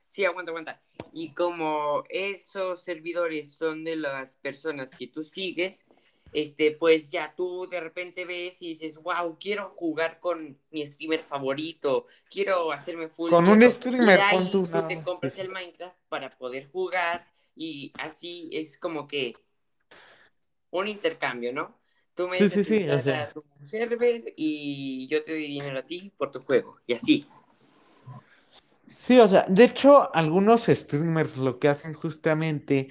Sí, 0.08 0.24
aguanta, 0.24 0.50
aguanta. 0.50 0.82
Y 1.12 1.34
como 1.34 2.04
esos 2.08 2.82
servidores 2.82 3.54
son 3.54 3.84
de 3.84 3.96
las 3.96 4.36
personas 4.36 4.94
que 4.94 5.08
tú 5.08 5.22
sigues, 5.22 5.84
este, 6.34 6.72
pues 6.72 7.12
ya 7.12 7.32
tú 7.36 7.68
de 7.70 7.78
repente 7.78 8.24
ves 8.24 8.60
y 8.60 8.70
dices, 8.70 9.00
wow, 9.00 9.38
quiero 9.38 9.70
jugar 9.76 10.18
con 10.18 10.58
mi 10.70 10.84
streamer 10.84 11.20
favorito, 11.20 12.06
quiero 12.28 12.72
hacerme 12.72 13.08
full 13.08 13.30
Con 13.30 13.48
un. 13.48 13.62
Y 13.62 13.70
streamer, 13.70 14.20
tú 14.30 14.50
tú 14.50 14.66
nada 14.66 14.88
te 14.88 15.00
compras 15.00 15.38
el 15.38 15.48
Minecraft 15.48 15.96
para 16.08 16.36
poder 16.36 16.68
jugar 16.72 17.24
y 17.54 17.92
así 17.98 18.50
es 18.52 18.76
como 18.76 19.06
que 19.06 19.34
un 20.70 20.88
intercambio, 20.88 21.52
¿no? 21.52 21.78
Tú 22.16 22.26
me 22.26 22.38
Sí, 22.38 22.48
sí, 22.48 22.64
sí, 22.64 22.86
sea. 23.02 23.22
a 23.22 23.32
tu 23.32 23.44
server 23.62 24.34
y 24.36 25.06
yo 25.06 25.22
te 25.22 25.32
doy 25.32 25.46
dinero 25.46 25.78
a 25.78 25.86
ti 25.86 26.12
por 26.16 26.32
tu 26.32 26.40
juego. 26.40 26.80
Y 26.84 26.94
así. 26.94 27.28
Sí, 28.88 29.20
o 29.20 29.28
sea, 29.28 29.44
de 29.48 29.64
hecho, 29.64 30.12
algunos 30.14 30.64
streamers 30.64 31.36
lo 31.36 31.60
que 31.60 31.68
hacen 31.68 31.94
justamente 31.94 32.90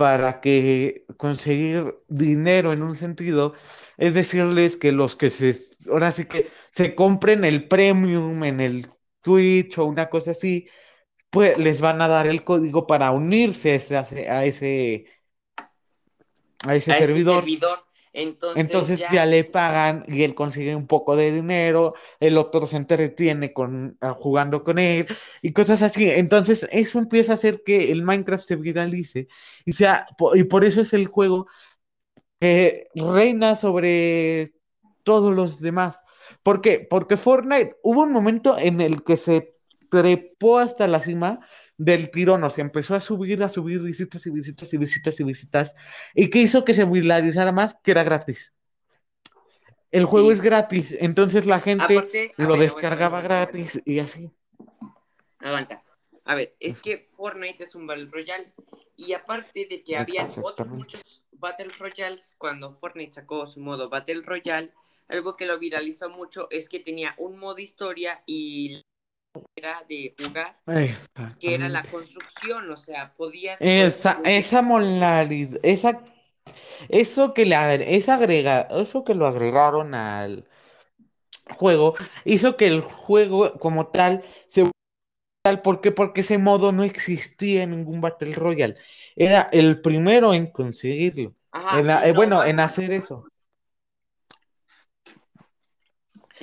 para 0.00 0.40
que 0.40 1.04
conseguir 1.18 1.94
dinero 2.08 2.72
en 2.72 2.82
un 2.82 2.96
sentido 2.96 3.52
es 3.98 4.14
decirles 4.14 4.78
que 4.78 4.92
los 4.92 5.14
que 5.14 5.28
se, 5.28 5.58
ahora 5.90 6.10
sí 6.10 6.24
que 6.24 6.48
se 6.70 6.94
compren 6.94 7.44
el 7.44 7.68
premium 7.68 8.42
en 8.44 8.62
el 8.62 8.86
Twitch 9.20 9.76
o 9.76 9.84
una 9.84 10.08
cosa 10.08 10.30
así, 10.30 10.70
pues 11.28 11.58
les 11.58 11.82
van 11.82 12.00
a 12.00 12.08
dar 12.08 12.26
el 12.26 12.44
código 12.44 12.86
para 12.86 13.10
unirse 13.10 13.72
a 13.72 13.74
ese, 13.74 14.30
a 14.30 14.44
ese, 14.46 15.06
a 16.66 16.74
ese 16.76 16.92
A 16.92 16.96
ese 16.96 16.98
servidor. 16.98 17.44
Entonces 18.12 18.64
Entonces 18.64 18.98
ya 18.98 19.12
ya 19.12 19.26
le 19.26 19.44
pagan 19.44 20.02
y 20.06 20.24
él 20.24 20.34
consigue 20.34 20.74
un 20.74 20.86
poco 20.86 21.14
de 21.16 21.30
dinero, 21.32 21.94
el 22.18 22.38
otro 22.38 22.66
se 22.66 22.76
entretiene 22.76 23.52
con, 23.52 23.96
ah, 24.00 24.14
jugando 24.18 24.64
con 24.64 24.78
él 24.78 25.06
y 25.42 25.52
cosas 25.52 25.82
así. 25.82 26.10
Entonces 26.10 26.66
eso 26.72 26.98
empieza 26.98 27.32
a 27.32 27.34
hacer 27.36 27.62
que 27.64 27.92
el 27.92 28.02
Minecraft 28.02 28.44
se 28.44 28.56
viralice 28.56 29.28
y 29.64 29.72
sea, 29.72 30.06
y 30.34 30.44
por 30.44 30.64
eso 30.64 30.80
es 30.80 30.92
el 30.92 31.06
juego 31.06 31.46
que 32.40 32.88
reina 32.94 33.56
sobre 33.56 34.54
todos 35.04 35.34
los 35.34 35.60
demás. 35.60 36.00
¿Por 36.42 36.60
qué? 36.60 36.86
Porque 36.88 37.16
Fortnite 37.16 37.76
hubo 37.82 38.02
un 38.02 38.12
momento 38.12 38.58
en 38.58 38.80
el 38.80 39.02
que 39.04 39.16
se 39.16 39.54
trepó 39.90 40.58
hasta 40.58 40.86
la 40.86 41.00
cima 41.00 41.40
del 41.80 42.10
tirón, 42.10 42.44
o 42.44 42.50
sea, 42.50 42.62
empezó 42.62 42.94
a 42.94 43.00
subir, 43.00 43.42
a 43.42 43.48
subir 43.48 43.80
visitas 43.80 44.26
y 44.26 44.30
visitas 44.30 44.70
y 44.74 44.76
visitas 44.76 45.18
y 45.18 45.24
visitas, 45.24 45.74
y 46.14 46.28
que 46.28 46.40
hizo 46.40 46.62
que 46.62 46.74
se 46.74 46.84
viralizara 46.84 47.52
más, 47.52 47.74
que 47.82 47.92
era 47.92 48.04
gratis. 48.04 48.52
El 49.90 50.04
juego 50.04 50.30
es 50.30 50.42
gratis, 50.42 50.94
entonces 51.00 51.46
la 51.46 51.58
gente 51.58 51.96
Aparte, 51.96 52.34
a 52.36 52.42
lo 52.42 52.52
ver, 52.52 52.60
descargaba 52.60 53.22
gratis 53.22 53.80
y 53.86 53.98
así. 53.98 54.30
aguanta. 55.38 55.82
A 56.26 56.34
ver, 56.34 56.54
es 56.60 56.82
que 56.82 57.08
Fortnite 57.12 57.64
es 57.64 57.74
un 57.74 57.86
Battle 57.86 58.08
Royale 58.12 58.52
y 58.94 59.14
aparte 59.14 59.66
de 59.68 59.82
que 59.82 59.96
había 59.96 60.28
otros 60.42 60.68
muchos 60.68 61.24
Battle 61.32 61.72
Royales, 61.78 62.34
cuando 62.36 62.72
Fortnite 62.72 63.12
sacó 63.12 63.46
su 63.46 63.58
modo 63.58 63.88
Battle 63.88 64.20
Royale, 64.22 64.70
algo 65.08 65.34
que 65.34 65.46
lo 65.46 65.58
viralizó 65.58 66.10
mucho 66.10 66.46
es 66.50 66.68
que 66.68 66.78
tenía 66.78 67.14
un 67.16 67.38
modo 67.38 67.58
historia 67.58 68.22
y 68.26 68.84
era 69.60 69.84
de 69.88 70.14
jugar, 70.18 70.56
que 71.38 71.54
era 71.54 71.68
la 71.68 71.82
construcción, 71.82 72.70
o 72.70 72.76
sea, 72.76 73.12
podías 73.14 73.60
Esa, 73.60 74.12
construir 74.14 74.36
esa 74.38 74.62
modalidad, 74.62 75.60
esa, 75.62 76.00
eso 76.88 77.34
que 77.34 77.44
le 77.46 77.56
agre- 77.56 77.86
esa 77.96 78.14
agrega, 78.14 78.62
eso 78.70 79.04
que 79.04 79.14
lo 79.14 79.26
agregaron 79.26 79.94
al 79.94 80.44
juego, 81.56 81.94
hizo 82.24 82.56
que 82.56 82.66
el 82.66 82.80
juego 82.82 83.52
como 83.58 83.88
tal 83.88 84.22
se 84.48 84.70
tal. 85.42 85.62
¿Por 85.62 85.80
qué? 85.80 85.92
Porque 85.92 86.22
ese 86.22 86.38
modo 86.38 86.72
no 86.72 86.84
existía 86.84 87.64
en 87.64 87.70
ningún 87.72 88.00
Battle 88.02 88.34
Royale. 88.34 88.76
Era 89.16 89.48
el 89.52 89.80
primero 89.82 90.34
en 90.34 90.48
conseguirlo. 90.48 91.34
Ajá, 91.52 91.80
En 91.80 91.86
la- 91.88 92.08
eh, 92.08 92.12
bueno, 92.12 92.44
en 92.44 92.60
hacer 92.60 92.92
eso. 92.92 93.26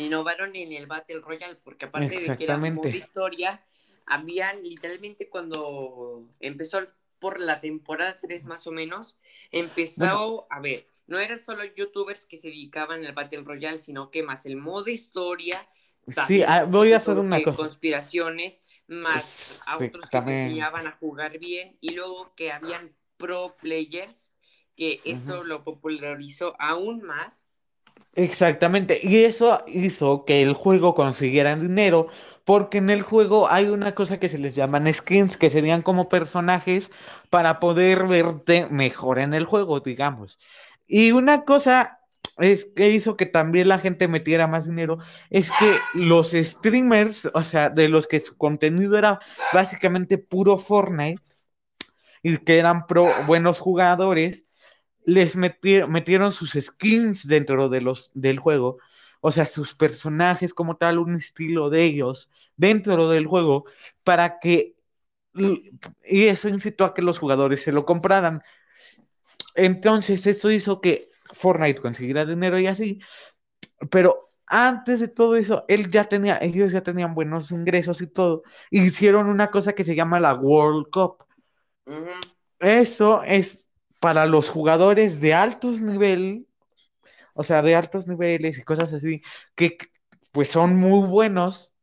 Innovaron 0.04 0.56
en 0.56 0.72
el 0.74 0.86
Battle 0.88 1.22
Royale, 1.22 1.56
porque 1.64 1.86
aparte 1.86 2.20
de 2.20 2.36
que 2.36 2.44
era 2.44 2.58
modo 2.58 2.90
Exactamente. 2.90 2.98
historia, 2.98 3.64
habían 4.06 4.64
literalmente 4.64 5.30
cuando 5.30 6.28
empezó 6.40 6.80
por 7.20 7.40
la 7.40 7.60
temporada 7.62 8.20
3 8.22 8.46
más 8.46 8.68
o 8.68 8.72
menos, 8.72 9.18
empezó 9.52 10.06
Bueno, 10.06 10.48
a 10.50 10.60
ver, 10.60 10.88
no 11.08 11.20
eran 11.20 11.40
solo 11.40 11.64
youtubers 11.66 12.26
que 12.26 12.38
se 12.38 12.48
dedicaban 12.50 13.06
al 13.06 13.14
Battle 13.14 13.42
Royale, 13.44 13.80
sino 13.80 14.12
que 14.12 14.24
más 14.24 14.46
el 14.46 14.56
modo 14.58 14.90
historia, 14.90 15.68
sí, 16.28 16.44
ah, 16.44 16.66
voy 16.66 16.94
a 16.94 16.98
hacer 16.98 17.18
una 17.18 17.38
de 17.38 17.44
cosa. 17.44 17.58
conspiraciones, 17.58 18.64
más 18.88 19.62
a 19.66 19.78
otros 19.78 20.10
que 20.10 20.18
enseñaban 20.18 20.88
a 20.88 20.92
jugar 20.94 21.40
bien, 21.40 21.78
y 21.82 21.94
luego 21.94 22.34
que 22.36 22.52
habían 22.52 22.96
pro 23.18 23.56
players, 23.62 24.34
que 24.76 25.02
eso 25.06 25.44
lo 25.44 25.64
popularizó 25.64 26.56
aún 26.60 27.02
más. 27.02 27.44
Exactamente, 28.20 29.00
y 29.04 29.26
eso 29.26 29.64
hizo 29.68 30.26
que 30.26 30.42
el 30.42 30.54
juego 30.54 30.96
consiguiera 30.96 31.56
dinero, 31.56 32.08
porque 32.46 32.80
en 32.80 32.90
el 32.90 33.04
juego 33.04 33.48
hay 33.48 33.68
una 33.68 33.94
cosa 33.94 34.20
que 34.20 34.28
se 34.28 34.40
les 34.40 34.56
llaman 34.56 34.92
skins, 34.92 35.38
que 35.38 35.52
serían 35.52 35.84
como 35.84 36.10
personajes 36.10 36.90
para 37.30 37.60
poder 37.60 38.08
verte 38.08 38.66
mejor 38.72 39.20
en 39.20 39.36
el 39.36 39.46
juego, 39.46 39.82
digamos. 39.82 40.40
Y 40.88 41.12
una 41.12 41.46
cosa 41.46 42.00
es 42.40 42.66
que 42.76 42.90
hizo 42.90 43.18
que 43.18 43.28
también 43.28 43.68
la 43.68 43.78
gente 43.78 44.08
metiera 44.08 44.48
más 44.48 44.66
dinero, 44.66 44.98
es 45.30 45.52
que 45.52 45.78
los 45.94 46.32
streamers, 46.32 47.30
o 47.36 47.44
sea, 47.44 47.70
de 47.70 47.88
los 47.88 48.08
que 48.08 48.20
su 48.20 48.36
contenido 48.36 48.98
era 48.98 49.20
básicamente 49.54 50.18
puro 50.18 50.58
Fortnite, 50.58 51.22
y 52.24 52.38
que 52.38 52.58
eran 52.60 52.88
pro 52.88 53.08
buenos 53.26 53.60
jugadores, 53.60 54.46
les 55.08 55.38
meti- 55.38 55.88
metieron 55.88 56.34
sus 56.34 56.52
skins 56.52 57.28
dentro 57.28 57.70
de 57.70 57.82
los, 57.82 58.12
del 58.14 58.40
juego, 58.40 58.78
o 59.22 59.32
sea, 59.32 59.46
sus 59.46 59.74
personajes 59.74 60.54
como 60.54 60.76
tal, 60.76 61.00
un 61.00 61.16
estilo 61.16 61.70
de 61.70 61.86
ellos 61.86 62.30
dentro 62.58 63.10
del 63.10 63.26
juego, 63.26 63.66
para 64.04 64.40
que 64.40 64.76
y 66.04 66.26
eso 66.28 66.50
incitó 66.50 66.84
a 66.84 66.94
que 66.94 67.04
los 67.04 67.20
jugadores 67.20 67.62
se 67.62 67.72
lo 67.72 67.86
compraran. 67.86 68.42
Entonces 69.56 70.26
eso 70.28 70.52
hizo 70.52 70.82
que 70.82 71.10
Fortnite 71.34 71.82
consiguiera 71.82 72.26
dinero 72.26 72.60
y 72.60 72.68
así, 72.68 73.00
pero 73.92 74.32
antes 74.48 75.00
de 75.00 75.08
todo 75.10 75.36
eso, 75.36 75.66
él 75.68 75.90
ya 75.92 76.06
tenía, 76.06 76.40
ellos 76.42 76.72
ya 76.74 76.82
tenían 76.82 77.16
buenos 77.16 77.52
ingresos 77.52 78.02
y 78.02 78.08
todo, 78.08 78.44
hicieron 78.72 79.28
una 79.28 79.52
cosa 79.52 79.74
que 79.74 79.84
se 79.84 79.96
llama 79.96 80.20
la 80.20 80.36
World 80.36 80.88
Cup. 80.92 81.26
Eso 82.60 83.24
es 83.24 83.67
para 84.00 84.26
los 84.26 84.50
jugadores 84.50 85.20
de 85.22 85.34
altos 85.34 85.82
niveles, 85.82 86.44
o 87.34 87.44
sea, 87.44 87.62
de 87.62 87.76
altos 87.76 88.08
niveles 88.08 88.58
y 88.58 88.64
cosas 88.64 88.94
así, 88.94 89.22
que 89.56 89.78
pues 90.32 90.50
son 90.50 90.76
muy 90.78 91.08
buenos, 91.08 91.74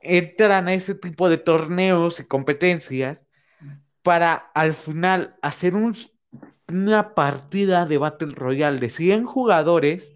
entran 0.00 0.68
a 0.68 0.74
ese 0.74 0.94
tipo 0.94 1.28
de 1.28 1.38
torneos 1.38 2.18
y 2.20 2.24
competencias 2.24 3.26
para 4.02 4.34
al 4.34 4.74
final 4.74 5.36
hacer 5.42 5.74
una 6.68 7.14
partida 7.14 7.86
de 7.86 7.98
Battle 7.98 8.34
Royale 8.34 8.80
de 8.80 8.90
100 8.90 9.24
jugadores 9.26 10.11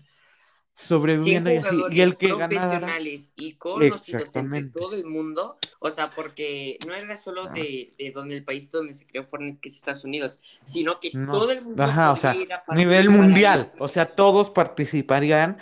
sobreviviendo 0.76 1.50
y 1.50 1.56
así. 1.56 1.82
Y 1.90 2.00
el 2.00 2.16
que 2.16 2.28
profesionales 2.28 3.32
y 3.36 3.54
conocidos 3.54 4.34
entre 4.34 4.64
todo 4.64 4.94
el 4.94 5.06
mundo, 5.06 5.58
o 5.80 5.90
sea, 5.90 6.10
porque 6.10 6.78
no 6.86 6.94
era 6.94 7.16
solo 7.16 7.46
ah. 7.48 7.52
de, 7.52 7.94
de, 7.98 8.10
donde 8.12 8.36
el 8.36 8.44
país 8.44 8.70
donde 8.70 8.94
se 8.94 9.06
creó 9.06 9.24
Fortnite, 9.24 9.58
que 9.60 9.68
es 9.68 9.76
Estados 9.76 10.04
Unidos, 10.04 10.38
sino 10.64 11.00
que 11.00 11.10
todo 11.10 11.50
el 11.50 11.62
mundo. 11.62 11.82
Ajá, 11.82 12.12
o 12.12 12.16
sea, 12.16 12.36
nivel 12.74 13.10
mundial, 13.10 13.72
o 13.78 13.88
sea, 13.88 14.14
todos 14.14 14.50
participarían 14.50 15.58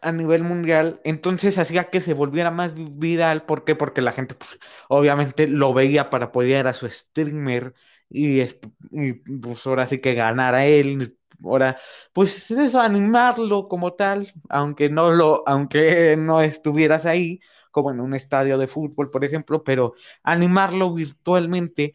a 0.00 0.12
nivel 0.12 0.44
mundial, 0.44 1.00
entonces 1.04 1.58
hacía 1.58 1.90
que 1.90 2.00
se 2.00 2.14
volviera 2.14 2.50
más 2.50 2.74
viral, 2.76 3.44
¿por 3.44 3.64
qué? 3.64 3.74
Porque 3.74 4.00
la 4.00 4.12
gente, 4.12 4.34
pues, 4.34 4.58
obviamente 4.88 5.48
lo 5.48 5.74
veía 5.74 6.08
para 6.10 6.26
apoyar 6.26 6.68
a 6.68 6.74
su 6.74 6.88
streamer 6.88 7.74
y, 8.08 8.42
y 8.42 9.12
pues 9.14 9.66
ahora 9.66 9.86
sí 9.86 10.00
que 10.00 10.14
ganara 10.14 10.66
él, 10.66 11.18
ahora, 11.44 11.78
pues 12.12 12.50
es 12.50 12.58
eso, 12.58 12.80
animarlo 12.80 13.68
como 13.68 13.94
tal, 13.94 14.32
aunque 14.48 14.88
no 14.90 15.10
lo, 15.12 15.42
aunque 15.48 16.16
no 16.18 16.40
estuvieras 16.42 17.06
ahí, 17.06 17.40
como 17.70 17.90
en 17.90 18.00
un 18.00 18.14
estadio 18.14 18.58
de 18.58 18.68
fútbol, 18.68 19.10
por 19.10 19.24
ejemplo, 19.24 19.64
pero 19.64 19.94
animarlo 20.22 20.92
virtualmente 20.94 21.94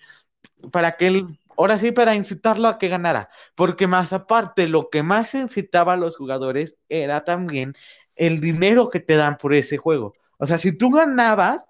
para 0.71 0.97
que 0.97 1.07
él, 1.07 1.39
ahora 1.57 1.79
sí, 1.79 1.91
para 1.91 2.15
incitarlo 2.15 2.67
a 2.67 2.77
que 2.77 2.88
ganara, 2.89 3.29
porque 3.55 3.88
más 3.88 4.13
aparte, 4.13 4.67
lo 4.67 4.89
que 4.89 5.03
más 5.03 5.33
incitaba 5.36 5.93
a 5.93 5.97
los 5.97 6.17
jugadores 6.17 6.77
era 6.89 7.23
también 7.23 7.73
el 8.15 8.39
dinero 8.41 8.89
que 8.89 8.99
te 8.99 9.15
dan 9.15 9.38
por 9.38 9.53
ese 9.53 9.77
juego. 9.77 10.13
O 10.38 10.45
sea, 10.47 10.57
si 10.57 10.71
tú 10.77 10.89
ganabas, 10.91 11.65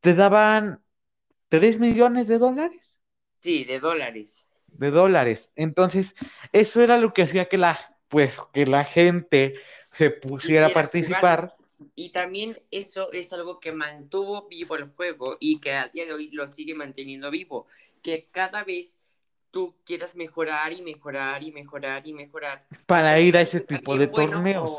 te 0.00 0.14
daban 0.14 0.82
3 1.48 1.78
millones 1.80 2.28
de 2.28 2.38
dólares. 2.38 3.00
Sí, 3.40 3.64
de 3.64 3.80
dólares 3.80 4.45
de 4.78 4.90
dólares. 4.90 5.50
Entonces, 5.56 6.14
eso 6.52 6.82
era 6.82 6.98
lo 6.98 7.12
que 7.12 7.22
hacía 7.22 7.48
que 7.48 7.58
la, 7.58 7.78
pues, 8.08 8.38
que 8.52 8.66
la 8.66 8.84
gente 8.84 9.54
se 9.92 10.10
pusiera 10.10 10.66
a 10.66 10.72
participar. 10.72 11.56
Y 11.94 12.10
también 12.10 12.58
eso 12.70 13.12
es 13.12 13.32
algo 13.32 13.60
que 13.60 13.72
mantuvo 13.72 14.48
vivo 14.48 14.76
el 14.76 14.90
juego 14.90 15.36
y 15.40 15.60
que 15.60 15.72
a 15.72 15.88
día 15.88 16.06
de 16.06 16.12
hoy 16.12 16.30
lo 16.30 16.46
sigue 16.48 16.74
manteniendo 16.74 17.30
vivo. 17.30 17.66
Que 18.02 18.28
cada 18.30 18.64
vez 18.64 18.98
tú 19.50 19.74
quieras 19.84 20.14
mejorar 20.14 20.72
y 20.72 20.82
mejorar 20.82 21.42
y 21.42 21.52
mejorar 21.52 22.06
y 22.06 22.12
mejorar. 22.12 22.66
Para 22.86 23.18
ir 23.20 23.36
a 23.36 23.42
ese 23.42 23.60
tipo 23.60 23.96
de 23.96 24.06
torneos. 24.06 24.70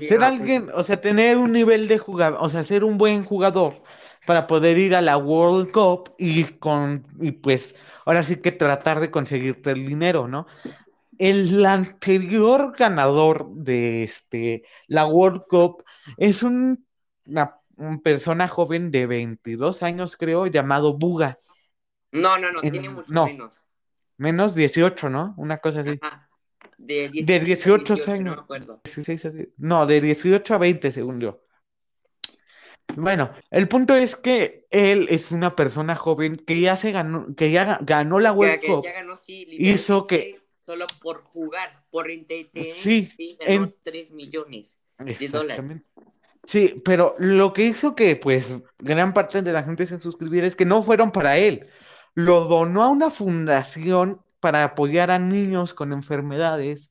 ser 0.00 0.22
alguien, 0.22 0.70
o 0.74 0.82
sea, 0.82 1.00
tener 1.00 1.36
un 1.36 1.52
nivel 1.52 1.88
de 1.88 1.98
jugador, 1.98 2.38
o 2.40 2.48
sea, 2.48 2.64
ser 2.64 2.84
un 2.84 2.98
buen 2.98 3.24
jugador 3.24 3.82
para 4.28 4.46
poder 4.46 4.76
ir 4.76 4.94
a 4.94 5.00
la 5.00 5.16
World 5.16 5.72
Cup 5.72 6.12
y 6.18 6.44
con 6.44 7.02
y 7.18 7.32
pues 7.32 7.74
ahora 8.04 8.22
sí 8.22 8.36
que 8.36 8.52
tratar 8.52 9.00
de 9.00 9.10
conseguirte 9.10 9.70
el 9.70 9.86
dinero, 9.86 10.28
¿no? 10.28 10.46
El 11.16 11.64
anterior 11.64 12.74
ganador 12.76 13.48
de 13.54 14.02
este 14.02 14.64
la 14.86 15.06
World 15.06 15.44
Cup 15.48 15.82
es 16.18 16.42
un, 16.42 16.86
una, 17.24 17.56
persona 18.04 18.48
joven 18.48 18.90
de 18.90 19.06
22 19.06 19.82
años, 19.82 20.14
creo, 20.18 20.46
llamado 20.46 20.98
Buga. 20.98 21.38
No, 22.12 22.36
no, 22.36 22.52
no, 22.52 22.60
tiene 22.60 22.90
mucho 22.90 23.24
menos. 23.24 23.66
Menos 24.18 24.54
18, 24.54 25.08
¿no? 25.08 25.32
Una 25.38 25.56
cosa 25.56 25.80
así. 25.80 25.98
De, 26.76 27.08
18, 27.08 27.94
años. 28.10 28.44
No, 29.56 29.78
no, 29.78 29.86
de 29.86 30.00
18 30.02 30.54
a 30.54 30.58
20, 30.58 30.92
según 30.92 31.18
yo. 31.18 31.47
Bueno, 32.96 33.30
el 33.50 33.68
punto 33.68 33.94
es 33.94 34.16
que 34.16 34.66
él 34.70 35.06
es 35.10 35.30
una 35.30 35.54
persona 35.54 35.94
joven 35.94 36.36
que 36.36 36.60
ya 36.60 36.76
se 36.76 36.90
ganó, 36.90 37.26
que 37.36 37.50
ya 37.50 37.78
ganó 37.82 38.18
la 38.18 38.32
World 38.32 38.60
Cup. 38.66 38.84
Ya 38.84 38.92
ganó, 38.92 39.16
sí, 39.16 39.46
hizo 39.50 40.06
que 40.06 40.40
solo 40.58 40.86
por 41.00 41.22
jugar, 41.22 41.84
por 41.90 42.10
entretener, 42.10 42.66
sí, 42.66 43.38
ganó 43.40 43.72
3 43.82 44.12
millones 44.12 44.80
de 44.98 45.28
dólares. 45.28 45.82
Sí, 46.44 46.80
pero 46.84 47.14
lo 47.18 47.52
que 47.52 47.66
hizo 47.66 47.94
que 47.94 48.16
pues 48.16 48.62
gran 48.78 49.12
parte 49.12 49.42
de 49.42 49.52
la 49.52 49.62
gente 49.62 49.86
se 49.86 50.00
suscribiera 50.00 50.46
es 50.46 50.56
que 50.56 50.64
no 50.64 50.82
fueron 50.82 51.10
para 51.10 51.36
él. 51.36 51.68
Lo 52.14 52.46
donó 52.46 52.82
a 52.82 52.88
una 52.88 53.10
fundación 53.10 54.22
para 54.40 54.64
apoyar 54.64 55.10
a 55.10 55.18
niños 55.18 55.74
con 55.74 55.92
enfermedades. 55.92 56.90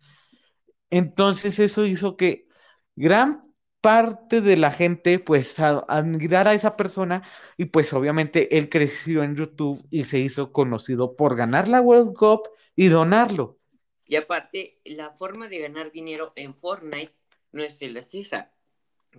Entonces 0.90 1.60
eso 1.60 1.86
hizo 1.86 2.18
que 2.18 2.48
gran 2.96 3.47
parte 3.82 4.42
de 4.42 4.58
la 4.58 4.72
gente 4.72 5.20
pues 5.20 5.60
a, 5.60 5.80
admirar 5.88 6.48
a 6.48 6.54
esa 6.54 6.76
persona 6.76 7.24
y 7.58 7.66
pues 7.66 7.94
obviamente 7.94 8.58
él 8.58 8.70
creció 8.70 9.24
en 9.24 9.36
YouTube 9.36 9.86
y 9.90 10.06
se 10.06 10.20
hizo 10.20 10.52
conocido 10.52 11.16
por 11.16 11.36
ganar 11.36 11.68
la 11.68 11.82
World 11.82 12.14
Cup 12.16 12.50
y 12.76 12.88
donarlo. 12.88 13.58
Y 14.06 14.16
aparte, 14.16 14.80
la 14.86 15.12
forma 15.12 15.48
de 15.48 15.60
ganar 15.60 15.92
dinero 15.92 16.32
en 16.36 16.56
Fortnite 16.56 17.12
no 17.52 17.64
es 17.64 17.82
el 17.82 17.98
esa, 17.98 18.52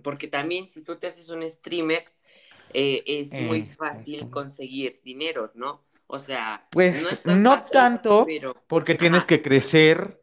porque 0.01 0.27
también 0.27 0.69
si 0.69 0.83
tú 0.83 0.97
te 0.97 1.07
haces 1.07 1.29
un 1.29 1.47
streamer, 1.49 2.05
eh, 2.73 3.03
es 3.05 3.33
muy 3.33 3.63
fácil 3.63 4.29
conseguir 4.29 4.99
dinero, 5.03 5.51
¿no? 5.55 5.83
O 6.07 6.17
sea, 6.17 6.67
pues 6.71 7.23
no, 7.25 7.59
tanto, 7.71 8.25
porque 8.67 8.95
tienes 8.95 9.25
que 9.25 9.43
crecer 9.43 10.18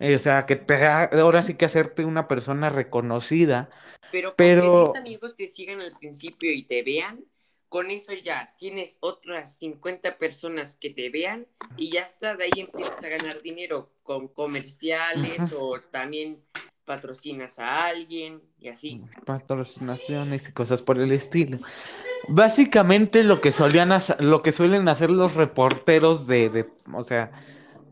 o 0.00 0.18
sea, 0.18 0.46
que 0.46 0.56
te, 0.56 0.86
ahora 0.86 1.42
sí 1.42 1.54
que 1.54 1.66
hacerte 1.66 2.04
una 2.04 2.26
persona 2.26 2.70
reconocida. 2.70 3.68
Pero, 4.10 4.34
pero... 4.34 4.96
amigos 4.96 5.34
que 5.34 5.46
sigan 5.46 5.80
al 5.80 5.92
principio 5.92 6.50
y 6.52 6.62
te 6.62 6.82
vean, 6.82 7.24
con 7.68 7.90
eso 7.90 8.12
ya 8.12 8.52
tienes 8.58 8.98
otras 9.00 9.56
50 9.58 10.18
personas 10.18 10.74
que 10.74 10.90
te 10.90 11.10
vean 11.10 11.46
y 11.76 11.92
ya 11.92 12.02
está, 12.02 12.34
de 12.34 12.44
ahí 12.44 12.60
empiezas 12.60 13.04
a 13.04 13.08
ganar 13.08 13.42
dinero 13.42 13.92
con 14.02 14.26
comerciales 14.26 15.52
o 15.56 15.78
también 15.80 16.42
patrocinas 16.84 17.60
a 17.60 17.86
alguien 17.86 18.42
y 18.58 18.68
así. 18.68 19.02
Patrocinaciones 19.24 20.48
y 20.48 20.52
cosas 20.52 20.82
por 20.82 20.98
el 20.98 21.12
estilo. 21.12 21.60
Básicamente 22.26 23.22
lo 23.22 23.40
que 23.40 23.52
solían 23.52 23.90
lo 24.18 24.42
que 24.42 24.50
suelen 24.50 24.88
hacer 24.88 25.10
los 25.10 25.34
reporteros 25.34 26.26
de, 26.26 26.48
de 26.48 26.68
o 26.92 27.04
sea, 27.04 27.30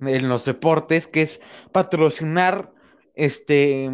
en 0.01 0.29
los 0.29 0.45
deportes, 0.45 1.07
que 1.07 1.23
es 1.23 1.41
patrocinar 1.73 2.73
este 3.15 3.91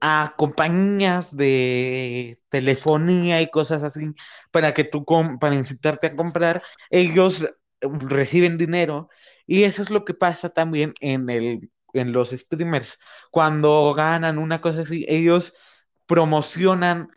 a 0.00 0.34
compañías 0.36 1.36
de 1.36 2.38
telefonía 2.50 3.42
y 3.42 3.50
cosas 3.50 3.82
así 3.82 4.14
para 4.52 4.72
que 4.72 4.84
tú 4.84 5.04
para 5.40 5.54
incitarte 5.54 6.08
a 6.08 6.16
comprar, 6.16 6.62
ellos 6.90 7.44
reciben 7.80 8.58
dinero 8.58 9.08
y 9.46 9.64
eso 9.64 9.82
es 9.82 9.90
lo 9.90 10.04
que 10.04 10.14
pasa 10.14 10.50
también 10.50 10.94
en 11.00 11.28
el 11.30 11.70
en 11.94 12.12
los 12.12 12.30
streamers. 12.30 12.98
Cuando 13.30 13.94
ganan 13.94 14.38
una 14.38 14.60
cosa 14.60 14.82
así, 14.82 15.04
ellos 15.08 15.54
promocionan 16.06 17.10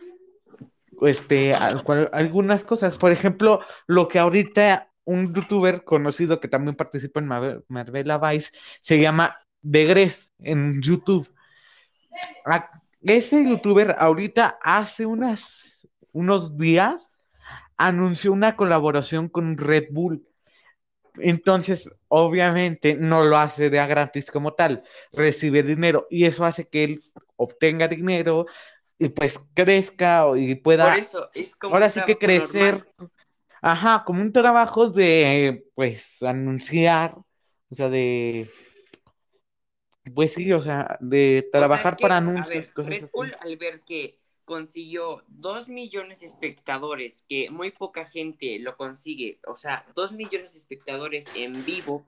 este 1.02 1.54
algunas 1.56 2.64
cosas, 2.64 2.98
por 2.98 3.12
ejemplo, 3.12 3.62
lo 3.88 4.08
que 4.08 4.20
ahorita 4.20 4.91
un 5.06 5.34
youtuber 5.34 5.84
conocido 5.84 6.40
que 6.40 6.48
también 6.48 6.76
participa 6.76 7.20
en 7.20 7.28
Marvel 7.28 8.20
Vice, 8.22 8.52
se 8.82 9.00
llama 9.00 9.38
The 9.70 9.86
Gref 9.86 10.28
en 10.40 10.82
YouTube. 10.82 11.30
Ese 13.02 13.44
youtuber 13.48 13.96
ahorita 13.98 14.60
hace 14.62 15.06
unas, 15.06 15.88
unos 16.12 16.58
días 16.58 17.12
anunció 17.78 18.32
una 18.32 18.56
colaboración 18.56 19.28
con 19.28 19.58
Red 19.58 19.88
Bull. 19.92 20.28
Entonces, 21.18 21.90
obviamente, 22.08 22.96
no 22.96 23.24
lo 23.24 23.38
hace 23.38 23.70
de 23.70 23.80
a 23.80 23.88
gratis 23.88 24.32
como 24.32 24.54
tal, 24.54 24.84
recibe 25.12 25.64
dinero 25.64 26.08
y 26.10 26.26
eso 26.26 26.46
hace 26.46 26.68
que 26.68 26.84
él 26.84 27.04
obtenga 27.36 27.88
dinero 27.88 28.46
y 28.98 29.10
pues 29.10 29.40
crezca 29.56 30.26
y 30.38 30.56
pueda... 30.56 30.86
Por 30.86 31.00
eso, 31.00 31.30
es 31.34 31.56
como 31.56 31.74
ahora 31.74 31.90
sí 31.90 32.02
que 32.06 32.18
crecer. 32.18 32.88
Ajá, 33.62 34.04
como 34.06 34.21
un 34.21 34.34
trabajo 34.34 34.89
de, 34.89 35.65
pues, 35.76 36.21
anunciar, 36.24 37.15
o 37.69 37.76
sea, 37.76 37.89
de, 37.89 38.50
pues 40.15 40.34
sí, 40.34 40.52
o 40.52 40.62
sea, 40.62 40.97
de 41.00 41.47
trabajar 41.52 41.95
para 41.97 42.17
anuncios. 42.17 42.71
Red 42.76 43.10
Bull, 43.13 43.36
al 43.39 43.58
ver 43.58 43.82
que 43.82 44.17
consiguió 44.45 45.24
dos 45.28 45.69
millones 45.69 46.21
de 46.21 46.26
espectadores, 46.26 47.24
que 47.30 47.50
muy 47.52 47.71
poca 47.71 48.06
gente 48.06 48.58
lo 48.60 48.76
consigue, 48.76 49.39
o 49.47 49.56
sea, 49.56 49.86
dos 49.93 50.12
millones 50.12 50.54
de 50.54 50.60
espectadores 50.60 51.28
en 51.36 51.63
vivo, 51.63 52.06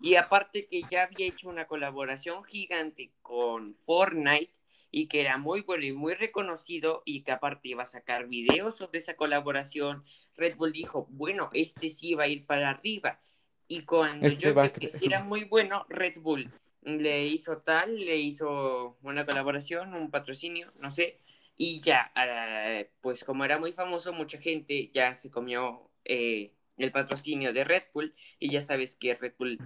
y 0.00 0.16
aparte 0.16 0.66
que 0.66 0.82
ya 0.90 1.04
había 1.04 1.26
hecho 1.26 1.48
una 1.48 1.66
colaboración 1.66 2.44
gigante 2.44 3.12
con 3.22 3.74
Fortnite 3.76 4.50
y 4.96 5.08
que 5.08 5.20
era 5.20 5.38
muy 5.38 5.62
bueno 5.62 5.84
y 5.84 5.92
muy 5.92 6.14
reconocido 6.14 7.02
y 7.04 7.22
que 7.22 7.32
aparte 7.32 7.66
iba 7.66 7.82
a 7.82 7.86
sacar 7.86 8.28
videos 8.28 8.76
sobre 8.76 9.00
esa 9.00 9.16
colaboración, 9.16 10.04
Red 10.36 10.54
Bull 10.54 10.70
dijo, 10.70 11.08
bueno, 11.10 11.50
este 11.52 11.88
sí 11.88 12.14
va 12.14 12.24
a 12.24 12.28
ir 12.28 12.46
para 12.46 12.70
arriba. 12.70 13.18
Y 13.66 13.80
cuando 13.80 14.28
Este 14.28 14.38
yo 14.38 14.54
que 14.54 14.88
era 15.02 15.24
muy 15.24 15.42
bueno, 15.44 15.84
Red 15.88 16.20
Bull 16.20 16.48
le 16.82 17.26
hizo 17.26 17.58
tal, 17.58 17.98
le 17.98 18.18
hizo 18.18 18.96
una 19.02 19.26
colaboración, 19.26 19.94
un 19.94 20.12
patrocinio, 20.12 20.70
no 20.80 20.92
sé, 20.92 21.18
y 21.56 21.80
ya, 21.80 22.12
ah, 22.14 22.84
pues 23.00 23.24
como 23.24 23.44
era 23.44 23.58
muy 23.58 23.72
famoso, 23.72 24.12
mucha 24.12 24.38
gente 24.38 24.92
ya 24.94 25.12
se 25.14 25.28
comió 25.28 25.90
eh, 26.04 26.52
el 26.76 26.92
patrocinio 26.92 27.52
de 27.52 27.64
Red 27.64 27.82
Bull 27.92 28.14
y 28.38 28.48
ya 28.48 28.60
sabes 28.60 28.94
que 28.94 29.16
Red 29.16 29.34
Bull, 29.40 29.58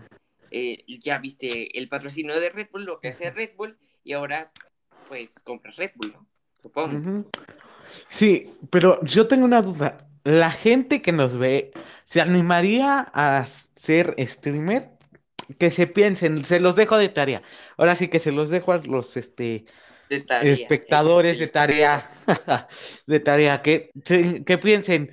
eh, 0.50 0.86
ya 0.86 1.18
viste 1.18 1.78
el 1.78 1.86
patrocinio 1.86 2.40
de 2.40 2.48
Red 2.48 2.68
Bull, 2.72 2.86
lo 2.86 2.98
que 2.98 3.08
hace 3.08 3.30
Red 3.30 3.56
Bull, 3.56 3.76
y 4.04 4.14
ahora 4.14 4.52
pues 5.08 5.42
compras 5.42 5.76
Red 5.76 5.92
Bull, 5.96 6.12
¿no? 6.12 6.26
Supongo. 6.60 7.30
Sí, 8.08 8.50
pero 8.70 9.00
yo 9.02 9.26
tengo 9.26 9.44
una 9.44 9.62
duda. 9.62 10.08
¿La 10.24 10.50
gente 10.50 11.00
que 11.00 11.12
nos 11.12 11.36
ve 11.38 11.72
se 12.04 12.20
animaría 12.20 13.06
a 13.12 13.46
ser 13.76 14.14
streamer? 14.18 14.90
Que 15.58 15.70
se 15.70 15.86
piensen, 15.86 16.44
se 16.44 16.60
los 16.60 16.76
dejo 16.76 16.98
de 16.98 17.08
tarea. 17.08 17.42
Ahora 17.78 17.96
sí 17.96 18.08
que 18.08 18.18
se 18.18 18.32
los 18.32 18.50
dejo 18.50 18.72
a 18.72 18.78
los 18.78 19.16
este, 19.16 19.64
De 20.10 20.20
tarea. 20.20 20.52
espectadores 20.52 21.38
de 21.38 21.46
tarea, 21.46 22.10
de 23.06 23.20
tarea, 23.20 23.62
que, 23.62 23.90
que 24.44 24.58
piensen, 24.58 25.10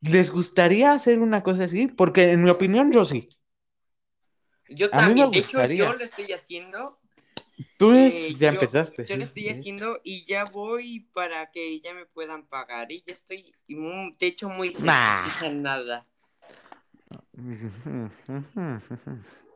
¿les 0.00 0.30
gustaría 0.30 0.92
hacer 0.92 1.18
una 1.18 1.42
cosa 1.42 1.64
así? 1.64 1.88
Porque 1.88 2.30
en 2.30 2.44
mi 2.44 2.50
opinión 2.50 2.92
yo 2.92 3.04
sí. 3.04 3.28
Yo 4.68 4.90
también, 4.90 5.30
de 5.30 5.38
hecho, 5.38 5.64
yo 5.66 5.92
lo 5.94 6.04
estoy 6.04 6.32
haciendo. 6.32 7.00
Tú 7.76 7.92
eh, 7.92 8.34
ya 8.38 8.52
yo, 8.52 8.60
empezaste. 8.60 9.04
yo 9.04 9.16
lo 9.16 9.24
sí, 9.24 9.28
estoy 9.28 9.48
haciendo 9.48 10.00
y 10.04 10.24
ya 10.24 10.44
voy 10.44 11.00
para 11.12 11.50
que 11.50 11.80
ya 11.80 11.92
me 11.92 12.06
puedan 12.06 12.46
pagar. 12.46 12.92
Y 12.92 13.02
ya 13.06 13.12
estoy, 13.12 13.52
de 13.66 14.26
hecho, 14.26 14.48
muy 14.48 14.70
Nah. 14.82 15.24
a 15.40 15.48
nada. 15.50 16.06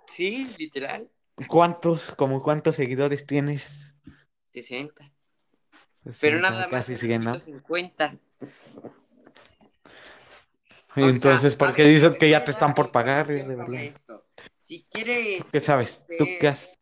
Sí, 0.06 0.46
literal, 0.58 1.08
¿Cuántos, 1.48 2.14
como 2.16 2.42
cuántos 2.42 2.76
seguidores 2.76 3.26
tienes? 3.26 3.94
60. 4.52 5.12
Pero 6.20 6.38
60, 6.38 6.50
nada 6.50 6.68
más 6.68 6.84
casi 6.86 6.96
siguen, 6.96 7.24
¿no? 7.24 7.32
necesito 7.32 7.58
50. 7.58 8.18
O 10.94 10.94
sea, 10.94 11.08
Entonces, 11.08 11.56
¿por 11.56 11.72
qué 11.72 11.84
dices 11.84 12.16
que 12.18 12.28
ya 12.28 12.44
te 12.44 12.50
están 12.50 12.74
por 12.74 12.90
pagar? 12.92 13.26
Si 14.58 14.86
quieres 14.90 15.50
¿Qué 15.50 15.60
sabes? 15.60 16.04
¿Tú 16.06 16.24
este, 16.24 16.38
qué 16.38 16.48
has 16.48 16.78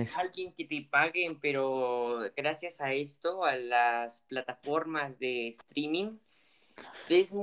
eso? 0.00 0.18
alguien 0.18 0.52
que 0.52 0.64
te 0.64 0.86
paguen, 0.90 1.38
pero 1.40 2.20
gracias 2.36 2.80
a 2.80 2.92
esto, 2.92 3.44
a 3.44 3.56
las 3.56 4.22
plataformas 4.22 5.18
de 5.18 5.48
streaming, 5.48 6.18
es 7.08 7.34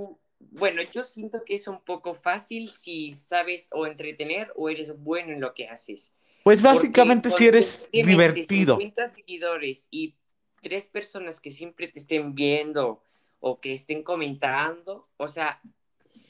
bueno, 0.52 0.82
yo 0.92 1.04
siento 1.04 1.44
que 1.46 1.56
es 1.56 1.68
un 1.68 1.82
poco 1.82 2.14
fácil 2.14 2.70
si 2.70 3.12
sabes 3.12 3.70
o 3.72 3.88
entretener 3.88 4.52
o 4.56 4.70
eres 4.70 4.98
bueno 4.98 5.32
en 5.32 5.42
lo 5.42 5.54
que 5.54 5.68
haces. 5.68 6.14
Pues 6.44 6.62
básicamente 6.62 7.30
si 7.30 7.48
eres 7.48 7.88
divertido. 7.92 8.78
50 8.78 9.08
seguidores 9.08 9.88
y 9.90 10.16
tres 10.62 10.88
personas 10.88 11.40
que 11.40 11.52
siempre 11.52 11.88
te 11.88 12.00
estén 12.00 12.36
viendo 12.36 13.02
o 13.40 13.60
que 13.60 13.74
estén 13.74 14.04
comentando, 14.04 15.10
o 15.18 15.28
sea, 15.28 15.62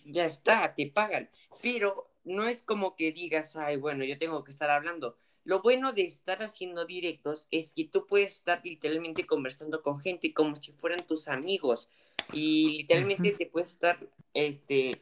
ya 0.05 0.25
está, 0.25 0.73
te 0.73 0.87
pagan. 0.87 1.29
Pero 1.61 2.09
no 2.23 2.47
es 2.47 2.63
como 2.63 2.95
que 2.95 3.11
digas, 3.11 3.55
ay, 3.55 3.77
bueno, 3.77 4.03
yo 4.03 4.17
tengo 4.17 4.43
que 4.43 4.51
estar 4.51 4.69
hablando. 4.69 5.17
Lo 5.45 5.61
bueno 5.61 5.91
de 5.91 6.03
estar 6.05 6.41
haciendo 6.41 6.85
directos 6.85 7.47
es 7.51 7.73
que 7.73 7.85
tú 7.85 8.05
puedes 8.07 8.33
estar 8.33 8.61
literalmente 8.63 9.25
conversando 9.25 9.81
con 9.81 9.99
gente 9.99 10.33
como 10.33 10.55
si 10.55 10.71
fueran 10.73 11.05
tus 11.05 11.27
amigos 11.27 11.89
y 12.31 12.77
literalmente 12.77 13.31
te 13.31 13.45
puedes 13.47 13.71
estar 13.71 13.99
este 14.33 15.01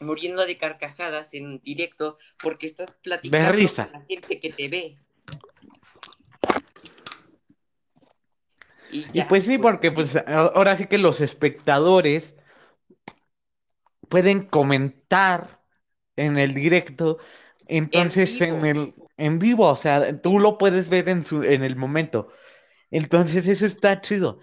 muriendo 0.00 0.46
de 0.46 0.56
carcajadas 0.56 1.34
en 1.34 1.60
directo 1.60 2.18
porque 2.42 2.66
estás 2.66 2.96
platicando 2.96 3.52
risa. 3.52 3.84
con 3.84 4.00
la 4.00 4.06
gente 4.06 4.40
que 4.40 4.50
te 4.50 4.68
ve. 4.68 4.98
Y, 8.90 9.24
pues 9.24 9.44
sí, 9.44 9.58
porque 9.58 9.90
sí. 9.90 9.96
pues 9.96 10.16
ahora 10.26 10.76
sí 10.76 10.86
que 10.86 10.96
los 10.96 11.20
espectadores 11.20 12.34
pueden 14.08 14.46
comentar 14.46 15.60
en 16.14 16.38
el 16.38 16.54
directo, 16.54 17.18
entonces 17.66 18.40
en 18.40 18.64
el 18.64 18.94
en 19.16 19.38
vivo, 19.38 19.66
o 19.68 19.76
sea, 19.76 20.20
tú 20.20 20.38
lo 20.38 20.58
puedes 20.58 20.88
ver 20.88 21.08
en 21.08 21.24
su 21.24 21.42
en 21.42 21.64
el 21.64 21.76
momento. 21.76 22.28
Entonces 22.90 23.46
eso 23.46 23.66
está 23.66 24.00
chido. 24.00 24.40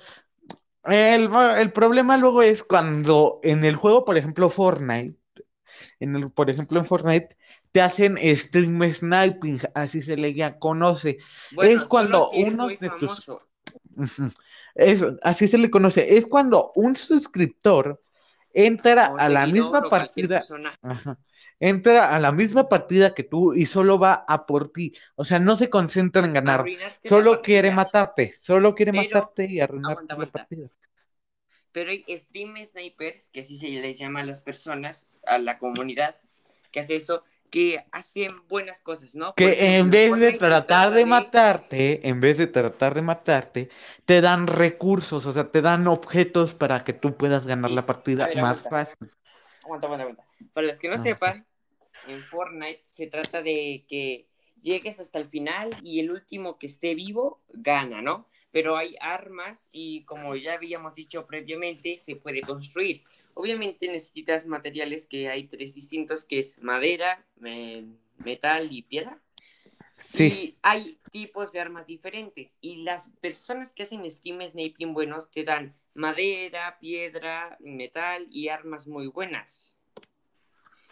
El, 0.84 1.30
el 1.58 1.72
problema 1.72 2.18
luego 2.18 2.42
es 2.42 2.64
cuando 2.64 3.40
en 3.44 3.64
el 3.64 3.76
juego, 3.76 4.04
por 4.04 4.18
ejemplo, 4.18 4.50
Fortnite, 4.50 5.18
en 6.00 6.16
el, 6.16 6.32
por 6.32 6.50
ejemplo, 6.50 6.80
en 6.80 6.86
Fortnite, 6.86 7.38
te 7.72 7.82
hacen 7.82 8.18
stream 8.36 8.94
sniping, 8.94 9.60
así 9.74 10.02
se 10.02 10.18
le 10.18 10.34
ya 10.34 10.60
conoce. 10.60 11.18
Bueno, 11.54 11.72
es 11.72 11.84
cuando 11.84 12.30
si 12.32 12.44
unos 12.44 12.80
de 12.80 12.90
tus 12.90 13.26
famoso. 13.26 13.42
Es, 14.76 15.06
así 15.22 15.48
se 15.48 15.58
le 15.58 15.70
conoce. 15.70 16.18
Es 16.18 16.26
cuando 16.26 16.72
un 16.76 16.96
suscriptor 16.96 18.00
entra 18.54 19.12
o 19.14 19.18
a 19.18 19.30
la 19.30 19.48
misma 19.48 19.90
partida, 19.90 20.42
ajá, 20.82 21.18
entra 21.60 22.16
a 22.16 22.20
la 22.20 22.32
misma 22.32 22.70
partida 22.70 23.14
que 23.14 23.24
tú 23.24 23.54
y 23.54 23.66
solo 23.66 24.00
va 24.00 24.26
a 24.28 24.46
por 24.46 24.70
ti. 24.70 24.94
O 25.16 25.26
sea, 25.26 25.40
no 25.40 25.56
se 25.56 25.70
concentra 25.70 26.26
en 26.26 26.34
ganar. 26.34 26.60
Arruinarte 26.62 27.10
Solo 27.10 27.42
quiere 27.42 27.72
matarte. 27.72 28.34
Solo 28.38 28.76
quiere 28.76 28.92
Pero- 28.92 29.04
matarte 29.04 29.46
y 29.46 29.60
arruinarte 29.60 29.94
aguanta, 29.94 30.14
la 30.14 30.16
aguanta. 30.16 30.40
partida. 30.40 30.68
Pero 31.72 31.90
hay 31.90 32.06
stream 32.18 32.56
snipers, 32.64 33.30
que 33.30 33.40
así 33.40 33.58
se 33.58 33.68
les 33.70 33.98
llama 33.98 34.20
a 34.20 34.26
las 34.26 34.42
personas, 34.42 35.20
a 35.26 35.40
la 35.40 35.58
comunidad 35.58 36.16
que 36.72 36.80
hace 36.80 36.96
eso, 36.96 37.24
que 37.54 37.86
hacen 37.92 38.48
buenas 38.50 38.82
cosas, 38.82 39.14
¿no? 39.16 39.36
Que 39.36 39.78
en 39.80 39.90
vez 39.90 40.16
de 40.20 40.32
tratar 40.34 40.88
trata 40.88 40.94
de 40.94 41.06
matarte, 41.06 42.08
en 42.08 42.20
vez 42.22 42.38
de 42.38 42.48
tratar 42.48 42.94
de 42.94 43.02
matarte, 43.02 43.70
te 44.06 44.22
dan 44.22 44.46
recursos, 44.48 45.26
o 45.26 45.32
sea, 45.34 45.52
te 45.52 45.62
dan 45.62 45.88
objetos 45.88 46.54
para 46.54 46.84
que 46.84 46.94
tú 46.94 47.18
puedas 47.18 47.48
ganar 47.48 47.72
Sí. 47.72 47.76
la 47.76 47.86
partida 47.88 48.28
ver, 48.28 48.34
más 48.36 48.64
aguanta. 48.64 48.70
fácil. 48.70 49.12
Aguanta, 49.64 49.88
aguanta, 49.88 50.04
aguanta. 50.04 50.26
Para 50.54 50.68
los 50.68 50.80
que 50.80 50.90
no 50.90 50.98
Ah, 50.98 51.00
sepan, 51.00 51.48
en 52.08 52.24
Fortnite 52.26 52.82
se 52.86 53.08
trata 53.08 53.42
de 53.44 53.86
que 53.90 54.30
llegues 54.62 55.00
hasta 55.00 55.20
el 55.20 55.28
final 55.30 55.78
y 55.84 56.00
el 56.00 56.12
último 56.12 56.60
que 56.60 56.68
esté 56.68 56.96
vivo 56.96 57.44
gana, 57.54 58.02
¿no? 58.02 58.30
Pero 58.54 58.78
hay 58.78 58.96
armas 59.02 59.70
y 59.74 60.06
como 60.06 60.38
ya 60.38 60.54
habíamos 60.54 60.96
dicho 60.96 61.28
previamente, 61.28 61.98
se 61.98 62.16
puede 62.16 62.42
construir. 62.42 63.04
Obviamente 63.34 63.88
necesitas 63.88 64.46
materiales 64.46 65.08
que 65.08 65.28
hay 65.30 65.46
tres 65.48 65.76
distintos, 65.76 66.24
que 66.24 66.40
es 66.40 66.58
madera, 66.64 67.26
me- 67.36 67.86
metal 68.20 68.70
y 68.72 68.84
piedra. 68.84 69.20
Sí. 70.04 70.28
Y 70.28 70.58
hay 70.62 71.00
tipos 71.12 71.52
de 71.52 71.60
armas 71.60 71.88
diferentes. 71.88 72.60
Y 72.62 72.84
las 72.84 73.12
personas 73.22 73.74
que 73.74 73.84
hacen 73.84 74.10
stream 74.10 74.42
sniping 74.48 74.94
buenos 74.94 75.30
te 75.32 75.44
dan 75.44 75.76
madera, 75.96 76.78
piedra, 76.80 77.58
metal 77.60 78.28
y 78.30 78.50
armas 78.50 78.88
muy 78.88 79.08
buenas. 79.08 79.78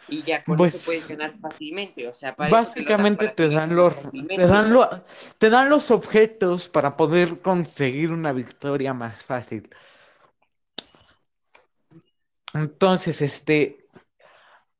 Y 0.08 0.22
ya 0.24 0.44
con 0.44 0.58
Pues, 0.58 0.74
eso 0.74 0.84
puedes 0.84 1.06
ganar 1.08 1.34
fácilmente. 1.40 2.06
O 2.08 2.12
sea, 2.12 2.34
para 2.36 2.50
eso 2.50 2.72
te 2.72 2.80
lo 2.82 2.86
dan, 2.86 2.96
Básicamente 2.96 3.24
para 3.24 3.34
te 3.34 3.48
dan 3.48 3.68
ganes 3.68 3.76
los, 3.76 3.94
te 4.34 4.46
dan 4.46 4.72
lo- 4.72 5.04
te 5.38 5.50
dan 5.50 5.70
los 5.70 5.90
objetos 5.90 6.68
para 6.68 6.96
poder 6.96 7.40
conseguir 7.40 8.10
una 8.10 8.32
victoria 8.32 8.94
más 8.94 9.22
fácil. 9.22 9.70
Entonces, 12.54 13.20
este, 13.22 13.86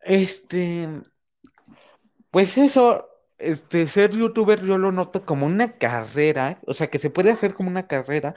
este, 0.02 0.88
pues 2.30 2.56
eso, 2.58 3.08
este, 3.42 3.86
ser 3.88 4.10
youtuber 4.12 4.62
yo 4.64 4.78
lo 4.78 4.92
noto 4.92 5.24
como 5.26 5.46
una 5.46 5.78
carrera, 5.78 6.60
o 6.66 6.74
sea, 6.74 6.88
que 6.90 6.98
se 6.98 7.10
puede 7.10 7.30
hacer 7.32 7.54
como 7.54 7.70
una 7.70 7.86
carrera, 7.86 8.34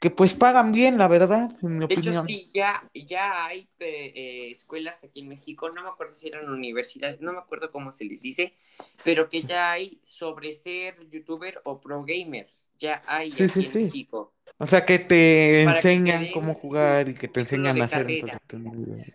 que 0.00 0.10
pues 0.10 0.34
pagan 0.34 0.72
bien, 0.72 0.98
la 0.98 1.08
verdad, 1.08 1.50
en 1.62 1.78
mi 1.78 1.84
De 1.86 1.96
hecho, 1.96 2.14
opinión. 2.14 2.14
sí, 2.14 2.50
ya, 2.54 2.88
ya 2.94 3.44
hay 3.46 3.68
eh, 3.78 4.48
escuelas 4.50 5.04
aquí 5.04 5.20
en 5.20 5.28
México, 5.28 5.68
no 5.70 5.82
me 5.82 5.90
acuerdo 5.90 6.14
si 6.14 6.28
eran 6.28 6.48
universidades, 6.50 7.20
no 7.20 7.32
me 7.34 7.38
acuerdo 7.40 7.70
cómo 7.70 7.92
se 7.92 8.06
les 8.06 8.22
dice, 8.22 8.54
pero 9.04 9.28
que 9.28 9.44
ya 9.44 9.70
hay 9.72 9.98
sobre 10.02 10.54
ser 10.54 11.08
youtuber 11.10 11.60
o 11.64 11.80
pro 11.80 12.02
gamer. 12.04 12.48
Ya 12.78 13.02
hay 13.06 13.38
Sí, 13.38 13.48
aquí 13.48 13.48
sí, 13.48 13.62
en 13.66 13.72
sí. 13.72 13.92
México. 13.92 14.32
O 14.58 14.66
sea, 14.66 14.84
que 14.86 14.98
te 15.00 15.62
Para 15.62 15.84
que 15.86 15.98
te 15.98 16.12
enseñan 16.12 16.28
cómo 16.28 16.54
jugar 16.54 17.08
y 17.08 17.14
que 17.16 17.28
te 17.28 17.40
enseñan 17.40 17.82
a 17.82 17.86
hacer 17.86 18.06
entonces, 18.08 18.40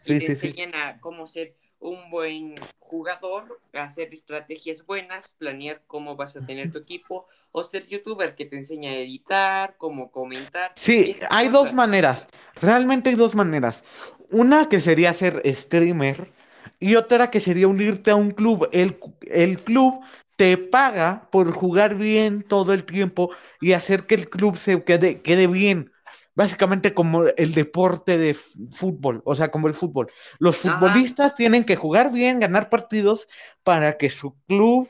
Y 0.04 0.16
te 0.16 0.26
enseñan 0.28 0.76
a 0.76 1.00
cómo 1.00 1.28
ser 1.28 1.56
un 1.80 2.10
buen 2.10 2.56
jugador, 2.80 3.60
hacer 3.74 4.14
estrategias 4.14 4.86
buenas, 4.86 5.36
planear 5.38 5.82
cómo 5.88 6.16
vas 6.16 6.36
a 6.36 6.46
tener 6.46 6.72
tu 6.72 6.80
equipo, 6.80 7.28
o 7.52 7.64
ser 7.64 7.88
youtuber 7.88 8.36
que 8.36 8.46
te 8.46 8.58
enseña 8.58 8.92
a 8.92 8.96
editar, 8.96 9.76
cómo 9.78 10.12
comentar. 10.12 10.72
Sí, 10.76 11.16
hay 11.30 11.50
dos 11.50 11.74
maneras, 11.74 12.28
realmente 12.62 13.10
hay 13.10 13.16
dos 13.16 13.36
maneras. 13.36 13.84
Una 14.32 14.70
que 14.70 14.82
sería 14.82 15.14
ser 15.14 15.42
streamer 15.46 16.32
y 16.80 16.96
otra 16.96 17.32
que 17.32 17.40
sería 17.40 17.68
unirte 17.68 18.12
a 18.12 18.16
un 18.16 18.32
club. 18.32 18.70
El, 18.72 19.00
el 19.22 19.64
club 19.64 20.02
te 20.36 20.58
paga 20.58 21.28
por 21.32 21.52
jugar 21.52 21.96
bien 21.96 22.44
todo 22.44 22.74
el 22.74 22.86
tiempo 22.86 23.30
y 23.60 23.74
hacer 23.74 24.06
que 24.06 24.16
el 24.16 24.30
club 24.30 24.58
se 24.58 24.84
quede, 24.84 25.22
quede 25.22 25.48
bien 25.48 25.92
básicamente 26.36 26.94
como 26.94 27.26
el 27.26 27.54
deporte 27.54 28.18
de 28.18 28.34
fútbol, 28.34 29.22
o 29.26 29.36
sea, 29.36 29.52
como 29.52 29.68
el 29.68 29.74
fútbol. 29.74 30.12
Los 30.40 30.58
futbolistas 30.58 31.36
tienen 31.36 31.64
que 31.64 31.76
jugar 31.76 32.12
bien, 32.12 32.40
ganar 32.40 32.70
partidos 32.70 33.28
para 33.64 33.98
que 33.98 34.10
su 34.10 34.36
club 34.48 34.90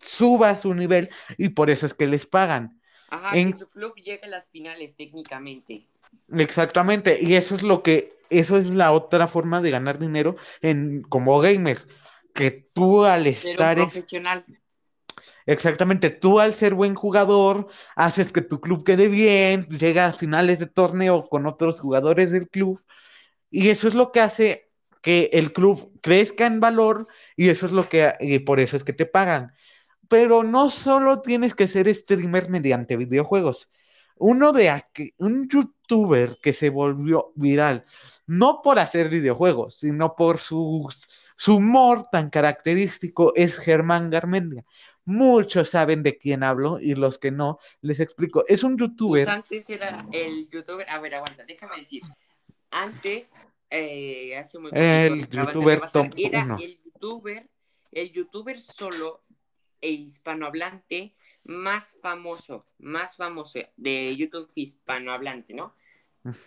suba 0.00 0.56
su 0.58 0.74
nivel 0.74 1.10
y 1.38 1.50
por 1.50 1.70
eso 1.70 1.86
es 1.86 1.94
que 1.94 2.06
les 2.06 2.26
pagan. 2.26 2.80
Ajá, 3.08 3.32
que 3.32 3.52
su 3.52 3.68
club 3.68 3.94
llegue 3.96 4.24
a 4.24 4.28
las 4.28 4.50
finales 4.50 4.96
técnicamente. 4.96 5.86
Exactamente, 6.36 7.18
y 7.20 7.34
eso 7.34 7.54
es 7.54 7.62
lo 7.62 7.82
que, 7.82 8.18
eso 8.30 8.56
es 8.56 8.66
la 8.66 8.92
otra 8.92 9.28
forma 9.28 9.60
de 9.60 9.70
ganar 9.70 9.98
dinero 9.98 10.36
en 10.60 11.02
como 11.02 11.38
gamer, 11.40 11.78
que 12.34 12.50
tú 12.50 13.04
al 13.04 13.26
estar 13.26 13.76
profesional. 13.76 14.44
Exactamente, 15.46 16.10
tú 16.10 16.40
al 16.40 16.52
ser 16.52 16.74
buen 16.74 16.94
jugador, 16.94 17.68
haces 17.94 18.32
que 18.32 18.42
tu 18.42 18.60
club 18.60 18.84
quede 18.84 19.08
bien, 19.08 19.66
llega 19.68 20.06
a 20.06 20.12
finales 20.12 20.58
de 20.58 20.66
torneo 20.66 21.28
con 21.28 21.46
otros 21.46 21.80
jugadores 21.80 22.30
del 22.30 22.48
club, 22.48 22.80
y 23.50 23.70
eso 23.70 23.88
es 23.88 23.94
lo 23.94 24.12
que 24.12 24.20
hace 24.20 24.70
que 25.02 25.30
el 25.32 25.52
club 25.52 25.92
crezca 26.02 26.46
en 26.46 26.60
valor, 26.60 27.08
y 27.36 27.48
eso 27.50 27.66
es 27.66 27.72
lo 27.72 27.88
que, 27.88 28.42
por 28.46 28.60
eso 28.60 28.76
es 28.76 28.84
que 28.84 28.92
te 28.92 29.06
pagan. 29.06 29.52
Pero 30.08 30.42
no 30.44 30.70
solo 30.70 31.22
tienes 31.22 31.54
que 31.54 31.68
ser 31.68 31.92
streamer 31.94 32.50
mediante 32.50 32.96
videojuegos. 32.96 33.70
Uno 34.16 34.52
de 34.52 34.82
un 35.18 35.48
youtuber 35.48 36.38
que 36.42 36.52
se 36.52 36.70
volvió 36.70 37.32
viral, 37.36 37.84
no 38.26 38.62
por 38.62 38.78
hacer 38.78 39.08
videojuegos, 39.10 39.76
sino 39.78 40.16
por 40.16 40.38
su 40.38 40.88
humor 41.48 42.08
tan 42.10 42.30
característico, 42.30 43.32
es 43.36 43.56
Germán 43.58 44.10
Garmendia. 44.10 44.64
Muchos 45.06 45.70
saben 45.70 46.02
de 46.02 46.18
quién 46.18 46.42
hablo 46.42 46.80
y 46.80 46.96
los 46.96 47.18
que 47.18 47.30
no, 47.30 47.60
les 47.80 48.00
explico. 48.00 48.44
Es 48.48 48.64
un 48.64 48.76
youtuber. 48.76 49.24
Pues 49.24 49.34
antes 49.34 49.70
era 49.70 50.04
el 50.12 50.48
youtuber. 50.50 50.90
A 50.90 50.98
ver, 50.98 51.14
aguanta, 51.14 51.44
déjame 51.44 51.76
decir. 51.76 52.02
Antes, 52.72 53.40
eh, 53.70 54.36
hace 54.36 54.58
muy 54.58 54.70
poquito, 54.70 54.84
el 54.84 55.28
youtuber 55.28 55.82
era 56.16 56.56
el 56.60 56.80
youtuber, 56.82 57.48
el 57.92 58.12
youtuber 58.12 58.58
solo 58.58 59.22
e 59.80 59.90
hispanohablante 59.90 61.14
más 61.44 61.96
famoso, 62.02 62.66
más 62.78 63.16
famoso 63.16 63.60
de 63.76 64.16
YouTube 64.16 64.50
hispanohablante, 64.56 65.54
¿no? 65.54 65.74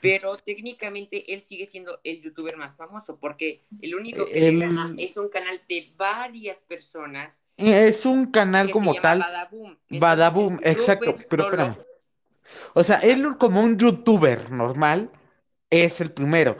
Pero 0.01 0.37
técnicamente 0.37 1.33
él 1.33 1.41
sigue 1.41 1.67
siendo 1.67 1.99
el 2.03 2.21
youtuber 2.21 2.57
más 2.57 2.75
famoso 2.75 3.17
porque 3.19 3.63
el 3.81 3.95
único 3.95 4.25
que 4.25 4.39
le 4.39 4.59
gana 4.59 4.93
es 4.97 5.17
un 5.17 5.29
canal 5.29 5.61
de 5.67 5.91
varias 5.95 6.63
personas. 6.63 7.43
Es 7.57 8.05
un 8.05 8.31
canal 8.31 8.71
como 8.71 8.95
tal. 8.95 9.19
Badaboom. 9.19 9.77
Badaboom, 9.89 10.59
exacto. 10.63 11.15
Pero 11.29 11.43
espérame. 11.43 11.75
O 12.73 12.83
sea, 12.83 12.97
él 12.97 13.37
como 13.37 13.61
un 13.61 13.77
youtuber 13.77 14.51
normal 14.51 15.11
es 15.69 16.01
el 16.01 16.11
primero. 16.11 16.57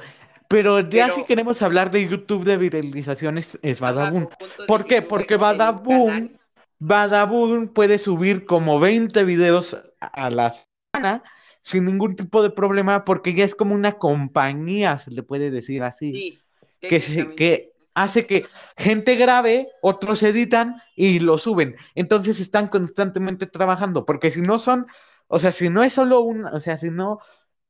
Pero 0.48 0.80
ya 0.80 1.12
si 1.14 1.24
queremos 1.26 1.62
hablar 1.62 1.92
de 1.92 2.08
YouTube 2.08 2.44
de 2.44 2.58
viralizaciones 2.58 3.58
es 3.62 3.80
Badaboom. 3.80 4.30
¿Por 4.68 4.86
qué? 4.86 5.02
Porque 5.02 5.36
Badaboom, 5.36 6.38
Badaboom 6.80 7.68
puede 7.68 8.00
subir 8.00 8.46
como 8.46 8.80
20 8.80 9.24
videos 9.26 9.78
a 10.00 10.30
la 10.30 10.56
semana 10.94 11.24
sin 11.62 11.86
ningún 11.86 12.16
tipo 12.16 12.42
de 12.42 12.50
problema 12.50 13.06
porque 13.06 13.34
ya 13.34 13.46
es 13.46 13.56
como 13.56 13.76
una 13.76 13.94
compañía, 13.94 15.00
se 15.00 15.12
le 15.12 15.24
puede 15.24 15.52
decir 15.52 15.84
así. 15.84 16.12
Sí, 16.12 16.40
que, 16.80 17.34
que 17.36 17.74
hace 17.94 18.26
que 18.26 18.46
gente 18.78 19.16
grabe, 19.16 19.70
otros 19.82 20.24
editan 20.24 20.82
y 20.96 21.20
lo 21.20 21.38
suben. 21.38 21.76
Entonces 21.96 22.40
están 22.40 22.68
constantemente 22.68 23.46
trabajando, 23.46 24.06
porque 24.06 24.32
si 24.32 24.42
no 24.42 24.58
son, 24.58 24.88
o 25.28 25.40
sea, 25.40 25.52
si 25.52 25.70
no 25.70 25.84
es 25.84 25.94
solo 25.94 26.22
un, 26.22 26.46
o 26.46 26.60
sea, 26.60 26.78
si 26.78 26.90
no, 26.90 27.20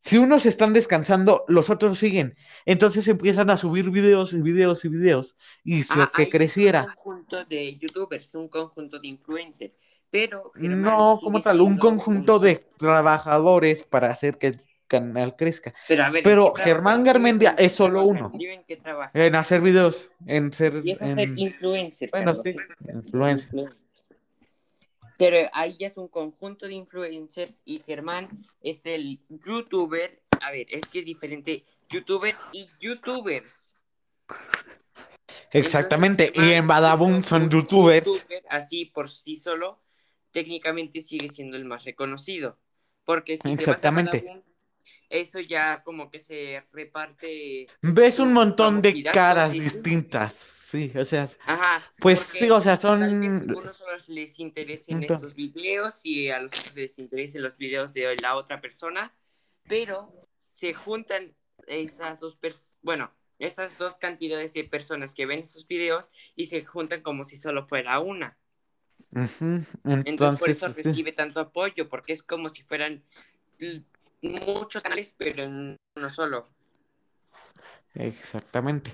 si 0.01 0.17
unos 0.17 0.45
están 0.45 0.73
descansando, 0.73 1.43
los 1.47 1.69
otros 1.69 1.97
siguen. 1.99 2.37
Entonces 2.65 3.07
empiezan 3.07 3.49
a 3.49 3.57
subir 3.57 3.89
videos 3.89 4.33
y 4.33 4.41
videos 4.41 4.85
y 4.85 4.89
videos. 4.89 5.35
Y 5.63 5.83
si 5.83 5.99
ah, 5.99 6.11
que 6.15 6.29
creciera. 6.29 6.81
Un 6.81 6.93
conjunto 6.93 7.45
de 7.45 7.77
youtubers, 7.77 8.35
un 8.35 8.47
conjunto 8.47 8.99
de 8.99 9.07
influencers 9.07 9.73
pero 10.11 10.51
no 10.55 11.19
como 11.21 11.41
tal, 11.41 11.61
un 11.61 11.77
conjunto 11.77 12.39
de 12.39 12.65
trabajadores 12.77 13.83
para 13.83 14.09
hacer 14.09 14.37
que 14.37 14.47
el 14.47 14.61
canal 14.87 15.35
crezca. 15.35 15.73
Pero, 15.87 16.53
Germán 16.55 17.03
Garmendia 17.03 17.55
es 17.57 17.73
solo 17.73 18.03
uno. 18.03 18.31
¿En 18.39 18.63
qué 18.63 18.75
trabaja? 18.75 19.11
En 19.13 19.35
hacer 19.35 19.61
videos, 19.61 20.09
en 20.25 20.51
ser... 20.51 20.81
Y 20.83 20.91
es 20.91 21.01
hacer 21.01 21.29
influencer. 21.35 22.09
Bueno, 22.11 22.35
sí, 22.35 22.55
influencer. 22.93 23.69
Pero 25.17 25.49
ahí 25.53 25.75
ya 25.77 25.87
es 25.87 25.97
un 25.97 26.07
conjunto 26.07 26.65
de 26.65 26.73
influencers 26.73 27.61
y 27.65 27.79
Germán 27.79 28.29
es 28.61 28.85
el 28.85 29.19
youtuber. 29.29 30.21
A 30.41 30.51
ver, 30.51 30.65
es 30.69 30.89
que 30.89 30.99
es 30.99 31.05
diferente 31.05 31.65
youtuber 31.89 32.35
y 32.53 32.67
youtubers. 32.79 33.75
Exactamente, 35.51 36.31
y 36.33 36.51
en 36.51 36.67
Badaboom 36.67 37.23
son 37.23 37.49
youtubers. 37.49 38.05
YouTuber, 38.05 38.43
así 38.49 38.85
por 38.85 39.09
sí 39.09 39.35
solo, 39.35 39.79
técnicamente 40.31 41.01
sigue 41.01 41.29
siendo 41.29 41.57
el 41.57 41.65
más 41.65 41.83
reconocido. 41.85 42.57
Porque 43.03 43.37
si 43.37 43.51
Exactamente. 43.51 44.21
Te 44.21 44.43
eso 45.09 45.39
ya 45.39 45.81
como 45.83 46.09
que 46.11 46.19
se 46.19 46.63
reparte. 46.71 47.67
Ves 47.81 48.19
un 48.19 48.33
montón 48.33 48.81
de 48.81 49.03
caras 49.03 49.51
distintas. 49.51 50.33
Sí, 50.33 50.91
o 50.95 51.03
sea, 51.03 51.27
pues 51.97 52.19
sí, 52.19 52.47
o 52.51 52.61
sea, 52.61 52.77
son... 52.77 53.01
a 53.01 53.07
algunos 53.07 54.07
les 54.07 54.39
interesen 54.39 55.01
estos 55.01 55.33
videos 55.33 56.05
y 56.05 56.29
a 56.29 56.39
los 56.39 56.53
otros 56.53 56.75
les 56.75 56.99
interesen 56.99 57.41
los 57.41 57.57
videos 57.57 57.91
de 57.95 58.15
la 58.21 58.35
otra 58.35 58.61
persona, 58.61 59.11
pero 59.67 60.13
se 60.51 60.75
juntan 60.75 61.33
esas 61.65 62.19
dos 62.19 62.35
personas, 62.35 62.77
bueno, 62.83 63.11
esas 63.39 63.79
dos 63.79 63.97
cantidades 63.97 64.53
de 64.53 64.63
personas 64.63 65.15
que 65.15 65.25
ven 65.25 65.39
esos 65.39 65.67
videos 65.67 66.11
y 66.35 66.45
se 66.45 66.63
juntan 66.63 67.01
como 67.01 67.23
si 67.23 67.35
solo 67.35 67.65
fuera 67.65 67.99
una. 67.99 68.37
Entonces, 69.11 70.39
por 70.39 70.49
eso 70.49 70.67
recibe 70.69 71.11
tanto 71.11 71.39
apoyo, 71.39 71.89
porque 71.89 72.13
es 72.13 72.23
como 72.23 72.49
si 72.49 72.63
fueran 72.63 73.03
muchos 74.21 74.83
canales, 74.83 75.13
pero 75.17 75.43
en 75.43 75.77
uno 75.95 76.09
solo. 76.09 76.49
Exactamente. 77.95 78.93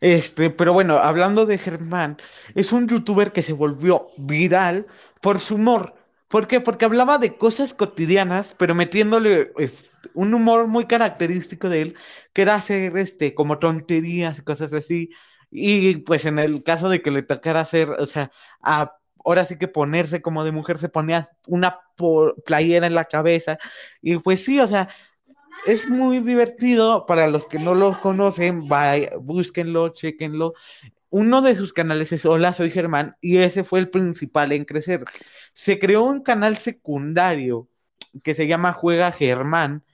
Este, 0.00 0.50
pero 0.50 0.72
bueno, 0.72 0.98
hablando 0.98 1.46
de 1.46 1.58
Germán, 1.58 2.16
es 2.54 2.72
un 2.72 2.88
youtuber 2.88 3.32
que 3.32 3.42
se 3.42 3.52
volvió 3.52 4.08
viral 4.16 4.86
por 5.20 5.38
su 5.38 5.54
humor. 5.54 5.94
¿Por 6.26 6.48
qué? 6.48 6.60
Porque 6.60 6.86
hablaba 6.86 7.18
de 7.18 7.36
cosas 7.36 7.74
cotidianas, 7.74 8.56
pero 8.58 8.74
metiéndole 8.74 9.52
un 10.14 10.34
humor 10.34 10.66
muy 10.66 10.86
característico 10.86 11.68
de 11.68 11.82
él, 11.82 11.96
que 12.32 12.42
era 12.42 12.54
hacer 12.54 12.96
este, 12.96 13.34
como 13.34 13.58
tonterías 13.58 14.38
y 14.38 14.42
cosas 14.42 14.72
así. 14.72 15.10
Y 15.50 15.98
pues 15.98 16.24
en 16.24 16.38
el 16.38 16.62
caso 16.64 16.88
de 16.88 17.02
que 17.02 17.10
le 17.10 17.22
tocara 17.22 17.60
hacer, 17.60 17.90
o 17.90 18.06
sea, 18.06 18.30
a 18.62 18.96
ahora 19.24 19.44
sí 19.44 19.56
que 19.58 19.68
ponerse 19.68 20.22
como 20.22 20.44
de 20.44 20.52
mujer, 20.52 20.78
se 20.78 20.88
ponía 20.88 21.26
una 21.48 21.80
playera 22.44 22.86
en 22.86 22.94
la 22.94 23.04
cabeza. 23.04 23.58
Y 24.00 24.18
pues 24.18 24.44
sí, 24.44 24.60
o 24.60 24.66
sea, 24.66 24.88
es 25.66 25.88
muy 25.88 26.18
divertido 26.20 27.06
para 27.06 27.28
los 27.28 27.46
que 27.46 27.58
no 27.58 27.74
lo 27.74 28.00
conocen, 28.00 28.68
vaya, 28.68 29.12
búsquenlo, 29.20 29.90
chequenlo. 29.90 30.54
Uno 31.10 31.42
de 31.42 31.54
sus 31.54 31.72
canales 31.72 32.12
es 32.12 32.24
Hola, 32.26 32.52
soy 32.52 32.70
Germán, 32.70 33.16
y 33.20 33.38
ese 33.38 33.64
fue 33.64 33.80
el 33.80 33.90
principal 33.90 34.52
en 34.52 34.64
crecer. 34.64 35.04
Se 35.52 35.78
creó 35.78 36.04
un 36.04 36.22
canal 36.22 36.56
secundario 36.56 37.68
que 38.24 38.34
se 38.34 38.46
llama 38.46 38.72
Juega 38.72 39.12
Germán, 39.12 39.84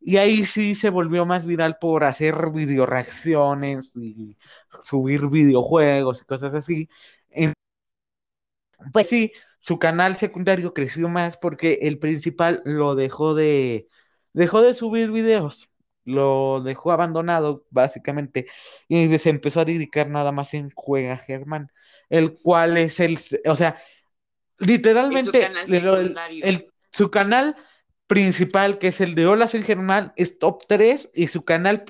y 0.00 0.18
ahí 0.18 0.44
sí 0.44 0.74
se 0.74 0.90
volvió 0.90 1.24
más 1.26 1.46
viral 1.46 1.78
por 1.80 2.04
hacer 2.04 2.34
video 2.52 2.84
reacciones 2.84 3.92
y 3.96 4.36
subir 4.82 5.28
videojuegos 5.28 6.22
y 6.22 6.24
cosas 6.26 6.54
así. 6.54 6.90
Pues 8.92 9.08
sí, 9.08 9.32
su 9.60 9.78
canal 9.78 10.16
secundario 10.16 10.74
creció 10.74 11.08
más 11.08 11.38
porque 11.38 11.78
el 11.82 11.98
principal 11.98 12.62
lo 12.64 12.94
dejó 12.94 13.34
de, 13.34 13.88
dejó 14.32 14.60
de 14.60 14.74
subir 14.74 15.10
videos, 15.10 15.70
lo 16.04 16.62
dejó 16.62 16.92
abandonado 16.92 17.66
básicamente 17.70 18.46
y 18.88 19.16
se 19.18 19.30
empezó 19.30 19.60
a 19.60 19.64
dedicar 19.64 20.08
nada 20.08 20.32
más 20.32 20.54
en 20.54 20.70
Juega 20.74 21.16
Germán, 21.16 21.70
el 22.10 22.34
cual 22.34 22.76
es 22.76 23.00
el, 23.00 23.18
o 23.46 23.56
sea, 23.56 23.76
literalmente 24.58 25.50
su 26.90 27.10
canal, 27.10 27.56
principal, 28.06 28.78
que 28.78 28.88
es 28.88 29.00
el 29.00 29.14
de 29.14 29.26
Hola 29.26 29.48
Soy 29.48 29.62
Germán, 29.62 30.12
es 30.16 30.38
top 30.38 30.62
3 30.68 31.10
y 31.14 31.28
su 31.28 31.44
canal 31.44 31.84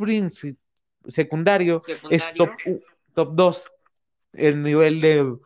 secundario, 1.08 1.82
es 2.08 2.34
top 2.34 2.50
top 3.14 3.34
2 3.34 3.72
el 4.32 4.62
nivel 4.62 5.00
de 5.00 5.36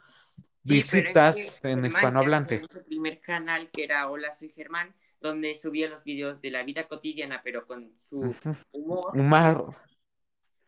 Sí, 0.68 0.84
pero 0.90 1.10
es 1.10 1.20
que 1.20 1.32
visitas 1.32 1.64
en 1.64 1.82
Germán 1.82 1.86
hispanohablante. 1.86 2.62
su 2.70 2.84
primer 2.84 3.20
canal 3.20 3.70
que 3.70 3.84
era 3.84 4.10
Hola, 4.10 4.32
soy 4.32 4.50
Germán, 4.50 4.94
donde 5.20 5.54
subía 5.56 5.88
los 5.88 6.04
videos 6.04 6.42
de 6.42 6.50
la 6.50 6.62
vida 6.62 6.88
cotidiana, 6.88 7.40
pero 7.42 7.66
con 7.66 7.92
su 7.98 8.36
humor. 8.72 9.14
Umar, 9.14 9.64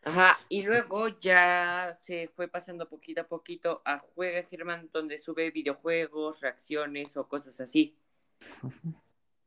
Ajá, 0.03 0.39
y 0.49 0.63
luego 0.63 1.19
ya 1.19 1.95
se 2.01 2.27
fue 2.29 2.47
pasando 2.47 2.89
poquito 2.89 3.21
a 3.21 3.27
poquito 3.27 3.81
a 3.85 3.99
Juega 3.99 4.43
Germán, 4.43 4.89
donde 4.91 5.19
sube 5.19 5.51
videojuegos, 5.51 6.41
reacciones 6.41 7.15
o 7.17 7.27
cosas 7.27 7.59
así. 7.61 7.95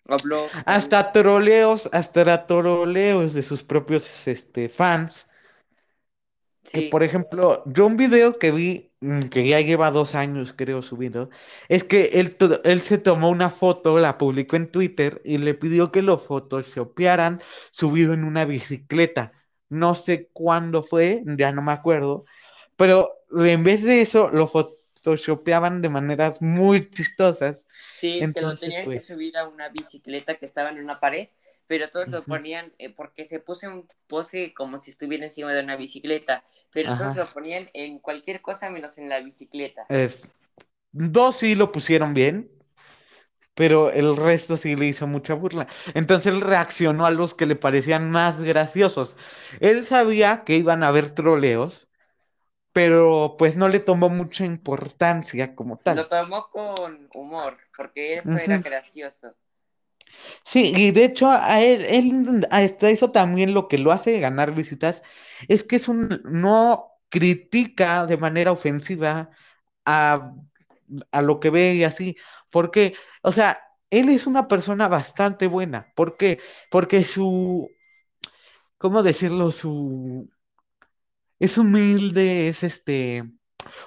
O 0.07 0.17
también. 0.17 0.51
hasta 0.65 1.13
troleos, 1.13 1.89
hasta 1.93 2.47
troleos 2.47 3.35
de 3.35 3.43
sus 3.43 3.65
propios 3.65 4.29
este, 4.29 4.69
fans. 4.69 5.29
Que 6.71 6.83
Sí. 6.83 6.89
por 6.91 7.03
ejemplo, 7.03 7.63
yo 7.67 7.87
un 7.87 7.97
video 7.97 8.39
que 8.39 8.53
vi, 8.53 8.93
que 9.31 9.49
ya 9.49 9.61
lleva 9.61 9.91
dos 9.91 10.15
años 10.15 10.55
creo 10.57 10.83
subido, 10.83 11.31
es 11.69 11.85
que 11.85 12.07
él, 12.15 12.37
él 12.65 12.81
se 12.81 12.99
tomó 12.99 13.31
una 13.31 13.51
foto, 13.51 13.99
la 13.99 14.19
publicó 14.19 14.57
en 14.57 14.71
Twitter 14.71 15.21
y 15.25 15.39
le 15.39 15.55
pidió 15.55 15.93
que 15.93 16.03
lo 16.03 16.19
photoshopearan 16.19 17.41
subido 17.71 18.15
en 18.15 18.25
una 18.25 18.45
bicicleta. 18.45 19.33
No 19.69 19.95
sé 19.95 20.29
cuándo 20.33 20.83
fue, 20.83 21.23
ya 21.25 21.53
no 21.53 21.63
me 21.63 21.73
acuerdo, 21.73 22.25
pero 22.77 23.13
en 23.37 23.65
vez 23.65 23.83
de 23.83 24.01
eso 24.01 24.29
lo 24.31 24.47
photoshopeaban 24.47 25.83
de 25.83 25.89
maneras 25.89 26.41
muy 26.43 26.91
chistosas. 26.91 27.67
Sí, 27.93 28.19
que 28.19 28.25
lo 28.25 28.25
Entonces, 28.25 28.61
tenían 28.61 28.83
que 28.85 28.87
pues, 28.87 29.07
subir 29.07 29.37
a 29.37 29.49
una 29.49 29.69
bicicleta 29.69 30.37
que 30.37 30.47
estaba 30.47 30.71
en 30.71 30.79
una 30.79 31.01
pared, 31.01 31.29
pero 31.67 31.91
todos 31.91 32.11
lo 32.11 32.27
ponían 32.27 32.73
eh, 32.79 32.91
porque 32.95 33.25
se 33.25 33.41
puso 33.41 33.67
en 33.71 33.89
pose 34.07 34.55
como 34.55 34.79
si 34.79 34.91
estuviera 34.91 35.25
encima 35.25 35.53
de 35.53 35.63
una 35.63 35.77
bicicleta, 35.77 36.45
pero 36.73 36.95
todos 36.95 37.15
lo 37.15 37.33
ponían 37.33 37.69
en 37.75 37.99
cualquier 37.99 38.43
cosa 38.43 38.71
menos 38.71 38.99
en 38.99 39.09
la 39.09 39.21
bicicleta. 39.21 39.89
es, 39.89 40.29
dos 40.93 41.39
sí 41.39 41.55
lo 41.57 41.73
pusieron 41.73 42.15
bien, 42.15 42.51
pero 43.55 43.91
el 43.91 44.17
resto 44.17 44.57
sí 44.57 44.75
le 44.77 44.87
hizo 44.87 45.07
mucha 45.07 45.35
burla. 45.35 45.69
Entonces 45.95 46.33
él 46.35 46.41
reaccionó 46.41 47.07
a 47.07 47.11
los 47.11 47.35
que 47.35 47.47
le 47.47 47.57
parecían 47.57 48.11
más 48.11 48.41
graciosos. 48.41 49.17
Él 49.61 49.85
sabía 49.87 50.45
que 50.45 50.57
iban 50.57 50.83
a 50.83 50.89
haber 50.89 51.11
troleos, 51.11 51.89
pero 52.73 53.37
pues 53.39 53.57
no 53.57 53.69
le 53.69 53.81
tomó 53.81 54.11
mucha 54.11 54.47
importancia 54.47 55.55
como 55.57 55.79
Lo 55.89 56.09
tal. 56.09 56.11
tomó 56.11 56.51
con 56.51 57.09
humor, 57.15 57.57
porque 57.75 58.17
eso 58.17 58.37
era 58.37 58.59
gracioso. 58.59 59.35
Sí, 60.45 60.73
y 60.77 60.91
de 60.93 61.05
hecho 61.05 61.31
a 61.31 61.61
él, 61.63 61.83
él 61.85 62.47
hasta 62.51 62.91
eso 62.91 63.11
también 63.11 63.55
lo 63.55 63.69
que 63.69 63.79
lo 63.79 63.93
hace 63.93 64.21
ganar 64.21 64.55
visitas 64.55 65.03
es 65.49 65.65
que 65.65 65.77
es 65.77 65.89
un, 65.89 66.21
no 66.25 66.91
critica 67.09 68.07
de 68.07 68.17
manera 68.17 68.53
ofensiva 68.53 69.31
a, 69.85 70.33
a 71.13 71.23
lo 71.23 71.41
que 71.41 71.51
ve 71.51 71.75
y 71.75 71.85
así, 71.85 72.17
porque, 72.51 72.95
o 73.23 73.33
sea, 73.33 73.61
él 73.91 74.09
es 74.11 74.27
una 74.27 74.49
persona 74.49 74.89
bastante 74.89 75.47
buena, 75.47 75.93
¿por 75.97 76.17
qué? 76.17 76.41
Porque 76.71 77.05
su, 77.05 77.71
¿cómo 78.79 79.03
decirlo? 79.03 79.51
Su, 79.53 80.29
es 81.39 81.59
humilde, 81.59 82.49
es 82.49 82.63
este, 82.63 83.25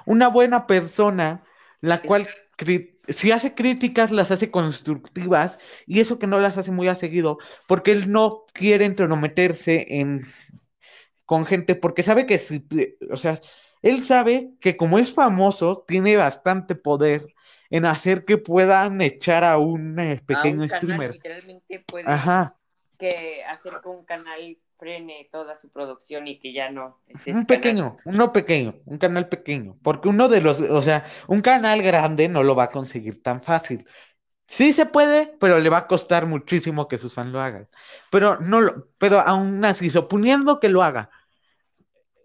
una 0.05 0.29
buena 0.29 0.67
persona, 0.67 1.45
la 1.81 2.03
cual 2.03 2.23
Es- 2.23 2.35
cri- 2.57 2.96
si 3.07 3.31
hace 3.31 3.55
críticas, 3.55 4.11
las 4.11 4.31
hace 4.31 4.51
constructivas, 4.51 5.59
y 5.85 5.99
eso 5.99 6.19
que 6.19 6.27
no 6.27 6.39
las 6.39 6.57
hace 6.57 6.71
muy 6.71 6.87
a 6.87 6.95
seguido, 6.95 7.37
porque 7.67 7.91
él 7.91 8.11
no 8.11 8.45
quiere 8.53 8.85
entrometerse 8.85 9.85
en, 9.99 10.21
con 11.25 11.45
gente, 11.45 11.75
porque 11.75 12.03
sabe 12.03 12.25
que 12.25 12.39
si, 12.39 12.65
o 13.11 13.17
sea, 13.17 13.41
él 13.81 14.03
sabe 14.03 14.51
que 14.59 14.77
como 14.77 14.99
es 14.99 15.13
famoso, 15.13 15.83
tiene 15.87 16.15
bastante 16.15 16.75
poder 16.75 17.33
en 17.69 17.85
hacer 17.85 18.25
que 18.25 18.37
puedan 18.37 19.01
echar 19.01 19.43
a 19.43 19.57
un 19.57 19.99
eh, 19.99 20.21
a 20.29 20.47
un 20.47 20.59
pequeño 20.59 20.67
canal 20.67 20.99
streamer. 20.99 21.11
literalmente 21.11 21.79
puede 21.79 22.07
Ajá, 22.13 22.53
que 22.97 23.43
hacer 23.45 23.73
que 23.81 23.89
un 23.89 24.05
canal 24.05 24.57
frene 24.77 25.27
toda 25.31 25.55
su 25.55 25.69
producción 25.71 26.27
y 26.27 26.39
que 26.39 26.53
ya 26.53 26.71
no 26.71 26.99
esté 27.07 27.31
un 27.31 27.45
canal. 27.45 27.47
pequeño, 27.47 27.97
uno 28.05 28.31
pequeño, 28.31 28.75
un 28.85 28.97
canal 28.97 29.27
pequeño, 29.29 29.77
porque 29.83 30.09
uno 30.09 30.29
de 30.29 30.41
los, 30.41 30.61
o 30.61 30.81
sea, 30.81 31.05
un 31.27 31.41
canal 31.41 31.81
grande 31.81 32.27
no 32.29 32.43
lo 32.43 32.55
va 32.55 32.65
a 32.65 32.71
conseguir 32.71 33.21
tan 33.21 33.41
fácil. 33.41 33.85
Sí 34.47 34.73
se 34.73 34.85
puede, 34.85 35.35
pero 35.39 35.59
le 35.59 35.69
va 35.69 35.79
a 35.79 35.87
costar 35.87 36.25
muchísimo 36.25 36.87
que 36.87 36.97
sus 36.97 37.13
fans 37.13 37.31
lo 37.33 37.41
hagan. 37.41 37.67
Pero 38.11 38.39
no 38.39 38.61
lo, 38.61 38.89
pero 38.97 39.19
aún 39.19 39.63
así, 39.65 39.89
suponiendo 39.89 40.59
que 40.59 40.69
lo 40.69 40.83
haga, 40.83 41.09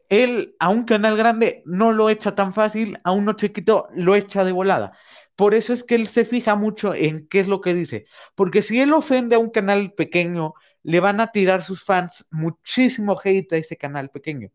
él 0.09 0.55
a 0.59 0.69
un 0.69 0.85
canal 0.85 1.17
grande 1.17 1.63
no 1.65 1.91
lo 1.93 2.11
echa 2.11 2.35
tan 2.35 2.53
fácil, 2.53 2.99
a 3.03 3.13
uno 3.13 3.33
chiquito 3.33 3.89
lo 3.95 4.15
echa 4.15 4.45
de 4.45 4.53
volada. 4.53 4.93
Por 5.37 5.55
eso 5.55 5.73
es 5.73 5.83
que 5.85 5.95
él 5.95 6.07
se 6.07 6.25
fija 6.25 6.55
mucho 6.55 6.95
en 6.95 7.27
qué 7.29 7.41
es 7.41 7.49
lo 7.49 7.61
que 7.61 7.75
dice. 7.75 8.05
Porque 8.35 8.63
si 8.63 8.81
él 8.81 8.93
ofende 8.93 9.37
a 9.37 9.39
un 9.39 9.51
canal 9.51 9.93
pequeño, 9.95 10.55
le 10.83 11.01
van 11.01 11.21
a 11.21 11.33
tirar 11.33 11.63
sus 11.63 11.85
fans 11.85 12.27
muchísimo 12.31 13.19
hate 13.23 13.53
a 13.55 13.57
ese 13.59 13.77
canal 13.77 14.11
pequeño. 14.11 14.51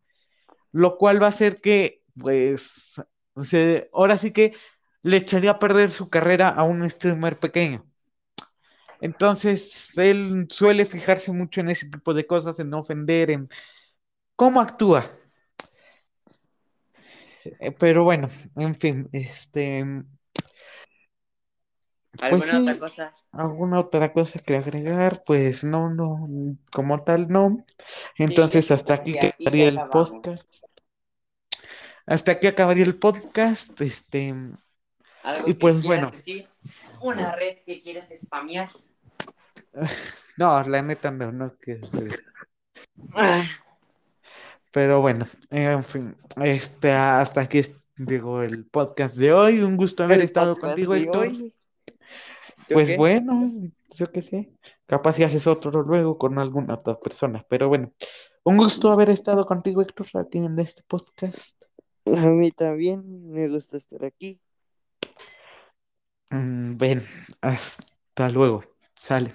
Lo 0.72 0.98
cual 0.98 1.22
va 1.22 1.28
a 1.28 1.30
hacer 1.30 1.62
que, 1.62 2.04
pues, 2.18 3.02
se- 3.44 3.90
ahora 3.94 4.18
sí 4.18 4.32
que 4.32 4.56
le 5.04 5.18
echaría 5.18 5.52
a 5.52 5.60
perder 5.60 5.92
su 5.92 6.10
carrera 6.10 6.50
a 6.50 6.64
un 6.64 6.90
streamer 6.90 7.40
pequeño. 7.40 7.86
Entonces, 9.00 9.98
él 9.98 10.48
suele 10.50 10.86
fijarse 10.86 11.32
mucho 11.32 11.62
en 11.62 11.70
ese 11.70 11.88
tipo 11.90 12.14
de 12.14 12.26
cosas, 12.26 12.60
en 12.60 12.70
no 12.70 12.80
ofender, 12.80 13.32
en 13.32 13.50
cómo 14.36 14.62
actúa. 14.62 15.06
Eh, 17.60 17.72
Pero 17.72 18.04
bueno, 18.04 18.30
en 18.56 18.76
fin, 18.76 19.10
este, 19.12 19.84
pues 22.26 22.52
¿Alguna 22.52 22.60
otra 22.60 22.74
sí, 22.74 22.80
cosa? 22.80 23.14
alguna 23.32 23.80
otra 23.80 24.14
cosa 24.14 24.40
que 24.40 24.58
agregar, 24.58 25.24
pues 25.26 25.64
no, 25.64 25.90
no, 25.90 26.28
como 26.72 27.04
tal 27.04 27.30
no. 27.30 27.66
Sí, 28.18 28.24
Entonces 28.24 28.72
hasta 28.72 28.96
aquí 28.96 29.18
que 29.18 29.28
aquí 29.28 29.46
quedaría 29.46 29.68
el 29.70 29.78
acabamos. 29.78 30.10
podcast. 30.10 30.48
Hasta 32.06 32.32
aquí 32.34 32.48
acabaría 32.48 32.84
el 32.86 32.98
podcast, 32.98 33.80
este, 33.82 34.34
¿Algo 35.22 35.50
y 35.50 35.56
que 35.56 35.60
pues 35.60 35.82
bueno, 35.84 36.12
decir? 36.12 36.48
¿Una 37.00 37.32
red 37.36 37.58
que 37.66 37.82
quieras 37.82 38.14
spamear? 38.18 38.70
no, 40.38 40.62
la 40.64 40.82
neta 40.82 41.12
no, 41.12 41.32
no 41.32 41.56
quiero. 41.60 41.88
Ah, 43.14 43.44
Pero 44.72 45.02
bueno, 45.02 45.26
en 45.50 45.84
fin, 45.84 46.16
este, 46.38 46.92
hasta 46.92 47.42
aquí 47.42 47.62
llegó 47.98 48.44
el 48.44 48.66
podcast 48.66 49.16
de 49.18 49.34
hoy. 49.34 49.62
Un 49.62 49.78
gusto 49.78 50.04
haber 50.04 50.20
El 50.20 50.22
estado 50.22 50.58
contigo, 50.58 50.94
Héctor. 50.96 51.28
hoy. 51.28 51.54
¿Yo 52.70 52.76
Pues 52.76 52.90
qué? 52.90 52.98
bueno, 52.98 53.50
yo 53.90 54.12
qué 54.12 54.22
sé. 54.22 54.52
Capaz 54.86 55.14
si 55.14 55.24
haces 55.24 55.48
otro 55.48 55.84
luego 55.84 56.18
con 56.18 56.38
alguna 56.40 56.76
otra 56.76 57.00
persona. 57.00 57.46
Pero 57.50 57.68
bueno, 57.70 57.92
un 58.44 58.58
gusto 58.58 58.92
haber 58.92 59.10
estado 59.10 59.46
contigo, 59.46 59.82
Héctor, 59.82 60.08
aquí 60.16 60.38
en 60.40 60.58
este 60.60 60.84
podcast. 60.88 61.62
A 62.06 62.28
mí 62.28 62.52
también 62.52 63.32
me 63.32 63.50
gusta 63.50 63.78
estar 63.78 64.06
aquí. 64.06 64.40
Mm, 66.30 66.78
Ven, 66.78 67.04
hasta 67.42 68.30
luego. 68.30 68.64
Sale. 68.96 69.34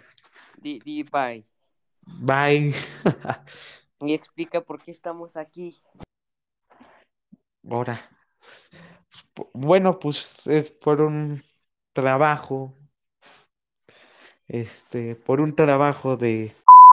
Di, 0.61 0.79
di 0.81 1.03
bye. 1.03 1.47
Bye. 2.07 2.75
Y 4.01 4.15
explica 4.15 4.61
por 4.61 4.83
qué 4.83 4.91
estamos 4.91 5.37
aquí. 5.37 5.81
Ahora. 7.71 8.01
Bueno, 9.55 9.99
pues 9.99 10.47
es 10.47 10.71
por 10.71 11.01
un 11.01 11.43
trabajo. 11.93 12.75
Este, 14.53 15.15
por 15.17 15.41
un 15.41 15.55
trabajo 15.57 16.19
de 16.19 16.55